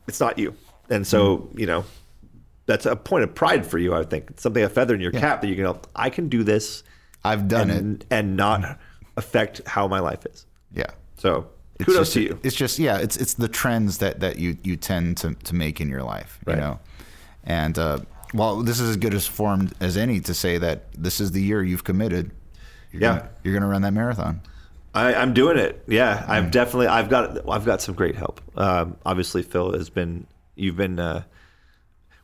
it's 0.07 0.20
not 0.20 0.39
you, 0.39 0.55
and 0.89 1.05
so 1.07 1.39
Mm. 1.39 1.59
you 1.59 1.66
know, 1.66 1.85
that's 2.66 2.87
a 2.87 2.95
point 2.95 3.24
of 3.24 3.35
pride 3.35 3.66
for 3.66 3.78
you. 3.78 3.93
I 3.93 4.05
think 4.05 4.26
it's 4.30 4.43
something 4.43 4.62
a 4.62 4.68
feather 4.68 4.95
in 4.95 5.01
your 5.01 5.12
cap 5.12 5.41
that 5.43 5.49
you 5.49 5.57
can 5.57 5.64
go. 5.64 5.80
I 5.97 6.11
can 6.11 6.28
do 6.28 6.45
this 6.45 6.85
I've 7.24 7.49
done 7.49 7.70
it. 7.70 7.78
and 7.78 8.05
and 8.11 8.37
not 8.37 8.78
affect 9.16 9.62
how 9.66 9.89
my 9.89 9.99
life 9.99 10.26
is. 10.26 10.47
Yeah. 10.72 10.87
So 11.16 11.47
It's 11.81 11.87
kudos 11.87 11.99
just, 12.09 12.12
to 12.14 12.20
you. 12.22 12.39
It's 12.43 12.55
just 12.57 12.79
yeah, 12.79 12.99
it's 12.99 13.16
it's 13.16 13.35
the 13.35 13.49
trends 13.49 13.99
that 13.99 14.20
that 14.20 14.39
you 14.39 14.57
you 14.62 14.77
tend 14.77 15.16
to 15.18 15.35
to 15.35 15.55
make 15.55 15.81
in 15.81 15.89
your 15.89 16.03
life, 16.03 16.39
you 16.47 16.57
know. 16.57 16.79
And 17.45 17.79
uh, 17.79 17.99
well, 18.33 18.62
this 18.62 18.81
is 18.81 18.91
as 18.91 18.97
good 18.97 19.12
as 19.14 19.27
formed 19.27 19.75
as 19.81 19.97
any 19.97 20.20
to 20.20 20.35
say 20.35 20.59
that 20.59 20.93
this 20.97 21.20
is 21.20 21.33
the 21.33 21.43
year 21.43 21.62
you've 21.62 21.85
committed. 21.85 22.31
You're 22.93 23.03
Yeah. 23.03 23.09
gonna, 23.18 23.31
you're 23.43 23.55
gonna 23.55 23.68
run 23.68 23.83
that 23.83 23.93
marathon. 23.93 24.41
I, 24.95 25.14
I'm 25.14 25.35
doing 25.35 25.59
it. 25.59 25.83
Yeah, 25.89 26.18
Mm. 26.22 26.29
I've 26.29 26.51
definitely. 26.53 26.87
I've 26.87 27.09
got. 27.11 27.49
I've 27.51 27.64
got 27.64 27.83
some 27.83 27.95
great 27.97 28.14
help. 28.14 28.41
Um, 28.57 28.97
obviously, 29.05 29.43
Phil 29.43 29.72
has 29.72 29.91
been. 29.91 30.27
You've 30.55 30.77
been. 30.77 31.01
Uh, 31.01 31.25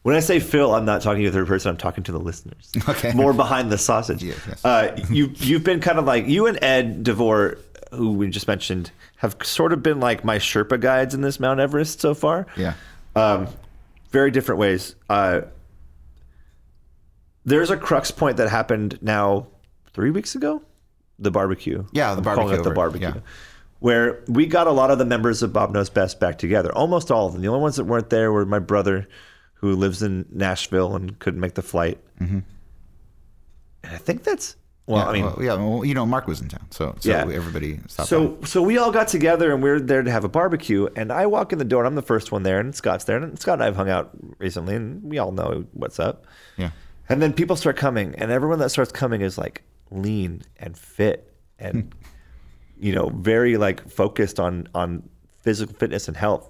when 0.03 0.15
I 0.17 0.21
say 0.21 0.39
Phil, 0.41 0.73
I'm 0.75 0.85
not 0.85 1.03
talking 1.03 1.25
to 1.25 1.31
the 1.31 1.37
third 1.37 1.49
person. 1.49 1.71
I'm 1.71 1.77
talking 1.77 2.05
to 2.05 2.13
the 2.13 2.21
listeners. 2.21 2.71
Okay. 2.89 3.13
More 3.13 3.33
behind 3.35 3.71
the 3.73 3.77
sausage. 3.79 4.23
Yeah, 4.25 4.35
yes. 4.47 4.65
Uh, 4.65 4.97
you 5.11 5.33
you've 5.37 5.65
been 5.65 5.81
kind 5.81 5.99
of 5.99 6.05
like 6.05 6.27
you 6.29 6.47
and 6.47 6.63
Ed 6.63 7.03
Devore, 7.03 7.59
who 7.93 8.13
we 8.13 8.29
just 8.31 8.47
mentioned, 8.47 8.93
have 9.21 9.37
sort 9.43 9.75
of 9.75 9.83
been 9.83 10.01
like 10.01 10.25
my 10.25 10.39
Sherpa 10.39 10.81
guides 10.81 11.13
in 11.15 11.21
this 11.21 11.39
Mount 11.39 11.61
Everest 11.61 12.01
so 12.01 12.15
far. 12.15 12.47
Yeah. 12.57 12.73
Um, 13.15 13.49
very 14.09 14.31
different 14.31 14.59
ways. 14.59 14.95
Uh, 15.11 15.43
there's 17.45 17.69
a 17.69 17.77
crux 17.77 18.11
point 18.11 18.39
that 18.39 18.49
happened 18.49 18.99
now 19.03 19.47
three 19.93 20.11
weeks 20.11 20.35
ago, 20.35 20.63
the 21.19 21.31
barbecue. 21.31 21.85
Yeah, 21.93 22.15
the 22.15 22.19
I'm 22.19 22.25
calling 22.25 22.39
barbecue 22.39 22.61
it 22.61 22.65
the 22.65 22.75
barbecue, 22.75 23.09
yeah. 23.09 23.21
where 23.81 24.23
we 24.27 24.47
got 24.47 24.67
a 24.67 24.73
lot 24.73 24.91
of 24.91 24.97
the 24.97 25.05
members 25.05 25.43
of 25.43 25.53
Bob 25.53 25.71
Knows 25.71 25.91
Best 25.91 26.19
back 26.19 26.39
together. 26.39 26.75
Almost 26.75 27.11
all 27.11 27.27
of 27.27 27.35
them. 27.35 27.43
The 27.43 27.49
only 27.49 27.61
ones 27.61 27.77
that 27.77 27.85
weren't 27.85 28.09
there 28.09 28.33
were 28.33 28.47
my 28.47 28.59
brother, 28.59 29.07
who 29.53 29.77
lives 29.77 30.03
in 30.03 30.25
Nashville 30.33 30.97
and 30.97 31.19
couldn't 31.19 31.41
make 31.41 31.55
the 31.57 31.63
flight. 31.63 31.99
Mm-hmm. 32.19 32.39
And 33.85 33.95
I 33.95 33.99
think 33.99 34.25
that's 34.25 34.57
well. 34.91 35.03
yeah, 35.05 35.09
I 35.09 35.13
mean, 35.13 35.25
well, 35.25 35.43
yeah, 35.43 35.55
well, 35.55 35.85
you 35.85 35.95
know, 35.95 36.05
Mark 36.05 36.27
was 36.27 36.41
in 36.41 36.49
town, 36.49 36.67
so 36.71 36.95
so 37.01 37.09
Yeah. 37.11 37.21
everybody 37.23 37.79
stopped. 37.87 38.09
so 38.09 38.29
by. 38.29 38.47
so 38.47 38.61
we 38.63 38.77
all 38.79 38.91
got 38.93 39.09
together 39.09 39.53
and 39.53 39.63
we 39.63 39.71
are 39.71 39.81
there 39.81 40.03
to 40.03 40.11
have 40.11 40.25
a 40.25 40.29
barbecue. 40.29 40.89
And 40.97 41.11
I 41.13 41.27
walk 41.27 41.53
in 41.53 41.59
the 41.59 41.65
door 41.65 41.83
and 41.83 41.87
I'm 41.89 41.95
the 41.95 42.03
first 42.03 42.33
one 42.33 42.43
there, 42.43 42.59
and 42.61 42.75
Scott's 42.75 43.05
there. 43.05 43.17
And 43.17 43.39
Scott 43.39 43.55
and 43.55 43.63
I 43.63 43.67
have 43.67 43.77
hung 43.77 43.89
out 43.89 44.11
recently, 44.39 44.75
and 44.75 45.03
we 45.03 45.19
all 45.19 45.33
know 45.33 45.65
what's 45.73 45.99
up. 45.99 46.27
yeah, 46.57 46.71
And 47.09 47.23
then 47.23 47.33
people 47.33 47.57
start 47.57 47.77
coming, 47.77 48.15
and 48.17 48.31
everyone 48.31 48.59
that 48.59 48.71
starts 48.71 48.93
coming 48.93 49.21
is 49.23 49.39
like 49.39 49.63
lean 49.91 50.43
and 50.59 50.77
fit 50.79 51.33
and 51.59 51.83
hmm. 51.83 51.89
you 52.87 52.95
know 52.95 53.09
very 53.09 53.57
like 53.57 53.89
focused 53.91 54.39
on 54.39 54.69
on 54.75 55.03
physical 55.43 55.75
fitness 55.75 56.09
and 56.09 56.17
health. 56.17 56.49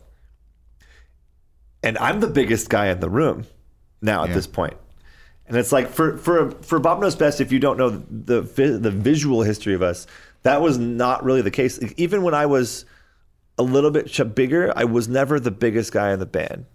And 1.83 1.97
I'm 1.99 2.21
the 2.21 2.29
biggest 2.29 2.69
guy 2.69 2.89
in 2.89 3.01
the 3.01 3.09
room 3.09 3.45
now 4.03 4.23
at 4.25 4.29
Yeah. 4.31 4.35
this 4.35 4.47
point. 4.47 4.75
And 5.51 5.59
it's 5.59 5.73
like 5.73 5.89
for 5.89 6.17
for 6.17 6.53
for 6.63 6.79
Bob 6.79 7.01
knows 7.01 7.17
best. 7.17 7.41
If 7.41 7.51
you 7.51 7.59
don't 7.59 7.77
know 7.77 7.91
the 7.91 8.41
the 8.43 8.91
visual 8.93 9.43
history 9.43 9.75
of 9.75 9.83
us, 9.83 10.07
that 10.45 10.63
was 10.63 10.79
not 10.79 11.25
really 11.25 11.43
the 11.43 11.51
case. 11.51 11.81
Even 11.97 12.23
when 12.23 12.35
I 12.35 12.47
was 12.47 12.85
a 13.59 13.65
little 13.65 13.91
bit 13.91 14.35
bigger, 14.37 14.73
I 14.77 14.85
was 14.85 15.09
never 15.09 15.41
the 15.41 15.51
biggest 15.51 15.93
guy 15.93 16.13
in 16.13 16.21
the 16.21 16.27
band. 16.27 16.67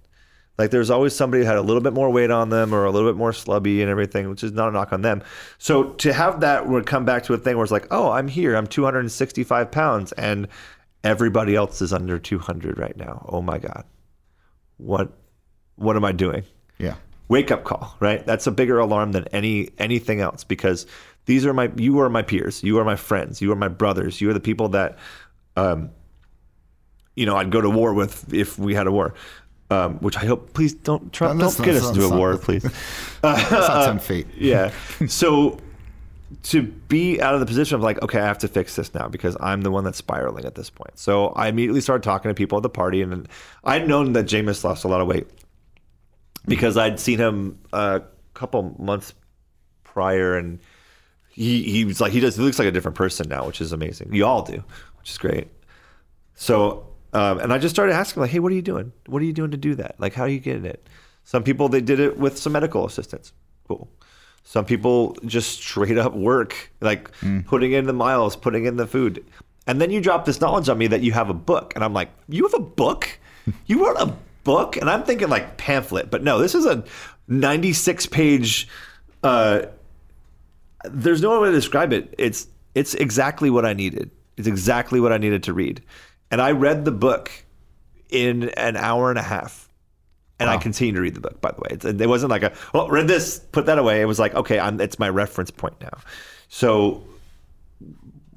Like 0.58 0.72
there's 0.72 0.90
always 0.90 1.16
somebody 1.16 1.44
who 1.44 1.48
had 1.48 1.56
a 1.58 1.62
little 1.62 1.82
bit 1.82 1.94
more 1.94 2.10
weight 2.10 2.32
on 2.32 2.50
them 2.50 2.76
or 2.76 2.84
a 2.84 2.92
little 2.92 3.10
bit 3.10 3.18
more 3.18 3.32
slubby 3.32 3.80
and 3.80 3.90
everything, 3.90 4.30
which 4.30 4.44
is 4.44 4.52
not 4.52 4.68
a 4.68 4.72
knock 4.72 4.92
on 4.92 5.02
them. 5.02 5.24
So 5.58 5.86
to 5.94 6.12
have 6.12 6.42
that 6.42 6.68
would 6.68 6.86
come 6.86 7.06
back 7.06 7.24
to 7.24 7.34
a 7.34 7.38
thing 7.38 7.56
where 7.56 7.64
it's 7.64 7.72
like, 7.72 7.88
oh, 7.92 8.12
I'm 8.12 8.28
here, 8.28 8.58
I'm 8.58 8.68
265 8.68 9.72
pounds, 9.72 10.12
and 10.14 10.50
everybody 11.06 11.56
else 11.56 11.82
is 11.82 11.94
under 11.94 12.20
200 12.20 12.78
right 12.78 12.98
now. 12.98 13.26
Oh 13.30 13.42
my 13.42 13.58
god, 13.58 13.86
what 14.76 15.14
what 15.78 15.96
am 15.96 16.04
I 16.04 16.12
doing? 16.12 16.44
Yeah. 16.78 16.96
Wake 17.28 17.50
up 17.52 17.64
call, 17.64 17.96
right? 18.00 18.26
That's 18.26 18.46
a 18.48 18.52
bigger 18.52 18.78
alarm 18.80 19.12
than 19.12 19.28
any 19.30 19.70
anything 19.80 20.20
else 20.22 20.44
because 20.44 20.86
these 21.26 21.46
are 21.46 21.54
my 21.54 21.72
you 21.76 22.00
are 22.00 22.10
my 22.10 22.22
peers, 22.22 22.64
you 22.64 22.78
are 22.78 22.86
my 22.86 22.96
friends, 22.96 23.42
you 23.42 23.52
are 23.52 23.56
my 23.56 23.68
brothers, 23.68 24.22
you 24.22 24.30
are 24.30 24.34
the 24.34 24.40
people 24.40 24.70
that 24.70 24.98
um 25.56 25.90
you 27.16 27.26
know, 27.26 27.36
I'd 27.38 27.50
go 27.50 27.62
to 27.62 27.70
war 27.70 27.94
with 27.94 28.34
if 28.34 28.60
we 28.60 28.76
had 28.76 28.88
a 28.88 28.92
war. 28.92 29.14
Um, 29.72 29.96
which 29.96 30.16
I 30.16 30.26
hope, 30.26 30.54
please 30.54 30.76
don't 30.76 31.12
try, 31.12 31.30
No, 31.30 31.34
don't 31.34 31.40
that's 31.40 31.60
get 31.60 31.76
us 31.76 31.90
into 31.90 32.06
a 32.06 32.10
not- 32.10 32.20
war, 32.20 32.38
please. 32.38 32.64
Not 33.24 33.86
tempt 33.88 34.04
fate. 34.04 34.28
Yeah. 34.38 34.72
So 35.08 35.58
to 36.44 36.62
be 36.62 37.20
out 37.20 37.34
of 37.34 37.40
the 37.40 37.46
position 37.48 37.76
of 37.76 37.82
like, 37.82 38.00
okay, 38.04 38.20
I 38.20 38.26
have 38.26 38.38
to 38.40 38.48
fix 38.48 38.76
this 38.76 38.94
now 38.94 39.08
because 39.08 39.36
I'm 39.40 39.62
the 39.62 39.72
one 39.72 39.84
that's 39.84 39.98
spiraling 39.98 40.46
at 40.46 40.54
this 40.54 40.70
point. 40.70 41.00
So 41.00 41.30
I 41.30 41.48
immediately 41.48 41.82
started 41.82 42.04
talking 42.04 42.30
to 42.30 42.36
people 42.36 42.58
at 42.58 42.62
the 42.64 42.70
party, 42.70 43.02
and 43.02 43.28
I'd 43.64 43.88
known 43.88 44.14
that 44.14 44.26
Jameis 44.26 44.64
lost 44.64 44.84
a 44.84 44.88
lot 44.88 45.02
of 45.02 45.08
weight 45.08 45.28
because 46.48 46.78
I'd 46.78 47.00
seen 47.00 47.18
him 47.20 47.60
a 47.74 48.02
couple 48.34 48.76
months 48.80 49.14
prior, 49.84 50.38
and 50.38 50.60
he 51.30 51.64
he 51.64 51.86
was 51.86 52.00
like 52.02 52.12
he 52.12 52.20
just 52.20 52.38
he 52.38 52.44
looks 52.44 52.60
like 52.60 52.68
a 52.68 52.72
different 52.72 52.98
person 52.98 53.28
now, 53.30 53.46
which 53.46 53.62
is 53.62 53.72
amazing. 53.72 54.14
You 54.14 54.26
all 54.26 54.44
do, 54.44 54.64
which 55.00 55.12
is 55.12 55.18
great. 55.18 55.48
So, 56.36 56.88
um, 57.14 57.40
and 57.40 57.54
I 57.54 57.58
just 57.58 57.74
started 57.74 57.94
asking, 57.94 58.22
like, 58.22 58.30
hey, 58.30 58.40
what 58.40 58.52
are 58.52 58.56
you 58.56 58.62
doing? 58.62 58.92
What 59.08 59.22
are 59.22 59.26
you 59.26 59.34
doing 59.34 59.52
to 59.52 59.58
do 59.58 59.76
that? 59.76 59.96
Like, 60.00 60.14
how 60.14 60.24
are 60.24 60.30
you 60.30 60.40
getting 60.40 60.66
it? 60.66 60.88
Some 61.24 61.44
people, 61.44 61.70
they 61.70 61.82
did 61.82 62.00
it 62.00 62.18
with 62.18 62.38
some 62.38 62.54
medical 62.54 62.86
assistance. 62.86 63.32
Cool. 63.68 63.90
Some 64.44 64.66
people 64.66 65.18
just 65.26 65.60
straight 65.62 65.98
up 65.98 66.14
work, 66.14 66.72
like 66.82 67.10
putting 67.48 67.72
in 67.72 67.86
the 67.88 67.94
miles, 67.94 68.36
putting 68.36 68.66
in 68.66 68.76
the 68.76 68.86
food. 68.86 69.26
And 69.66 69.82
then 69.82 69.90
you 69.90 70.02
drop 70.02 70.26
this 70.26 70.40
knowledge 70.40 70.70
on 70.70 70.78
me 70.78 70.86
that 70.88 71.02
you 71.02 71.14
have 71.14 71.30
a 71.30 71.34
book. 71.34 71.74
And 71.74 71.84
I'm 71.84 71.94
like, 71.94 72.10
you 72.30 72.44
have 72.44 72.54
a 72.54 72.64
book? 72.64 73.08
You 73.68 73.86
wrote 73.86 73.98
a 73.98 74.12
book? 74.46 74.78
And 74.78 74.90
I'm 74.90 75.04
thinking 75.04 75.28
like 75.28 75.58
pamphlet. 75.58 76.10
But 76.10 76.24
no, 76.24 76.40
this 76.40 76.56
is 76.56 76.66
a 76.66 76.86
96 77.28 78.06
page 78.06 78.70
uh, 79.26 79.66
there's 80.84 81.22
no 81.22 81.42
way 81.42 81.50
to 81.50 81.56
describe 81.56 81.92
it. 81.94 82.14
It's 82.18 82.48
it's 82.76 82.94
exactly 82.94 83.50
what 83.50 83.66
I 83.66 83.74
needed. 83.74 84.12
It's 84.38 84.48
exactly 84.48 85.00
what 85.00 85.12
I 85.12 85.18
needed 85.18 85.44
to 85.44 85.54
read. 85.54 85.82
And 86.30 86.42
I 86.42 86.52
read 86.52 86.86
the 86.86 86.92
book 86.92 87.32
in 88.10 88.50
an 88.50 88.76
hour 88.76 89.10
and 89.10 89.18
a 89.18 89.24
half. 89.24 89.70
And 90.38 90.50
I 90.50 90.58
continue 90.58 90.94
to 90.94 91.00
read 91.00 91.16
the 91.16 91.22
book, 91.22 91.40
by 91.40 91.52
the 91.52 91.62
way. 91.62 91.70
It's, 91.72 91.86
it 91.86 92.10
wasn't 92.10 92.30
like 92.30 92.44
a, 92.44 92.52
oh, 92.74 92.90
read 92.90 93.08
this, 93.08 93.40
put 93.40 93.68
that 93.68 93.78
away. 93.78 94.02
It 94.02 94.06
was 94.06 94.20
like, 94.20 94.36
okay, 94.36 94.60
I'm, 94.60 94.82
it's 94.82 95.00
my 95.00 95.08
reference 95.08 95.50
point 95.50 95.76
now. 95.80 95.98
So 96.50 97.06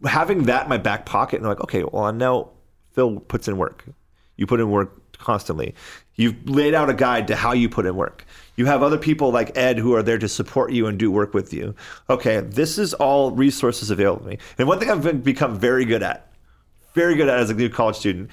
having 0.04 0.44
that 0.44 0.64
in 0.64 0.68
my 0.68 0.78
back 0.78 1.06
pocket 1.06 1.40
and 1.40 1.48
like, 1.48 1.60
okay, 1.60 1.82
well, 1.82 2.04
I 2.04 2.12
know 2.12 2.52
Phil 2.92 3.18
puts 3.18 3.48
in 3.48 3.56
work. 3.56 3.84
You 4.36 4.46
put 4.46 4.60
in 4.60 4.70
work 4.70 5.07
constantly. 5.18 5.74
You've 6.16 6.48
laid 6.48 6.74
out 6.74 6.90
a 6.90 6.94
guide 6.94 7.28
to 7.28 7.36
how 7.36 7.52
you 7.52 7.68
put 7.68 7.86
in 7.86 7.94
work. 7.94 8.24
You 8.56 8.66
have 8.66 8.82
other 8.82 8.98
people 8.98 9.30
like 9.30 9.56
Ed 9.56 9.78
who 9.78 9.94
are 9.94 10.02
there 10.02 10.18
to 10.18 10.28
support 10.28 10.72
you 10.72 10.86
and 10.88 10.98
do 10.98 11.10
work 11.12 11.32
with 11.32 11.54
you. 11.54 11.74
Okay, 12.10 12.40
this 12.40 12.76
is 12.76 12.92
all 12.94 13.30
resources 13.30 13.90
available 13.90 14.24
to 14.24 14.30
me. 14.30 14.38
And 14.58 14.66
one 14.66 14.80
thing 14.80 14.90
I've 14.90 15.02
been, 15.02 15.20
become 15.20 15.58
very 15.58 15.84
good 15.84 16.02
at, 16.02 16.32
very 16.94 17.14
good 17.14 17.28
at 17.28 17.38
as 17.38 17.50
a 17.50 17.54
new 17.54 17.68
college 17.68 17.96
student, 17.96 18.30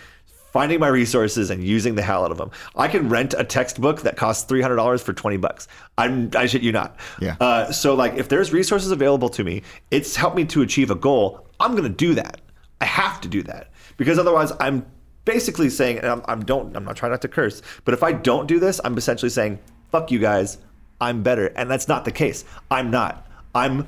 finding 0.52 0.80
my 0.80 0.88
resources 0.88 1.52
and 1.52 1.64
using 1.64 1.94
the 1.94 2.02
hell 2.02 2.24
out 2.24 2.32
of 2.32 2.38
them. 2.38 2.50
I 2.76 2.88
can 2.88 3.08
rent 3.10 3.36
a 3.38 3.44
textbook 3.44 4.02
that 4.02 4.16
costs 4.16 4.46
three 4.46 4.62
hundred 4.62 4.78
dollars 4.78 5.04
for 5.04 5.14
twenty 5.14 5.38
bucks. 5.38 5.68
I'm 5.98 6.32
I 6.36 6.48
shit 6.48 6.64
you 6.64 6.72
not. 6.72 6.98
Yeah. 7.22 7.36
Uh, 7.40 7.72
so 7.72 7.94
like 7.94 8.16
if 8.16 8.30
there's 8.30 8.52
resources 8.54 8.90
available 8.90 9.30
to 9.30 9.44
me, 9.44 9.62
it's 9.92 10.16
helped 10.16 10.38
me 10.38 10.46
to 10.46 10.62
achieve 10.62 10.90
a 10.90 10.96
goal. 10.96 11.46
I'm 11.60 11.76
gonna 11.76 11.90
do 11.90 12.16
that. 12.16 12.42
I 12.82 12.86
have 12.86 13.22
to 13.22 13.28
do 13.28 13.44
that 13.44 13.70
because 13.98 14.18
otherwise 14.18 14.54
I'm 14.60 14.86
basically 15.26 15.70
saying 15.70 15.98
and 15.98 16.08
I'm, 16.08 16.22
I'm 16.26 16.46
don't 16.46 16.76
I'm 16.76 16.86
not 16.86 16.96
trying 16.96 17.12
not 17.12 17.22
to 17.24 17.28
curse, 17.28 17.62
but 17.84 17.94
if 17.94 18.04
I 18.04 18.14
don't 18.14 18.48
do 18.48 18.60
this, 18.60 18.80
I'm 18.84 18.98
essentially 18.98 19.30
saying 19.30 19.60
fuck 19.92 20.12
you 20.12 20.20
guys. 20.20 20.58
I'm 21.02 21.24
better, 21.24 21.48
and 21.48 21.70
that's 21.70 21.88
not 21.88 22.06
the 22.06 22.12
case. 22.12 22.46
I'm 22.72 22.90
not. 22.90 23.28
I'm 23.54 23.88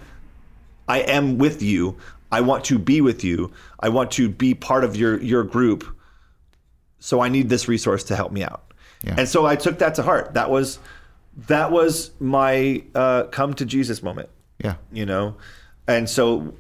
I 0.88 1.00
am 1.00 1.38
with 1.38 1.62
you. 1.62 1.98
I 2.32 2.42
want 2.42 2.66
to 2.66 2.78
be 2.78 3.02
with 3.02 3.24
you. 3.24 3.52
I 3.80 3.90
want 3.90 4.12
to 4.12 4.30
be 4.30 4.54
part 4.54 4.84
of 4.84 4.96
your 4.96 5.22
your 5.22 5.44
group. 5.44 5.86
So 7.00 7.22
I 7.22 7.30
need 7.30 7.50
this 7.50 7.68
resource 7.68 8.04
to 8.06 8.16
help 8.16 8.32
me 8.32 8.44
out. 8.44 8.74
Yeah. 9.04 9.16
And 9.18 9.30
so 9.30 9.46
I 9.46 9.56
took 9.56 9.80
that 9.80 9.96
to 9.96 10.04
heart. 10.04 10.34
That 10.34 10.50
was 10.50 10.80
that 11.48 11.72
was 11.72 12.12
my 12.20 12.84
uh, 12.96 13.24
come 13.26 13.54
to 13.56 13.66
Jesus 13.66 14.02
moment. 14.02 14.30
Yeah. 14.64 14.76
You 14.92 15.06
know, 15.06 15.38
and 15.88 16.10
so 16.10 16.56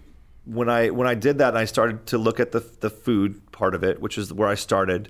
when 0.45 0.69
I 0.69 0.89
when 0.91 1.07
I 1.07 1.15
did 1.15 1.39
that, 1.39 1.49
and 1.49 1.57
I 1.57 1.65
started 1.65 2.05
to 2.07 2.17
look 2.17 2.39
at 2.39 2.51
the 2.51 2.59
the 2.79 2.89
food 2.89 3.41
part 3.57 3.73
of 3.73 3.83
it, 3.83 3.99
which 3.99 4.19
is 4.19 4.31
where 4.31 4.47
I 4.47 4.53
started. 4.53 5.09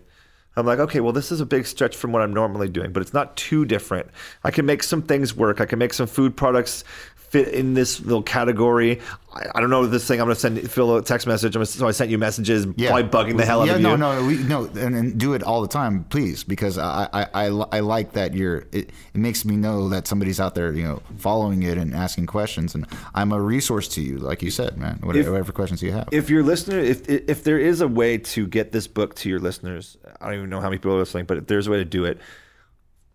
I'm 0.56 0.66
like, 0.66 0.80
okay, 0.80 1.02
well, 1.02 1.12
this 1.12 1.32
is 1.34 1.41
a 1.41 1.45
big 1.45 1.68
stretch 1.68 1.95
from 1.95 2.14
what 2.14 2.22
I'm 2.22 2.34
normally 2.34 2.70
doing, 2.70 2.93
but 2.93 3.02
it's 3.02 3.14
not 3.14 3.36
too 3.36 3.66
different. 3.66 4.08
I 4.43 4.52
can 4.52 4.66
make 4.66 4.82
some 4.84 5.02
things 5.02 5.36
work. 5.36 5.60
I 5.60 5.66
can 5.66 5.78
make 5.78 5.93
some 5.93 6.08
food 6.08 6.36
products 6.36 6.86
fit 7.30 7.49
in 7.49 7.73
this 7.73 7.99
little 7.99 8.23
category. 8.23 9.01
I, 9.34 9.47
I 9.55 9.59
don't 9.61 9.69
know 9.69 9.86
this 9.86 10.07
thing. 10.07 10.21
I'm 10.21 10.28
gonna 10.28 10.36
send 10.36 10.71
Phil 10.71 10.95
a 10.95 11.01
text 11.03 11.28
message. 11.28 11.55
I'm 11.55 11.59
gonna, 11.59 11.65
so 11.65 11.88
I 11.88 11.91
sent 11.91 12.09
you 12.09 12.17
messages, 12.17 12.65
Yeah. 12.78 12.89
probably 12.89 13.09
bugging 13.34 13.38
the 13.38 13.45
hell 13.45 13.61
out 13.61 13.67
yeah, 13.67 13.73
of 13.73 13.82
you. 13.82 13.88
no, 13.88 13.95
no, 13.97 14.25
we, 14.25 14.38
no, 14.43 14.65
and, 14.65 14.95
and 14.95 15.17
do 15.19 15.34
it 15.34 15.43
all 15.43 15.61
the 15.61 15.67
time, 15.67 16.05
please, 16.05 16.43
because 16.45 16.78
I, 16.78 17.09
I, 17.11 17.28
I, 17.34 17.45
I 17.47 17.80
like 17.82 18.13
that 18.13 18.34
you're. 18.34 18.59
It, 18.71 18.91
it 19.13 19.15
makes 19.15 19.43
me 19.43 19.57
know 19.57 19.89
that 19.89 20.07
somebody's 20.07 20.39
out 20.39 20.55
there, 20.55 20.71
you 20.73 20.84
know, 20.84 21.01
following 21.17 21.63
it 21.63 21.78
and 21.78 21.93
asking 21.93 22.28
questions, 22.28 22.73
and 22.75 22.88
I'm 23.13 23.32
a 23.34 23.41
resource 23.41 23.88
to 23.89 24.01
you, 24.01 24.17
like 24.19 24.41
you 24.41 24.49
said, 24.51 24.78
man. 24.78 24.99
Whatever, 25.01 25.28
If- 25.28 25.32
whatever 25.32 25.51
questions 25.51 25.84
you 25.84 25.91
have. 25.91 26.07
if 26.13 26.30
your 26.30 26.43
listener 26.43 26.80
if 26.80 27.07
if 27.09 27.43
there 27.43 27.59
is 27.59 27.82
a 27.82 27.88
way 27.88 28.17
to 28.17 28.47
get 28.47 28.71
this 28.71 28.88
book 28.88 29.15
to 29.15 29.30
your 29.30 29.39
listeners 29.39 29.97
i 30.21 30.25
don't 30.25 30.36
even 30.36 30.49
know 30.49 30.59
how 30.61 30.67
many 30.69 30.78
people 30.78 30.93
are 30.93 30.99
listening 30.99 31.25
but 31.25 31.38
if 31.38 31.47
there's 31.47 31.67
a 31.67 31.71
way 31.71 31.78
to 31.78 31.86
do 31.86 32.05
it 32.05 32.17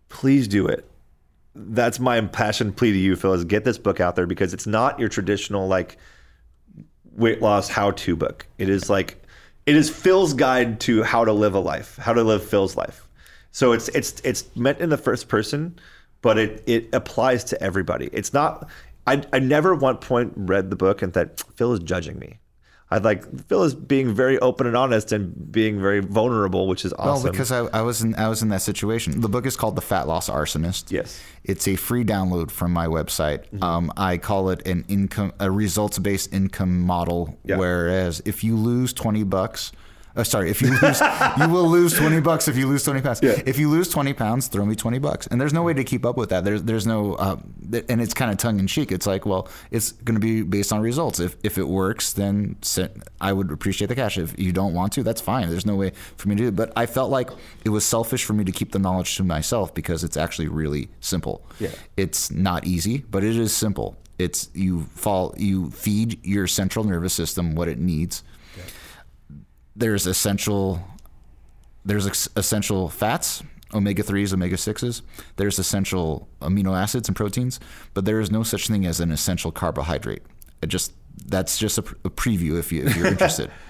please 0.09 0.47
do 0.47 0.67
it 0.67 0.87
that's 1.55 1.99
my 1.99 2.17
impassioned 2.17 2.75
plea 2.75 2.91
to 2.91 2.97
you 2.97 3.15
phil 3.15 3.33
is 3.33 3.45
get 3.45 3.63
this 3.63 3.77
book 3.77 3.99
out 3.99 4.15
there 4.15 4.25
because 4.25 4.53
it's 4.53 4.67
not 4.67 4.99
your 4.99 5.09
traditional 5.09 5.67
like 5.67 5.97
weight 7.15 7.41
loss 7.41 7.69
how-to 7.69 8.15
book. 8.15 8.47
It 8.57 8.69
is 8.69 8.89
like 8.89 9.23
it 9.65 9.75
is 9.75 9.89
phil's 9.89 10.33
guide 10.33 10.79
to 10.81 11.03
how 11.03 11.25
to 11.25 11.33
live 11.33 11.53
a 11.53 11.59
life 11.59 11.95
how 11.97 12.13
to 12.13 12.23
live 12.23 12.43
phil's 12.43 12.75
life. 12.75 13.07
So 13.51 13.71
it's 13.71 13.87
it's 13.89 14.19
it's 14.23 14.55
meant 14.55 14.79
in 14.79 14.89
the 14.89 14.97
first 14.97 15.27
person 15.27 15.79
but 16.21 16.37
it 16.37 16.63
it 16.65 16.89
applies 16.93 17.43
to 17.45 17.61
everybody. 17.61 18.09
It's 18.11 18.33
not 18.33 18.69
i, 19.05 19.21
I 19.31 19.39
never 19.39 19.73
at 19.73 19.79
one 19.79 19.97
point 19.97 20.33
read 20.35 20.69
the 20.69 20.75
book 20.75 21.01
and 21.01 21.13
that 21.13 21.39
phil 21.55 21.73
is 21.73 21.79
judging 21.79 22.17
me 22.19 22.39
I 22.93 22.99
like 22.99 23.47
Phil 23.47 23.63
is 23.63 23.73
being 23.73 24.13
very 24.13 24.37
open 24.37 24.67
and 24.67 24.77
honest 24.77 25.11
and 25.11 25.51
being 25.51 25.81
very 25.81 25.99
vulnerable, 25.99 26.67
which 26.67 26.85
is 26.85 26.93
awesome. 26.93 27.23
Well, 27.23 27.31
because 27.31 27.51
I, 27.51 27.61
I 27.79 27.81
was 27.81 28.03
in 28.03 28.13
I 28.13 28.27
was 28.27 28.43
in 28.43 28.49
that 28.49 28.61
situation. 28.61 29.19
The 29.19 29.29
book 29.29 29.47
is 29.47 29.57
called 29.57 29.75
The 29.75 29.81
Fat 29.81 30.07
Loss 30.07 30.29
Arsonist. 30.29 30.91
Yes. 30.91 31.19
it's 31.43 31.67
a 31.67 31.75
free 31.75 32.03
download 32.03 32.51
from 32.51 32.71
my 32.71 32.85
website. 32.85 33.45
Mm-hmm. 33.47 33.63
Um, 33.63 33.91
I 33.97 34.19
call 34.19 34.51
it 34.51 34.67
an 34.67 34.85
income 34.87 35.33
a 35.39 35.49
results 35.49 35.97
based 35.97 36.31
income 36.31 36.81
model. 36.81 37.35
Yeah. 37.43 37.57
Whereas 37.57 38.21
if 38.25 38.43
you 38.43 38.55
lose 38.55 38.93
twenty 38.93 39.23
bucks. 39.23 39.71
Uh, 40.15 40.23
sorry, 40.23 40.49
if 40.49 40.61
you 40.61 40.69
lose, 40.79 41.01
you 41.39 41.49
will 41.49 41.67
lose 41.67 41.97
twenty 41.97 42.19
bucks 42.21 42.47
if 42.47 42.55
you 42.55 42.67
lose 42.67 42.83
twenty 42.83 43.01
pounds. 43.01 43.19
Yeah. 43.23 43.41
If 43.45 43.57
you 43.57 43.69
lose 43.69 43.89
twenty 43.89 44.13
pounds, 44.13 44.47
throw 44.47 44.65
me 44.65 44.75
twenty 44.75 44.99
bucks. 44.99 45.27
And 45.27 45.41
there's 45.41 45.53
no 45.53 45.63
way 45.63 45.73
to 45.73 45.83
keep 45.83 46.05
up 46.05 46.17
with 46.17 46.29
that. 46.29 46.43
There's 46.43 46.63
there's 46.63 46.85
no, 46.85 47.15
uh, 47.15 47.37
and 47.89 48.01
it's 48.01 48.13
kind 48.13 48.31
of 48.31 48.37
tongue 48.37 48.59
in 48.59 48.67
cheek. 48.67 48.91
It's 48.91 49.07
like, 49.07 49.25
well, 49.25 49.47
it's 49.71 49.91
going 49.91 50.15
to 50.15 50.19
be 50.21 50.43
based 50.43 50.71
on 50.71 50.81
results. 50.81 51.19
If 51.19 51.35
if 51.43 51.57
it 51.57 51.67
works, 51.67 52.13
then 52.13 52.57
send, 52.61 53.03
I 53.19 53.33
would 53.33 53.51
appreciate 53.51 53.87
the 53.87 53.95
cash. 53.95 54.17
If 54.17 54.37
you 54.37 54.51
don't 54.51 54.73
want 54.73 54.93
to, 54.93 55.03
that's 55.03 55.21
fine. 55.21 55.49
There's 55.49 55.65
no 55.65 55.75
way 55.75 55.93
for 56.17 56.29
me 56.29 56.35
to 56.35 56.41
do 56.43 56.47
it. 56.49 56.55
But 56.55 56.73
I 56.75 56.85
felt 56.85 57.09
like 57.09 57.31
it 57.65 57.69
was 57.69 57.83
selfish 57.85 58.23
for 58.23 58.33
me 58.33 58.43
to 58.43 58.51
keep 58.51 58.71
the 58.71 58.79
knowledge 58.79 59.17
to 59.17 59.23
myself 59.23 59.73
because 59.73 60.03
it's 60.03 60.17
actually 60.17 60.47
really 60.47 60.89
simple. 60.99 61.43
Yeah. 61.59 61.71
It's 61.97 62.29
not 62.29 62.67
easy, 62.67 62.99
but 62.99 63.23
it 63.23 63.35
is 63.35 63.55
simple. 63.55 63.97
It's 64.19 64.49
you 64.53 64.83
fall, 64.95 65.33
you 65.37 65.71
feed 65.71 66.23
your 66.23 66.45
central 66.45 66.85
nervous 66.85 67.13
system 67.13 67.55
what 67.55 67.67
it 67.67 67.79
needs. 67.79 68.23
There's 69.75 70.05
essential 70.07 70.81
there's 71.85 72.05
essential 72.37 72.89
fats, 72.89 73.43
omega 73.73 74.03
3s, 74.03 74.33
omega 74.33 74.55
6s. 74.55 75.01
There's 75.35 75.59
essential 75.59 76.29
amino 76.41 76.77
acids 76.79 77.09
and 77.09 77.15
proteins, 77.15 77.59
but 77.93 78.05
there 78.05 78.19
is 78.21 78.31
no 78.31 78.43
such 78.43 78.67
thing 78.67 78.85
as 78.85 78.99
an 78.99 79.11
essential 79.11 79.51
carbohydrate. 79.51 80.21
It 80.61 80.67
just 80.67 80.93
that's 81.25 81.57
just 81.57 81.77
a, 81.77 81.81
a 82.05 82.09
preview 82.09 82.57
if 82.57 82.71
you 82.71 82.85
if 82.85 82.95
you're 82.95 83.07
interested. 83.07 83.51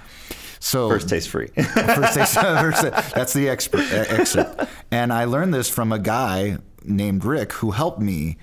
So 0.59 0.87
First 0.87 1.09
taste 1.09 1.27
free. 1.27 1.47
first 1.57 2.13
taste, 2.13 2.33
first, 2.39 2.83
that's 3.13 3.33
the 3.33 3.49
expert, 3.49 3.83
excerpt. 3.91 4.63
And 4.91 5.11
I 5.11 5.25
learned 5.25 5.53
this 5.53 5.69
from 5.69 5.91
a 5.91 5.99
guy 5.99 6.57
named 6.85 7.25
Rick 7.25 7.51
who 7.51 7.71
helped 7.71 7.99
me 7.99 8.37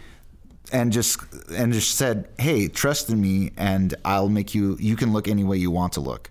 and 0.71 0.93
just 0.93 1.19
and 1.51 1.73
just 1.73 1.97
said, 1.97 2.29
"Hey, 2.39 2.69
trust 2.69 3.09
in 3.09 3.23
me, 3.23 3.53
and 3.57 3.95
I'll 4.05 4.29
make 4.29 4.55
you. 4.55 4.77
You 4.79 4.97
can 4.97 5.15
look 5.15 5.29
any 5.29 5.45
way 5.45 5.57
you 5.57 5.71
want 5.71 5.95
to 5.95 6.01
look." 6.03 6.31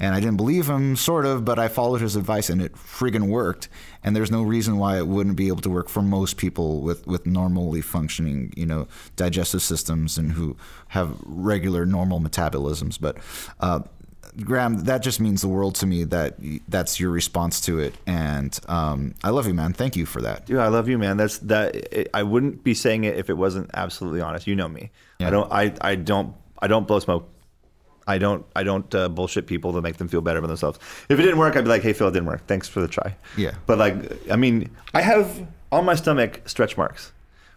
And 0.00 0.14
I 0.14 0.20
didn't 0.20 0.36
believe 0.36 0.68
him, 0.68 0.96
sort 0.96 1.26
of, 1.26 1.44
but 1.44 1.58
I 1.58 1.68
followed 1.68 2.00
his 2.00 2.16
advice 2.16 2.50
and 2.50 2.60
it 2.60 2.74
friggin' 2.74 3.28
worked. 3.28 3.68
And 4.02 4.16
there's 4.16 4.30
no 4.30 4.42
reason 4.42 4.78
why 4.78 4.98
it 4.98 5.06
wouldn't 5.06 5.36
be 5.36 5.48
able 5.48 5.62
to 5.62 5.70
work 5.70 5.88
for 5.88 6.02
most 6.02 6.36
people 6.36 6.80
with, 6.80 7.06
with 7.06 7.24
normally 7.26 7.80
functioning, 7.80 8.52
you 8.56 8.66
know, 8.66 8.88
digestive 9.14 9.62
systems 9.62 10.18
and 10.18 10.32
who 10.32 10.56
have 10.88 11.16
regular 11.24 11.86
normal 11.86 12.20
metabolisms. 12.20 13.00
But 13.00 13.18
uh, 13.60 13.80
Graham, 14.42 14.84
that 14.84 14.98
just 14.98 15.20
means 15.20 15.40
the 15.40 15.48
world 15.48 15.76
to 15.76 15.86
me 15.86 16.04
that 16.04 16.36
that's 16.68 17.00
your 17.00 17.10
response 17.10 17.60
to 17.62 17.78
it. 17.78 17.94
And 18.06 18.58
um, 18.68 19.14
I 19.24 19.30
love 19.30 19.46
you, 19.46 19.54
man. 19.54 19.72
Thank 19.72 19.96
you 19.96 20.04
for 20.04 20.20
that. 20.22 20.46
Dude, 20.46 20.58
I 20.58 20.68
love 20.68 20.88
you, 20.88 20.98
man. 20.98 21.16
That's 21.16 21.38
that. 21.38 21.74
It, 21.74 22.10
I 22.12 22.22
wouldn't 22.22 22.62
be 22.62 22.74
saying 22.74 23.04
it 23.04 23.16
if 23.16 23.30
it 23.30 23.34
wasn't 23.34 23.70
absolutely 23.72 24.20
honest. 24.20 24.46
You 24.46 24.56
know 24.56 24.68
me. 24.68 24.90
Yeah. 25.18 25.28
I 25.28 25.30
don't. 25.30 25.52
I, 25.52 25.74
I 25.80 25.94
don't. 25.94 26.34
I 26.58 26.66
don't 26.66 26.86
blow 26.86 26.98
smoke. 26.98 27.28
I 28.06 28.18
don't. 28.18 28.46
I 28.54 28.62
don't 28.62 28.94
uh, 28.94 29.08
bullshit 29.08 29.46
people 29.46 29.72
to 29.72 29.80
make 29.82 29.96
them 29.96 30.08
feel 30.08 30.20
better 30.20 30.38
about 30.38 30.48
themselves. 30.48 30.78
If 31.08 31.18
it 31.18 31.22
didn't 31.22 31.38
work, 31.38 31.56
I'd 31.56 31.64
be 31.64 31.70
like, 31.70 31.82
"Hey, 31.82 31.92
Phil, 31.92 32.08
it 32.08 32.12
didn't 32.12 32.26
work. 32.26 32.46
Thanks 32.46 32.68
for 32.68 32.80
the 32.80 32.88
try." 32.88 33.16
Yeah. 33.36 33.54
But 33.66 33.78
like, 33.78 33.96
I 34.30 34.36
mean, 34.36 34.70
I 34.94 35.00
have 35.00 35.46
on 35.72 35.84
my 35.84 35.94
stomach 35.96 36.40
stretch 36.46 36.76
marks, 36.76 37.12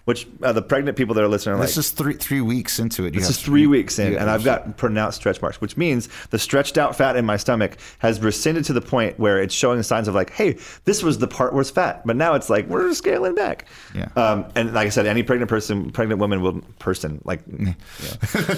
which 0.09 0.27
uh, 0.41 0.51
the 0.51 0.61
pregnant 0.63 0.97
people 0.97 1.13
that 1.13 1.23
are 1.23 1.27
listening 1.27 1.53
are 1.53 1.59
like, 1.59 1.67
This 1.67 1.77
is 1.77 1.91
three 1.91 2.15
three 2.15 2.41
weeks 2.41 2.79
into 2.79 3.05
it. 3.05 3.13
You 3.13 3.19
This 3.19 3.29
is 3.29 3.39
three 3.39 3.67
weeks 3.67 3.99
in, 3.99 4.17
and 4.17 4.27
I've 4.27 4.43
got 4.43 4.75
pronounced 4.75 5.19
stretch 5.19 5.39
marks, 5.39 5.61
which 5.61 5.77
means 5.77 6.09
the 6.31 6.39
stretched 6.39 6.79
out 6.79 6.95
fat 6.95 7.15
in 7.15 7.27
my 7.27 7.37
stomach 7.37 7.77
has 7.99 8.19
rescinded 8.19 8.65
to 8.65 8.73
the 8.73 8.81
point 8.81 9.19
where 9.19 9.39
it's 9.39 9.53
showing 9.53 9.83
signs 9.83 10.07
of 10.07 10.15
like, 10.15 10.31
hey, 10.31 10.57
this 10.85 11.03
was 11.03 11.19
the 11.19 11.27
part 11.27 11.53
where 11.53 11.61
it's 11.61 11.69
fat, 11.69 12.01
but 12.07 12.15
now 12.15 12.33
it's 12.33 12.49
like 12.49 12.67
we're 12.67 12.91
scaling 12.95 13.35
back. 13.35 13.67
Yeah. 13.93 14.09
Um, 14.15 14.47
and 14.55 14.73
like 14.73 14.87
I 14.87 14.89
said, 14.89 15.05
any 15.05 15.21
pregnant 15.21 15.47
person, 15.47 15.91
pregnant 15.91 16.19
woman 16.19 16.41
will 16.41 16.61
person 16.79 17.21
like, 17.23 17.41
yeah. 17.59 17.73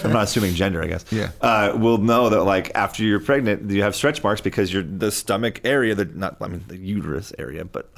I'm 0.06 0.14
not 0.14 0.24
assuming 0.24 0.56
gender, 0.56 0.82
I 0.82 0.88
guess. 0.88 1.04
Yeah. 1.12 1.32
Uh, 1.42 1.74
will 1.76 1.98
know 1.98 2.30
that 2.30 2.46
like 2.46 2.72
after 2.76 3.04
you're 3.04 3.20
pregnant, 3.20 3.70
you 3.70 3.84
have 3.84 3.94
stretch 3.94 4.24
marks 4.24 4.40
because 4.40 4.72
you're 4.72 4.84
the 4.84 5.12
stomach 5.12 5.60
area, 5.66 5.96
the 5.96 6.06
not 6.06 6.38
I 6.40 6.48
mean 6.48 6.64
the 6.70 6.78
uterus 6.78 7.34
area, 7.38 7.66
but 7.66 7.92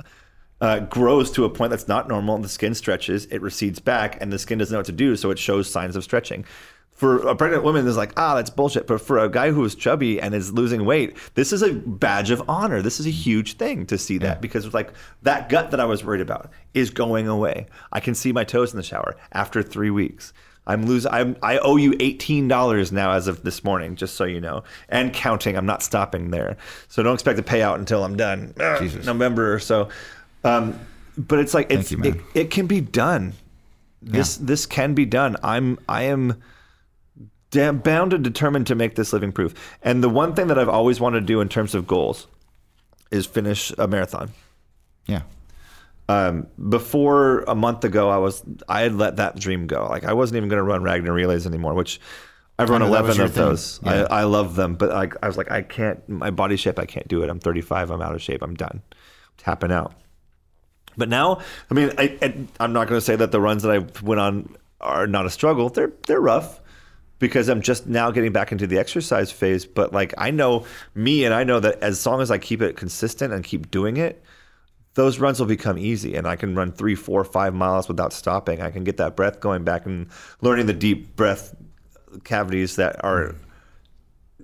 uh, 0.63 0.79
grows 0.79 1.29
to 1.31 1.43
a 1.43 1.49
point 1.49 1.71
that's 1.71 1.89
not 1.89 2.07
normal. 2.07 2.35
and 2.35 2.43
The 2.43 2.49
skin 2.49 2.73
stretches, 2.73 3.25
it 3.25 3.41
recedes 3.41 3.79
back, 3.79 4.17
and 4.21 4.31
the 4.31 4.39
skin 4.39 4.57
doesn't 4.57 4.73
know 4.73 4.79
what 4.79 4.85
to 4.85 4.93
do, 4.93 5.17
so 5.17 5.29
it 5.29 5.37
shows 5.37 5.69
signs 5.69 5.97
of 5.97 6.03
stretching. 6.05 6.45
For 6.93 7.27
a 7.27 7.35
pregnant 7.35 7.63
woman, 7.63 7.85
it's 7.85 7.97
like, 7.97 8.13
ah, 8.15 8.35
that's 8.35 8.49
bullshit. 8.49 8.87
But 8.87 9.01
for 9.01 9.17
a 9.19 9.27
guy 9.27 9.51
who 9.51 9.65
is 9.65 9.75
chubby 9.75 10.21
and 10.21 10.33
is 10.33 10.53
losing 10.53 10.85
weight, 10.85 11.17
this 11.33 11.51
is 11.51 11.61
a 11.61 11.73
badge 11.73 12.31
of 12.31 12.41
honor. 12.47 12.81
This 12.81 12.99
is 13.01 13.05
a 13.07 13.09
huge 13.09 13.57
thing 13.57 13.85
to 13.87 13.97
see 13.97 14.17
that 14.19 14.39
because 14.41 14.63
it's 14.63 14.73
like 14.73 14.93
that 15.23 15.49
gut 15.49 15.71
that 15.71 15.81
I 15.81 15.85
was 15.85 16.05
worried 16.05 16.21
about 16.21 16.51
is 16.73 16.91
going 16.91 17.27
away. 17.27 17.65
I 17.91 17.99
can 17.99 18.15
see 18.15 18.31
my 18.31 18.45
toes 18.45 18.71
in 18.71 18.77
the 18.77 18.83
shower 18.83 19.17
after 19.33 19.61
three 19.61 19.89
weeks. 19.89 20.31
I'm 20.65 20.85
losing. 20.85 21.11
I'm, 21.11 21.35
I 21.41 21.57
owe 21.57 21.75
you 21.75 21.93
eighteen 21.99 22.47
dollars 22.47 22.91
now 22.91 23.11
as 23.11 23.27
of 23.27 23.43
this 23.43 23.65
morning, 23.65 23.97
just 23.97 24.15
so 24.15 24.23
you 24.23 24.39
know, 24.39 24.63
and 24.87 25.11
counting. 25.11 25.57
I'm 25.57 25.65
not 25.65 25.83
stopping 25.83 26.31
there, 26.31 26.55
so 26.87 27.03
don't 27.03 27.15
expect 27.15 27.35
to 27.37 27.43
pay 27.43 27.61
out 27.61 27.79
until 27.79 28.05
I'm 28.05 28.15
done, 28.15 28.53
Jesus. 28.79 29.05
November 29.05 29.53
or 29.53 29.59
so. 29.59 29.89
Um, 30.43 30.79
but 31.17 31.39
it's 31.39 31.53
like 31.53 31.71
it's 31.71 31.91
you, 31.91 32.01
it, 32.03 32.21
it 32.33 32.51
can 32.51 32.67
be 32.67 32.81
done. 32.81 33.33
This 34.01 34.37
this 34.37 34.65
can 34.65 34.93
be 34.93 35.05
done. 35.05 35.37
I'm 35.43 35.79
I 35.87 36.03
am 36.03 36.41
damn 37.51 37.77
bound 37.77 38.13
and 38.13 38.23
determined 38.23 38.67
to 38.67 38.75
make 38.75 38.95
this 38.95 39.13
living 39.13 39.31
proof. 39.31 39.53
And 39.83 40.03
the 40.03 40.09
one 40.09 40.33
thing 40.33 40.47
that 40.47 40.57
I've 40.57 40.69
always 40.69 40.99
wanted 40.99 41.21
to 41.21 41.25
do 41.25 41.39
in 41.39 41.49
terms 41.49 41.75
of 41.75 41.87
goals 41.87 42.27
is 43.11 43.25
finish 43.25 43.71
a 43.77 43.87
marathon. 43.87 44.31
Yeah. 45.05 45.21
Um, 46.09 46.47
before 46.69 47.41
a 47.43 47.55
month 47.55 47.85
ago, 47.85 48.09
I 48.09 48.17
was 48.17 48.43
I 48.67 48.81
had 48.81 48.95
let 48.95 49.17
that 49.17 49.39
dream 49.39 49.67
go. 49.67 49.87
Like 49.87 50.03
I 50.03 50.13
wasn't 50.13 50.37
even 50.37 50.49
going 50.49 50.57
to 50.57 50.63
run 50.63 50.83
Ragnar 50.83 51.13
relays 51.13 51.45
anymore, 51.45 51.75
which 51.75 52.01
I've 52.59 52.69
run 52.69 52.81
I 52.81 52.85
know, 52.87 52.91
that 52.91 53.03
was 53.03 53.17
eleven 53.17 53.25
of 53.25 53.33
thing. 53.33 53.43
those. 53.45 53.79
Yeah. 53.83 54.07
I, 54.09 54.21
I 54.21 54.23
love 54.23 54.55
them, 54.55 54.75
but 54.75 54.89
like 54.89 55.15
I 55.23 55.27
was 55.27 55.37
like 55.37 55.51
I 55.51 55.61
can't. 55.61 56.07
My 56.09 56.31
body 56.31 56.57
shape, 56.57 56.79
I 56.79 56.85
can't 56.85 57.07
do 57.07 57.23
it. 57.23 57.29
I'm 57.29 57.39
35. 57.39 57.91
I'm 57.91 58.01
out 58.01 58.13
of 58.13 58.21
shape. 58.21 58.41
I'm 58.41 58.55
done. 58.55 58.81
tapping 59.37 59.71
out. 59.71 59.93
But 60.97 61.09
now, 61.09 61.41
I 61.69 61.73
mean, 61.73 61.91
I, 61.97 62.17
I, 62.21 62.35
I'm 62.59 62.73
not 62.73 62.87
going 62.87 62.97
to 62.97 63.05
say 63.05 63.15
that 63.15 63.31
the 63.31 63.41
runs 63.41 63.63
that 63.63 63.71
I 63.71 63.79
went 64.03 64.19
on 64.19 64.55
are 64.81 65.07
not 65.07 65.25
a 65.25 65.29
struggle. 65.29 65.69
They're 65.69 65.93
they're 66.07 66.21
rough 66.21 66.59
because 67.19 67.47
I'm 67.47 67.61
just 67.61 67.87
now 67.87 68.11
getting 68.11 68.31
back 68.31 68.51
into 68.51 68.67
the 68.67 68.77
exercise 68.77 69.31
phase. 69.31 69.65
But 69.65 69.93
like 69.93 70.13
I 70.17 70.31
know 70.31 70.65
me, 70.93 71.25
and 71.25 71.33
I 71.33 71.43
know 71.43 71.59
that 71.59 71.81
as 71.81 72.05
long 72.05 72.21
as 72.21 72.29
I 72.31 72.37
keep 72.37 72.61
it 72.61 72.75
consistent 72.75 73.33
and 73.33 73.43
keep 73.43 73.71
doing 73.71 73.97
it, 73.97 74.23
those 74.95 75.19
runs 75.19 75.39
will 75.39 75.47
become 75.47 75.77
easy, 75.77 76.15
and 76.15 76.27
I 76.27 76.35
can 76.35 76.53
run 76.53 76.71
three, 76.71 76.95
four, 76.95 77.23
five 77.23 77.53
miles 77.53 77.87
without 77.87 78.13
stopping. 78.13 78.61
I 78.61 78.71
can 78.71 78.83
get 78.83 78.97
that 78.97 79.15
breath 79.15 79.39
going 79.39 79.63
back 79.63 79.85
and 79.85 80.07
learning 80.41 80.67
the 80.67 80.73
deep 80.73 81.15
breath 81.15 81.55
cavities 82.23 82.75
that 82.75 83.03
are 83.03 83.35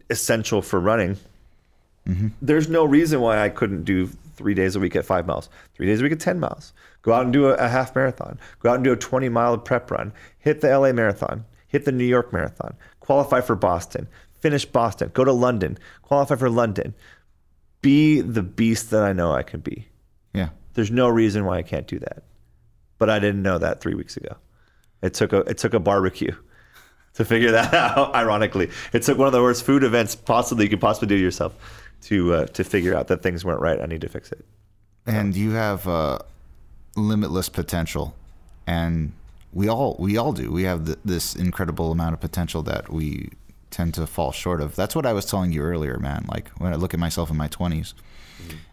essential 0.10 0.62
for 0.62 0.80
running. 0.80 1.18
Mm-hmm. 2.08 2.30
There's 2.41 2.68
no 2.68 2.86
reason 2.86 3.22
why 3.22 3.43
I 3.43 3.50
couldn't 3.50 3.84
do 3.84 4.10
three 4.40 4.54
days 4.54 4.74
a 4.74 4.80
week 4.80 4.96
at 4.96 5.06
five 5.06 5.28
miles, 5.28 5.50
three 5.76 5.86
days 5.86 6.00
a 6.00 6.04
week 6.04 6.14
at 6.14 6.20
10 6.22 6.40
miles. 6.40 6.72
Go 7.02 7.12
out 7.12 7.26
and 7.26 7.34
do 7.34 7.50
a, 7.50 7.56
a 7.56 7.68
half 7.68 7.94
marathon. 7.94 8.40
Go 8.60 8.70
out 8.70 8.76
and 8.76 8.86
do 8.86 8.94
a 8.94 8.96
20 8.96 9.28
mile 9.28 9.58
prep 9.58 9.92
run. 9.92 10.14
Hit 10.40 10.62
the 10.62 10.80
LA 10.80 10.94
marathon. 10.94 11.44
Hit 11.68 11.84
the 11.84 11.92
New 11.92 12.06
York 12.06 12.32
marathon. 12.32 12.78
Qualify 13.02 13.42
for 13.42 13.58
Boston. 13.58 14.08
Finish 14.40 14.64
Boston. 14.66 15.12
Go 15.14 15.26
to 15.26 15.34
London. 15.34 15.78
Qualify 16.04 16.36
for 16.36 16.50
London. 16.50 16.96
Be 17.82 18.22
the 18.22 18.42
beast 18.42 18.92
that 18.92 19.04
I 19.04 19.12
know 19.12 19.34
I 19.34 19.44
can 19.44 19.60
be. 19.60 19.90
Yeah. 20.34 20.50
There's 20.74 20.90
no 20.90 21.10
reason 21.10 21.44
why 21.44 21.58
I 21.58 21.64
can't 21.64 21.86
do 21.86 22.00
that. 22.00 22.24
But 22.98 23.10
I 23.10 23.20
didn't 23.20 23.44
know 23.44 23.58
that 23.58 23.82
three 23.82 23.94
weeks 23.94 24.16
ago. 24.16 24.38
It 25.02 25.14
took 25.14 25.34
a 25.34 25.40
it 25.40 25.58
took 25.58 25.74
a 25.74 25.80
barbecue 25.80 26.36
to 27.16 27.26
figure 27.26 27.52
that 27.52 27.74
out. 27.98 28.16
Ironically, 28.16 28.70
it 28.94 29.04
took 29.04 29.18
one 29.18 29.28
of 29.28 29.34
the 29.34 29.42
worst 29.42 29.66
food 29.66 29.84
events 29.84 30.16
possibly 30.16 30.64
you 30.64 30.70
could 30.70 30.82
possibly 30.82 31.10
do 31.10 31.22
yourself 31.22 31.79
to 32.04 32.34
uh, 32.34 32.45
to 32.47 32.64
figure 32.64 32.95
out 32.95 33.08
that 33.08 33.22
things 33.22 33.43
weren't 33.45 33.62
right. 33.62 33.80
I 33.82 33.86
need 33.86 34.02
to 34.02 34.10
fix 34.10 34.32
it. 34.32 34.45
and 35.06 35.36
you 35.36 35.52
have 35.52 35.88
uh, 35.88 36.20
limitless 36.95 37.50
potential, 37.50 38.16
and 38.68 39.14
we 39.54 39.68
all 39.68 39.95
we 40.00 40.18
all 40.18 40.32
do. 40.34 40.52
We 40.52 40.64
have 40.64 40.86
th- 40.86 41.00
this 41.04 41.36
incredible 41.36 41.91
amount 41.91 42.14
of 42.14 42.20
potential 42.22 42.62
that 42.64 42.91
we 42.91 43.30
tend 43.72 43.93
to 43.95 44.08
fall 44.08 44.32
short 44.32 44.62
of. 44.62 44.76
That's 44.76 44.95
what 44.95 45.06
I 45.06 45.14
was 45.14 45.26
telling 45.26 45.52
you 45.52 45.62
earlier, 45.62 45.97
man. 46.00 46.26
Like 46.30 46.50
when 46.58 46.74
I 46.74 46.76
look 46.76 46.93
at 46.93 47.00
myself 47.00 47.30
in 47.30 47.38
my 47.38 47.47
20s, 47.47 47.93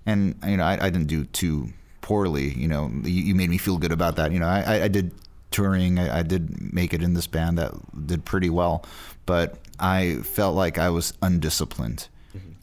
and 0.06 0.34
you 0.46 0.56
know, 0.56 0.64
I, 0.64 0.74
I 0.86 0.90
didn't 0.90 1.06
do 1.08 1.24
too 1.26 1.70
poorly. 2.00 2.50
You 2.54 2.68
know, 2.68 2.90
you, 3.02 3.22
you 3.22 3.34
made 3.34 3.50
me 3.50 3.58
feel 3.58 3.78
good 3.78 3.92
about 3.92 4.16
that. 4.16 4.32
You 4.32 4.38
know, 4.38 4.46
I, 4.48 4.60
I- 4.62 4.82
I 4.84 4.88
did 4.88 5.10
touring. 5.50 5.98
I, 5.98 6.18
I 6.18 6.22
did 6.22 6.72
make 6.72 6.92
it 6.94 7.02
in 7.02 7.14
this 7.14 7.26
band 7.26 7.58
that 7.58 7.72
did 8.06 8.24
pretty 8.24 8.50
well, 8.50 8.84
but 9.26 9.58
I 9.78 10.16
felt 10.22 10.54
like 10.56 10.78
I 10.78 10.88
was 10.90 11.12
undisciplined, 11.22 12.08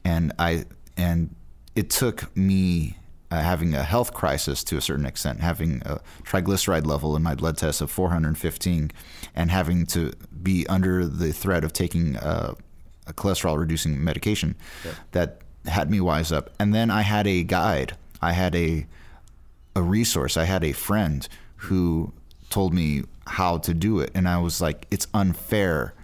and 0.04 0.34
I 0.40 0.66
and 0.98 1.36
it 1.76 1.90
took 1.90 2.36
me 2.36 2.98
uh, 3.32 3.42
having 3.42 3.74
a 3.74 3.84
health 3.84 4.14
crisis 4.14 4.64
to 4.64 4.78
a 4.78 4.82
certain 4.82 5.08
extent, 5.08 5.40
having 5.40 5.82
a 5.86 6.00
triglyceride 6.24 6.86
level 6.86 7.16
in 7.16 7.24
my 7.24 7.34
blood 7.34 7.58
test 7.58 7.82
of 7.82 7.90
415, 7.90 8.92
and 9.36 9.50
having 9.50 9.88
to 9.88 10.14
be 10.44 10.68
under 10.68 11.08
the 11.08 11.34
threat 11.34 11.64
of 11.64 11.74
taking 11.74 12.16
uh, 12.18 12.54
a 13.08 13.14
cholesterol 13.14 13.58
reducing 13.58 14.04
medication 14.04 14.56
that 15.14 15.40
had 15.66 15.90
me 15.90 16.00
wise 16.00 16.32
up. 16.32 16.52
And 16.60 16.76
then 16.76 16.92
I 16.92 17.02
had 17.02 17.26
a 17.26 17.44
guide, 17.44 17.98
I 18.22 18.34
had 18.34 18.56
a 18.56 18.86
a 19.76 19.82
resource, 19.82 20.38
I 20.38 20.44
had 20.44 20.64
a 20.64 20.72
friend 20.72 21.28
who 21.56 22.14
told 22.52 22.72
me 22.72 23.04
how 23.26 23.58
to 23.58 23.74
do 23.74 24.00
it, 24.00 24.12
and 24.14 24.30
I 24.30 24.38
was 24.38 24.62
like, 24.62 24.86
it's 24.92 25.08
unfair 25.12 25.96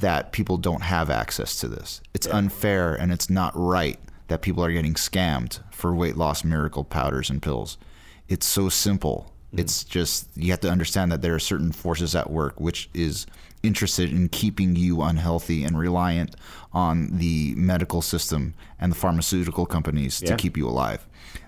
that 0.00 0.32
people 0.32 0.56
don't 0.56 0.82
have 0.82 1.10
access 1.10 1.58
to 1.60 1.68
this. 1.68 2.00
It's 2.14 2.26
unfair 2.26 2.94
and 2.94 3.12
it's 3.12 3.30
not 3.30 3.52
right 3.54 3.98
that 4.28 4.42
people 4.42 4.64
are 4.64 4.72
getting 4.72 4.94
scammed 4.94 5.60
for 5.70 5.94
weight 5.94 6.16
loss 6.16 6.44
miracle 6.44 6.84
powders 6.84 7.30
and 7.30 7.42
pills. 7.42 7.76
It's 8.28 8.46
so 8.46 8.68
simple. 8.68 9.32
Hmm. 9.52 9.60
It's 9.60 9.84
just 9.84 10.28
you 10.36 10.50
have 10.50 10.60
to 10.60 10.70
understand 10.70 11.12
that 11.12 11.22
there 11.22 11.34
are 11.34 11.38
certain 11.40 11.72
forces 11.72 12.14
at 12.14 12.30
work 12.30 12.60
which 12.60 12.88
is 12.94 13.26
interested 13.62 14.10
in 14.12 14.28
keeping 14.28 14.76
you 14.76 15.00
unhealthy 15.02 15.64
and 15.64 15.78
reliant 15.78 16.36
on 16.72 17.08
the 17.18 17.54
medical 17.56 18.02
system 18.02 18.54
and 18.78 18.92
the 18.92 18.96
pharmaceutical 18.96 19.64
companies 19.64 20.20
Yeah. 20.22 20.30
to 20.30 20.36
keep 20.36 20.56
you 20.56 20.68
alive. 20.68 21.06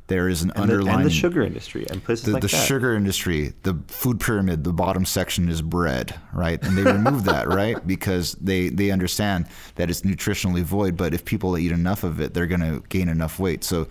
There 0.08 0.28
is 0.28 0.42
an 0.42 0.50
And 0.50 0.58
the, 0.58 0.74
underlying 0.74 1.00
and 1.00 1.06
the 1.06 1.10
sugar 1.10 1.42
industry 1.42 1.84
and 1.90 2.02
places 2.02 2.26
the, 2.26 2.32
like 2.32 2.42
the 2.42 2.48
that. 2.48 2.66
sugar 2.66 2.94
industry, 2.94 3.54
the 3.64 3.76
food 3.88 4.20
pyramid, 4.20 4.62
the 4.62 4.72
bottom 4.72 5.04
section 5.04 5.48
is 5.48 5.62
bread, 5.62 6.14
right? 6.32 6.62
And 6.62 6.78
they 6.78 6.84
remove 6.84 7.24
that, 7.24 7.48
right? 7.62 7.84
Because 7.84 8.34
they 8.34 8.68
they 8.68 8.92
understand 8.92 9.46
that 9.74 9.90
it's 9.90 10.02
nutritionally 10.02 10.62
void, 10.62 10.96
but 10.96 11.12
if 11.12 11.24
people 11.24 11.58
eat 11.58 11.72
enough 11.72 12.04
of 12.04 12.20
it, 12.20 12.34
they're 12.34 12.46
going 12.46 12.60
to 12.60 12.84
gain 12.88 13.08
enough 13.08 13.40
weight. 13.40 13.64
So 13.64 13.88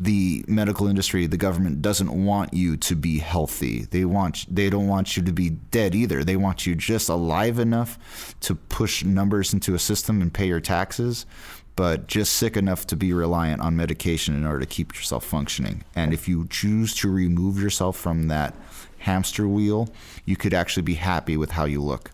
the 0.00 0.42
medical 0.48 0.86
industry, 0.86 1.26
the 1.26 1.36
government 1.36 1.82
doesn't 1.82 2.10
want 2.24 2.54
you 2.54 2.76
to 2.78 2.96
be 2.96 3.18
healthy. 3.18 3.82
They 3.82 4.06
want 4.06 4.46
they 4.54 4.70
don't 4.70 4.88
want 4.88 5.16
you 5.18 5.22
to 5.22 5.32
be 5.32 5.50
dead 5.50 5.94
either. 5.94 6.24
They 6.24 6.36
want 6.36 6.66
you 6.66 6.74
just 6.76 7.10
alive 7.10 7.58
enough 7.58 8.34
to 8.40 8.54
push 8.54 9.04
numbers 9.04 9.52
into 9.52 9.74
a 9.74 9.78
system 9.78 10.22
and 10.22 10.32
pay 10.32 10.46
your 10.46 10.60
taxes 10.60 11.26
but 11.78 12.08
just 12.08 12.34
sick 12.34 12.56
enough 12.56 12.88
to 12.88 12.96
be 12.96 13.12
reliant 13.12 13.60
on 13.60 13.76
medication 13.76 14.34
in 14.34 14.44
order 14.44 14.58
to 14.58 14.66
keep 14.66 14.96
yourself 14.96 15.24
functioning. 15.24 15.84
And 15.94 16.12
if 16.12 16.26
you 16.26 16.48
choose 16.50 16.92
to 16.96 17.08
remove 17.08 17.62
yourself 17.62 17.96
from 17.96 18.26
that 18.26 18.56
hamster 18.98 19.46
wheel, 19.46 19.88
you 20.24 20.34
could 20.34 20.52
actually 20.52 20.82
be 20.82 20.94
happy 20.94 21.36
with 21.36 21.52
how 21.52 21.66
you 21.66 21.80
look. 21.80 22.10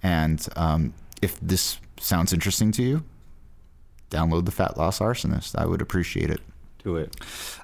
And 0.00 0.46
um, 0.54 0.94
if 1.20 1.40
this 1.40 1.80
sounds 1.98 2.32
interesting 2.32 2.70
to 2.70 2.84
you, 2.84 3.04
download 4.12 4.44
the 4.44 4.52
Fat 4.52 4.78
Loss 4.78 5.00
Arsonist. 5.00 5.58
I 5.58 5.66
would 5.66 5.82
appreciate 5.82 6.30
it. 6.30 6.40
Do 6.84 6.94
it. 6.94 7.16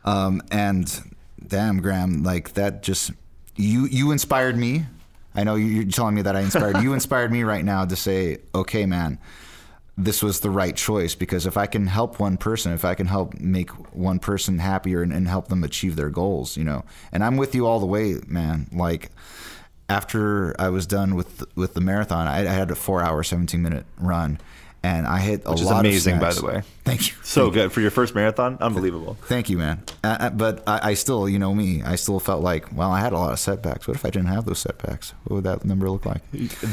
Um, 0.05 0.43
and 0.51 1.15
damn, 1.47 1.81
Graham, 1.81 2.25
like 2.25 2.55
that 2.55 2.83
just 2.83 3.13
you 3.55 3.87
you 3.87 4.11
inspired 4.11 4.57
me. 4.57 4.87
I 5.37 5.45
know 5.45 5.55
you're 5.55 5.85
telling 5.85 6.17
me 6.17 6.23
that 6.23 6.35
I 6.35 6.41
inspired 6.41 6.83
you. 6.83 6.93
Inspired 6.93 7.31
me 7.31 7.45
right 7.45 7.65
now 7.65 7.85
to 7.85 7.95
say, 7.95 8.39
okay, 8.53 8.85
man, 8.85 9.21
this 10.05 10.23
was 10.23 10.41
the 10.41 10.51
right 10.51 10.75
choice 10.77 11.15
because 11.15 11.47
if 11.47 11.57
I 11.57 11.67
can 11.67 11.87
help 11.87 12.19
one 12.19 12.37
person, 12.37 12.73
if 12.73 12.85
I 12.85 12.95
can 12.95 13.07
help 13.07 13.39
make 13.39 13.71
one 13.95 14.19
person 14.19 14.59
happier 14.59 15.03
and, 15.03 15.13
and 15.13 15.29
help 15.29 15.49
them 15.49 15.63
achieve 15.63 15.97
their 15.97 16.11
goals, 16.11 16.57
you 16.57 16.65
know, 16.65 16.85
and 17.13 17.23
I'm 17.23 17.37
with 17.37 17.55
you 17.55 17.67
all 17.67 17.81
the 17.81 17.87
way, 17.87 18.17
man. 18.27 18.69
Like 18.73 19.11
after 19.89 20.59
I 20.61 20.69
was 20.71 20.87
done 20.87 21.15
with 21.15 21.45
with 21.55 21.75
the 21.75 21.81
marathon, 21.81 22.27
I, 22.27 22.41
I 22.41 22.53
had 22.53 22.71
a 22.71 22.75
four 22.75 23.03
hour, 23.03 23.23
17 23.23 23.61
minute 23.61 23.87
run 23.99 24.41
and 24.83 25.07
I 25.07 25.19
hit 25.19 25.43
a 25.45 25.51
Which 25.51 25.61
is 25.61 25.67
lot 25.67 25.81
amazing, 25.81 26.15
of 26.15 26.21
by 26.21 26.33
the 26.33 26.45
way. 26.45 26.63
Thank 26.85 27.09
you. 27.09 27.15
So 27.23 27.51
good 27.51 27.71
for 27.71 27.81
your 27.83 27.91
first 27.91 28.15
marathon. 28.15 28.57
Unbelievable. 28.61 29.19
Thank 29.23 29.51
you, 29.51 29.59
man. 29.59 29.83
Uh, 30.03 30.17
uh, 30.19 30.31
but 30.31 30.63
I, 30.67 30.91
I 30.91 30.95
still, 30.95 31.29
you 31.29 31.39
know 31.39 31.55
me, 31.55 31.83
I 31.83 31.97
still 31.97 32.19
felt 32.19 32.43
like, 32.43 32.73
well, 32.75 32.91
I 32.91 33.01
had 33.01 33.13
a 33.13 33.19
lot 33.19 33.33
of 33.33 33.39
setbacks. 33.39 33.87
What 33.87 33.97
if 33.97 34.05
I 34.07 34.11
didn't 34.11 34.29
have 34.29 34.47
those 34.47 34.59
setbacks? 34.59 35.13
What 35.25 35.37
would 35.37 35.45
that 35.45 35.65
number 35.65 35.91
look 35.91 36.07
like? 36.07 36.23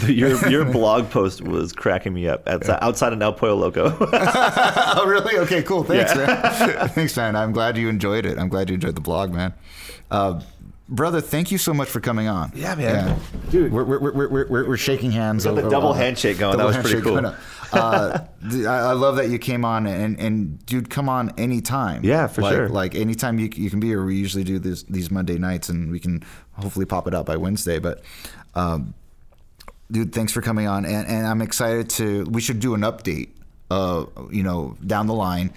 Your 0.07 0.49
your 0.49 0.63
blog 0.65 1.09
post 1.09 1.41
was 1.41 1.73
cracking 1.73 2.13
me 2.13 2.27
up 2.27 2.47
outside, 2.47 2.79
outside 2.81 3.13
of 3.13 3.21
El 3.21 3.33
Pollo 3.33 3.55
Loco. 3.55 3.97
oh, 3.99 5.05
really? 5.05 5.37
Okay, 5.39 5.61
cool. 5.63 5.83
Thanks, 5.83 6.15
man. 6.15 6.89
Thanks, 6.89 7.15
man. 7.17 7.35
I'm 7.35 7.51
glad 7.51 7.77
you 7.77 7.89
enjoyed 7.89 8.25
it. 8.25 8.37
I'm 8.37 8.49
glad 8.49 8.69
you 8.69 8.75
enjoyed 8.75 8.95
the 8.95 9.01
blog, 9.01 9.33
man. 9.33 9.53
Uh, 10.09 10.41
brother, 10.87 11.21
thank 11.21 11.51
you 11.51 11.57
so 11.57 11.73
much 11.73 11.89
for 11.89 11.99
coming 11.99 12.27
on. 12.27 12.51
Yeah, 12.55 12.75
man. 12.75 13.19
Dude, 13.49 13.71
we're, 13.71 13.83
we're, 13.83 13.99
we're, 13.99 14.47
we're, 14.47 14.67
we're, 14.67 14.77
shaking 14.77 15.11
hands. 15.11 15.43
got 15.43 15.55
the 15.55 15.69
double 15.69 15.93
handshake 15.93 16.39
going. 16.39 16.57
That 16.57 16.65
was 16.65 16.77
pretty 16.77 17.01
cool. 17.01 17.33
Uh, 17.73 18.19
I 18.43 18.65
I 18.65 18.91
love 18.93 19.17
that 19.17 19.29
you 19.29 19.37
came 19.39 19.65
on 19.65 19.85
and, 19.87 20.19
and 20.19 20.65
dude, 20.65 20.89
come 20.89 21.09
on 21.09 21.31
anytime. 21.37 22.03
Yeah, 22.03 22.27
for 22.27 22.41
like, 22.41 22.53
sure. 22.53 22.69
Like 22.69 22.95
anytime 22.95 23.39
you, 23.39 23.49
you 23.53 23.69
can 23.69 23.79
be 23.79 23.87
here. 23.87 24.03
We 24.05 24.15
usually 24.15 24.43
do 24.43 24.59
this, 24.59 24.83
these 24.83 25.11
Monday 25.11 25.37
nights 25.37 25.69
and 25.69 25.91
we 25.91 25.99
can 25.99 26.23
hopefully 26.53 26.85
pop 26.85 27.07
it 27.07 27.13
out 27.13 27.25
by 27.25 27.35
Wednesday. 27.37 27.79
But, 27.79 28.01
um, 28.55 28.93
dude, 29.91 30.13
thanks 30.13 30.31
for 30.31 30.41
coming 30.41 30.67
on. 30.67 30.85
And, 30.85 31.07
and 31.07 31.27
I'm 31.27 31.41
excited 31.41 31.89
to, 31.91 32.25
we 32.25 32.41
should 32.41 32.59
do 32.59 32.73
an 32.73 32.81
update, 32.81 33.29
uh, 33.69 34.05
you 34.31 34.43
know, 34.43 34.77
down 34.85 35.07
the 35.07 35.13
line. 35.13 35.53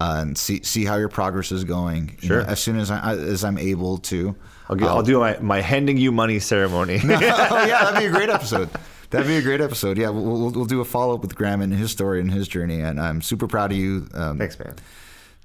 Uh, 0.00 0.18
and 0.22 0.38
see 0.38 0.62
see 0.62 0.84
how 0.84 0.94
your 0.94 1.08
progress 1.08 1.50
is 1.50 1.64
going. 1.64 2.16
You 2.20 2.28
Sure. 2.28 2.42
know, 2.44 2.48
as 2.48 2.60
soon 2.60 2.78
as 2.78 2.88
I 2.88 3.14
as 3.16 3.42
I'm 3.42 3.58
able 3.58 3.98
to. 3.98 4.36
I'll, 4.70 4.76
get, 4.76 4.86
I'll 4.88 5.02
do 5.02 5.18
my, 5.18 5.36
my 5.40 5.60
handing 5.60 5.96
you 5.96 6.12
money 6.12 6.38
ceremony. 6.38 7.00
oh 7.02 7.08
yeah, 7.20 7.82
that'd 7.82 7.98
be 7.98 8.04
a 8.06 8.10
great 8.12 8.28
episode. 8.38 8.70
That'd 9.10 9.26
be 9.26 9.36
a 9.36 9.42
great 9.42 9.60
episode. 9.60 9.96
Yeah, 9.96 10.10
we'll, 10.10 10.22
we'll, 10.24 10.50
we'll 10.50 10.64
do 10.66 10.80
a 10.80 10.84
follow 10.84 11.14
up 11.14 11.22
with 11.22 11.34
Graham 11.34 11.60
and 11.62 11.72
his 11.72 11.90
story 11.90 12.20
and 12.20 12.30
his 12.30 12.46
journey. 12.46 12.80
And 12.80 13.00
I'm 13.00 13.22
super 13.22 13.46
proud 13.46 13.72
of 13.72 13.78
you, 13.78 14.06
um, 14.12 14.38
Thanks, 14.38 14.58
man. 14.58 14.74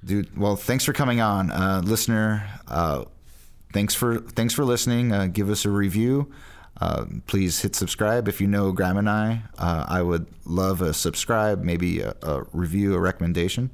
dude. 0.04 0.36
Well, 0.36 0.56
thanks 0.56 0.84
for 0.84 0.92
coming 0.92 1.20
on, 1.20 1.50
uh, 1.50 1.80
listener. 1.84 2.46
Uh, 2.68 3.04
thanks 3.72 3.94
for 3.94 4.18
thanks 4.20 4.52
for 4.52 4.64
listening. 4.64 5.12
Uh, 5.12 5.26
give 5.26 5.48
us 5.48 5.64
a 5.64 5.70
review. 5.70 6.30
Uh, 6.80 7.04
please 7.26 7.60
hit 7.62 7.74
subscribe 7.76 8.26
if 8.28 8.40
you 8.40 8.46
know 8.48 8.72
Graham 8.72 8.96
and 8.98 9.08
I. 9.08 9.42
Uh, 9.56 9.84
I 9.88 10.02
would 10.02 10.26
love 10.44 10.82
a 10.82 10.92
subscribe, 10.92 11.62
maybe 11.62 12.00
a, 12.00 12.14
a 12.22 12.42
review, 12.52 12.94
a 12.94 12.98
recommendation. 13.00 13.70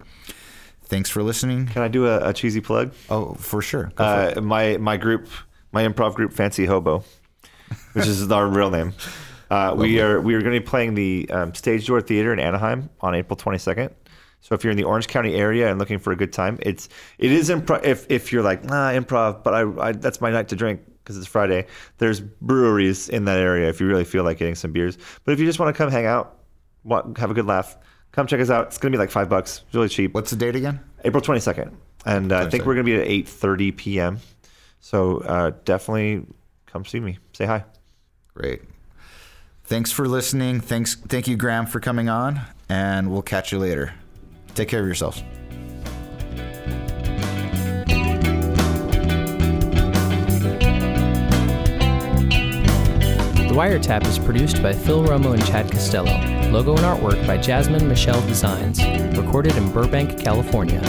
Thanks 0.85 1.09
for 1.09 1.23
listening. 1.23 1.67
Can 1.67 1.83
I 1.83 1.89
do 1.89 2.07
a, 2.07 2.29
a 2.29 2.33
cheesy 2.35 2.61
plug? 2.61 2.93
Oh, 3.09 3.35
for 3.35 3.63
sure. 3.63 3.91
For. 3.97 4.03
Uh, 4.03 4.41
my 4.41 4.77
my 4.77 4.97
group, 4.97 5.29
my 5.73 5.87
improv 5.87 6.15
group, 6.15 6.33
Fancy 6.33 6.67
Hobo, 6.67 7.03
which 7.95 8.07
is 8.07 8.31
our 8.31 8.47
real 8.47 8.71
name. 8.71 8.93
Uh, 9.51 9.75
we 9.77 10.01
are 10.01 10.21
we 10.21 10.35
are 10.35 10.41
going 10.41 10.55
to 10.55 10.61
be 10.61 10.65
playing 10.65 10.95
the 10.95 11.29
um, 11.31 11.55
Stage 11.55 11.87
Door 11.87 12.03
Theater 12.03 12.33
in 12.33 12.39
Anaheim 12.39 12.89
on 13.01 13.15
April 13.15 13.37
22nd. 13.37 13.93
So 14.43 14.55
if 14.55 14.65
you're 14.65 14.71
in 14.71 14.77
the 14.77 14.85
Orange 14.85 15.09
County 15.09 15.35
area 15.35 15.69
and 15.69 15.79
looking 15.79 15.99
for 15.99 16.13
a 16.13 16.17
good 16.17 16.33
time, 16.33 16.59
it's 16.63 16.89
it 17.19 17.33
is 17.33 17.51
improv. 17.51 17.85
If 17.85 18.07
if 18.11 18.33
you're 18.33 18.43
like 18.43 18.65
nah 18.65 18.91
improv, 18.91 19.43
but 19.43 19.55
I, 19.55 19.89
I 19.89 19.93
that's 19.93 20.21
my 20.21 20.31
night 20.31 20.49
to 20.49 20.57
drink 20.57 20.81
because 21.03 21.19
it's 21.19 21.27
Friday. 21.27 21.67
There's 21.99 22.21
breweries 22.21 23.09
in 23.09 23.25
that 23.25 23.39
area 23.39 23.69
if 23.69 23.81
you 23.81 23.87
really 23.87 24.05
feel 24.05 24.25
like 24.25 24.39
getting 24.39 24.55
some 24.55 24.73
beers. 24.73 24.97
But 25.25 25.33
if 25.33 25.41
you 25.41 25.47
just 25.47 25.59
want 25.59 25.75
to 25.75 25.77
come 25.77 25.91
hang 25.91 26.07
out, 26.07 26.39
wa- 26.85 27.05
have 27.17 27.31
a 27.31 27.35
good 27.35 27.47
laugh, 27.47 27.77
come 28.13 28.27
check 28.27 28.41
us 28.41 28.51
out. 28.51 28.69
It's 28.69 28.79
going 28.79 28.93
to 28.93 28.97
be 28.97 29.01
like 29.01 29.11
five 29.11 29.29
bucks, 29.29 29.63
it's 29.67 29.75
really 29.75 29.89
cheap. 29.89 30.15
What's 30.15 30.31
the 30.31 30.37
date 30.37 30.57
again? 30.57 30.81
April 31.05 31.23
22nd. 31.23 31.73
And 32.07 32.33
uh, 32.33 32.39
I 32.39 32.49
think 32.49 32.65
we're 32.65 32.75
going 32.75 32.87
to 32.87 33.05
be 33.05 33.23
at 33.23 33.27
8.30 33.27 33.77
p.m. 33.77 34.19
So 34.81 35.19
uh, 35.19 35.53
definitely 35.65 36.25
come 36.67 36.85
see 36.85 37.01
me. 37.01 37.19
Say 37.33 37.45
hi. 37.45 37.65
Great. 38.35 38.63
Thanks 39.71 39.93
for 39.93 40.09
listening. 40.09 40.61
Thanks, 40.61 40.97
thank 40.97 41.29
you, 41.29 41.37
Graham, 41.37 41.65
for 41.65 41.79
coming 41.79 42.09
on, 42.09 42.41
and 42.69 43.09
we'll 43.09 43.23
catch 43.23 43.53
you 43.53 43.61
later. 43.61 43.95
Take 44.57 44.69
care 44.69 44.81
of 44.81 44.87
yourselves. 44.87 45.23
The 53.37 53.55
Wiretap 53.55 54.05
is 54.09 54.19
produced 54.19 54.61
by 54.61 54.73
Phil 54.73 55.05
Romo 55.05 55.35
and 55.35 55.47
Chad 55.47 55.71
Costello. 55.71 56.19
Logo 56.51 56.75
and 56.75 56.81
artwork 56.81 57.25
by 57.25 57.37
Jasmine 57.37 57.87
Michelle 57.87 58.27
Designs. 58.27 58.85
Recorded 59.17 59.57
in 59.57 59.71
Burbank, 59.71 60.19
California. 60.19 60.81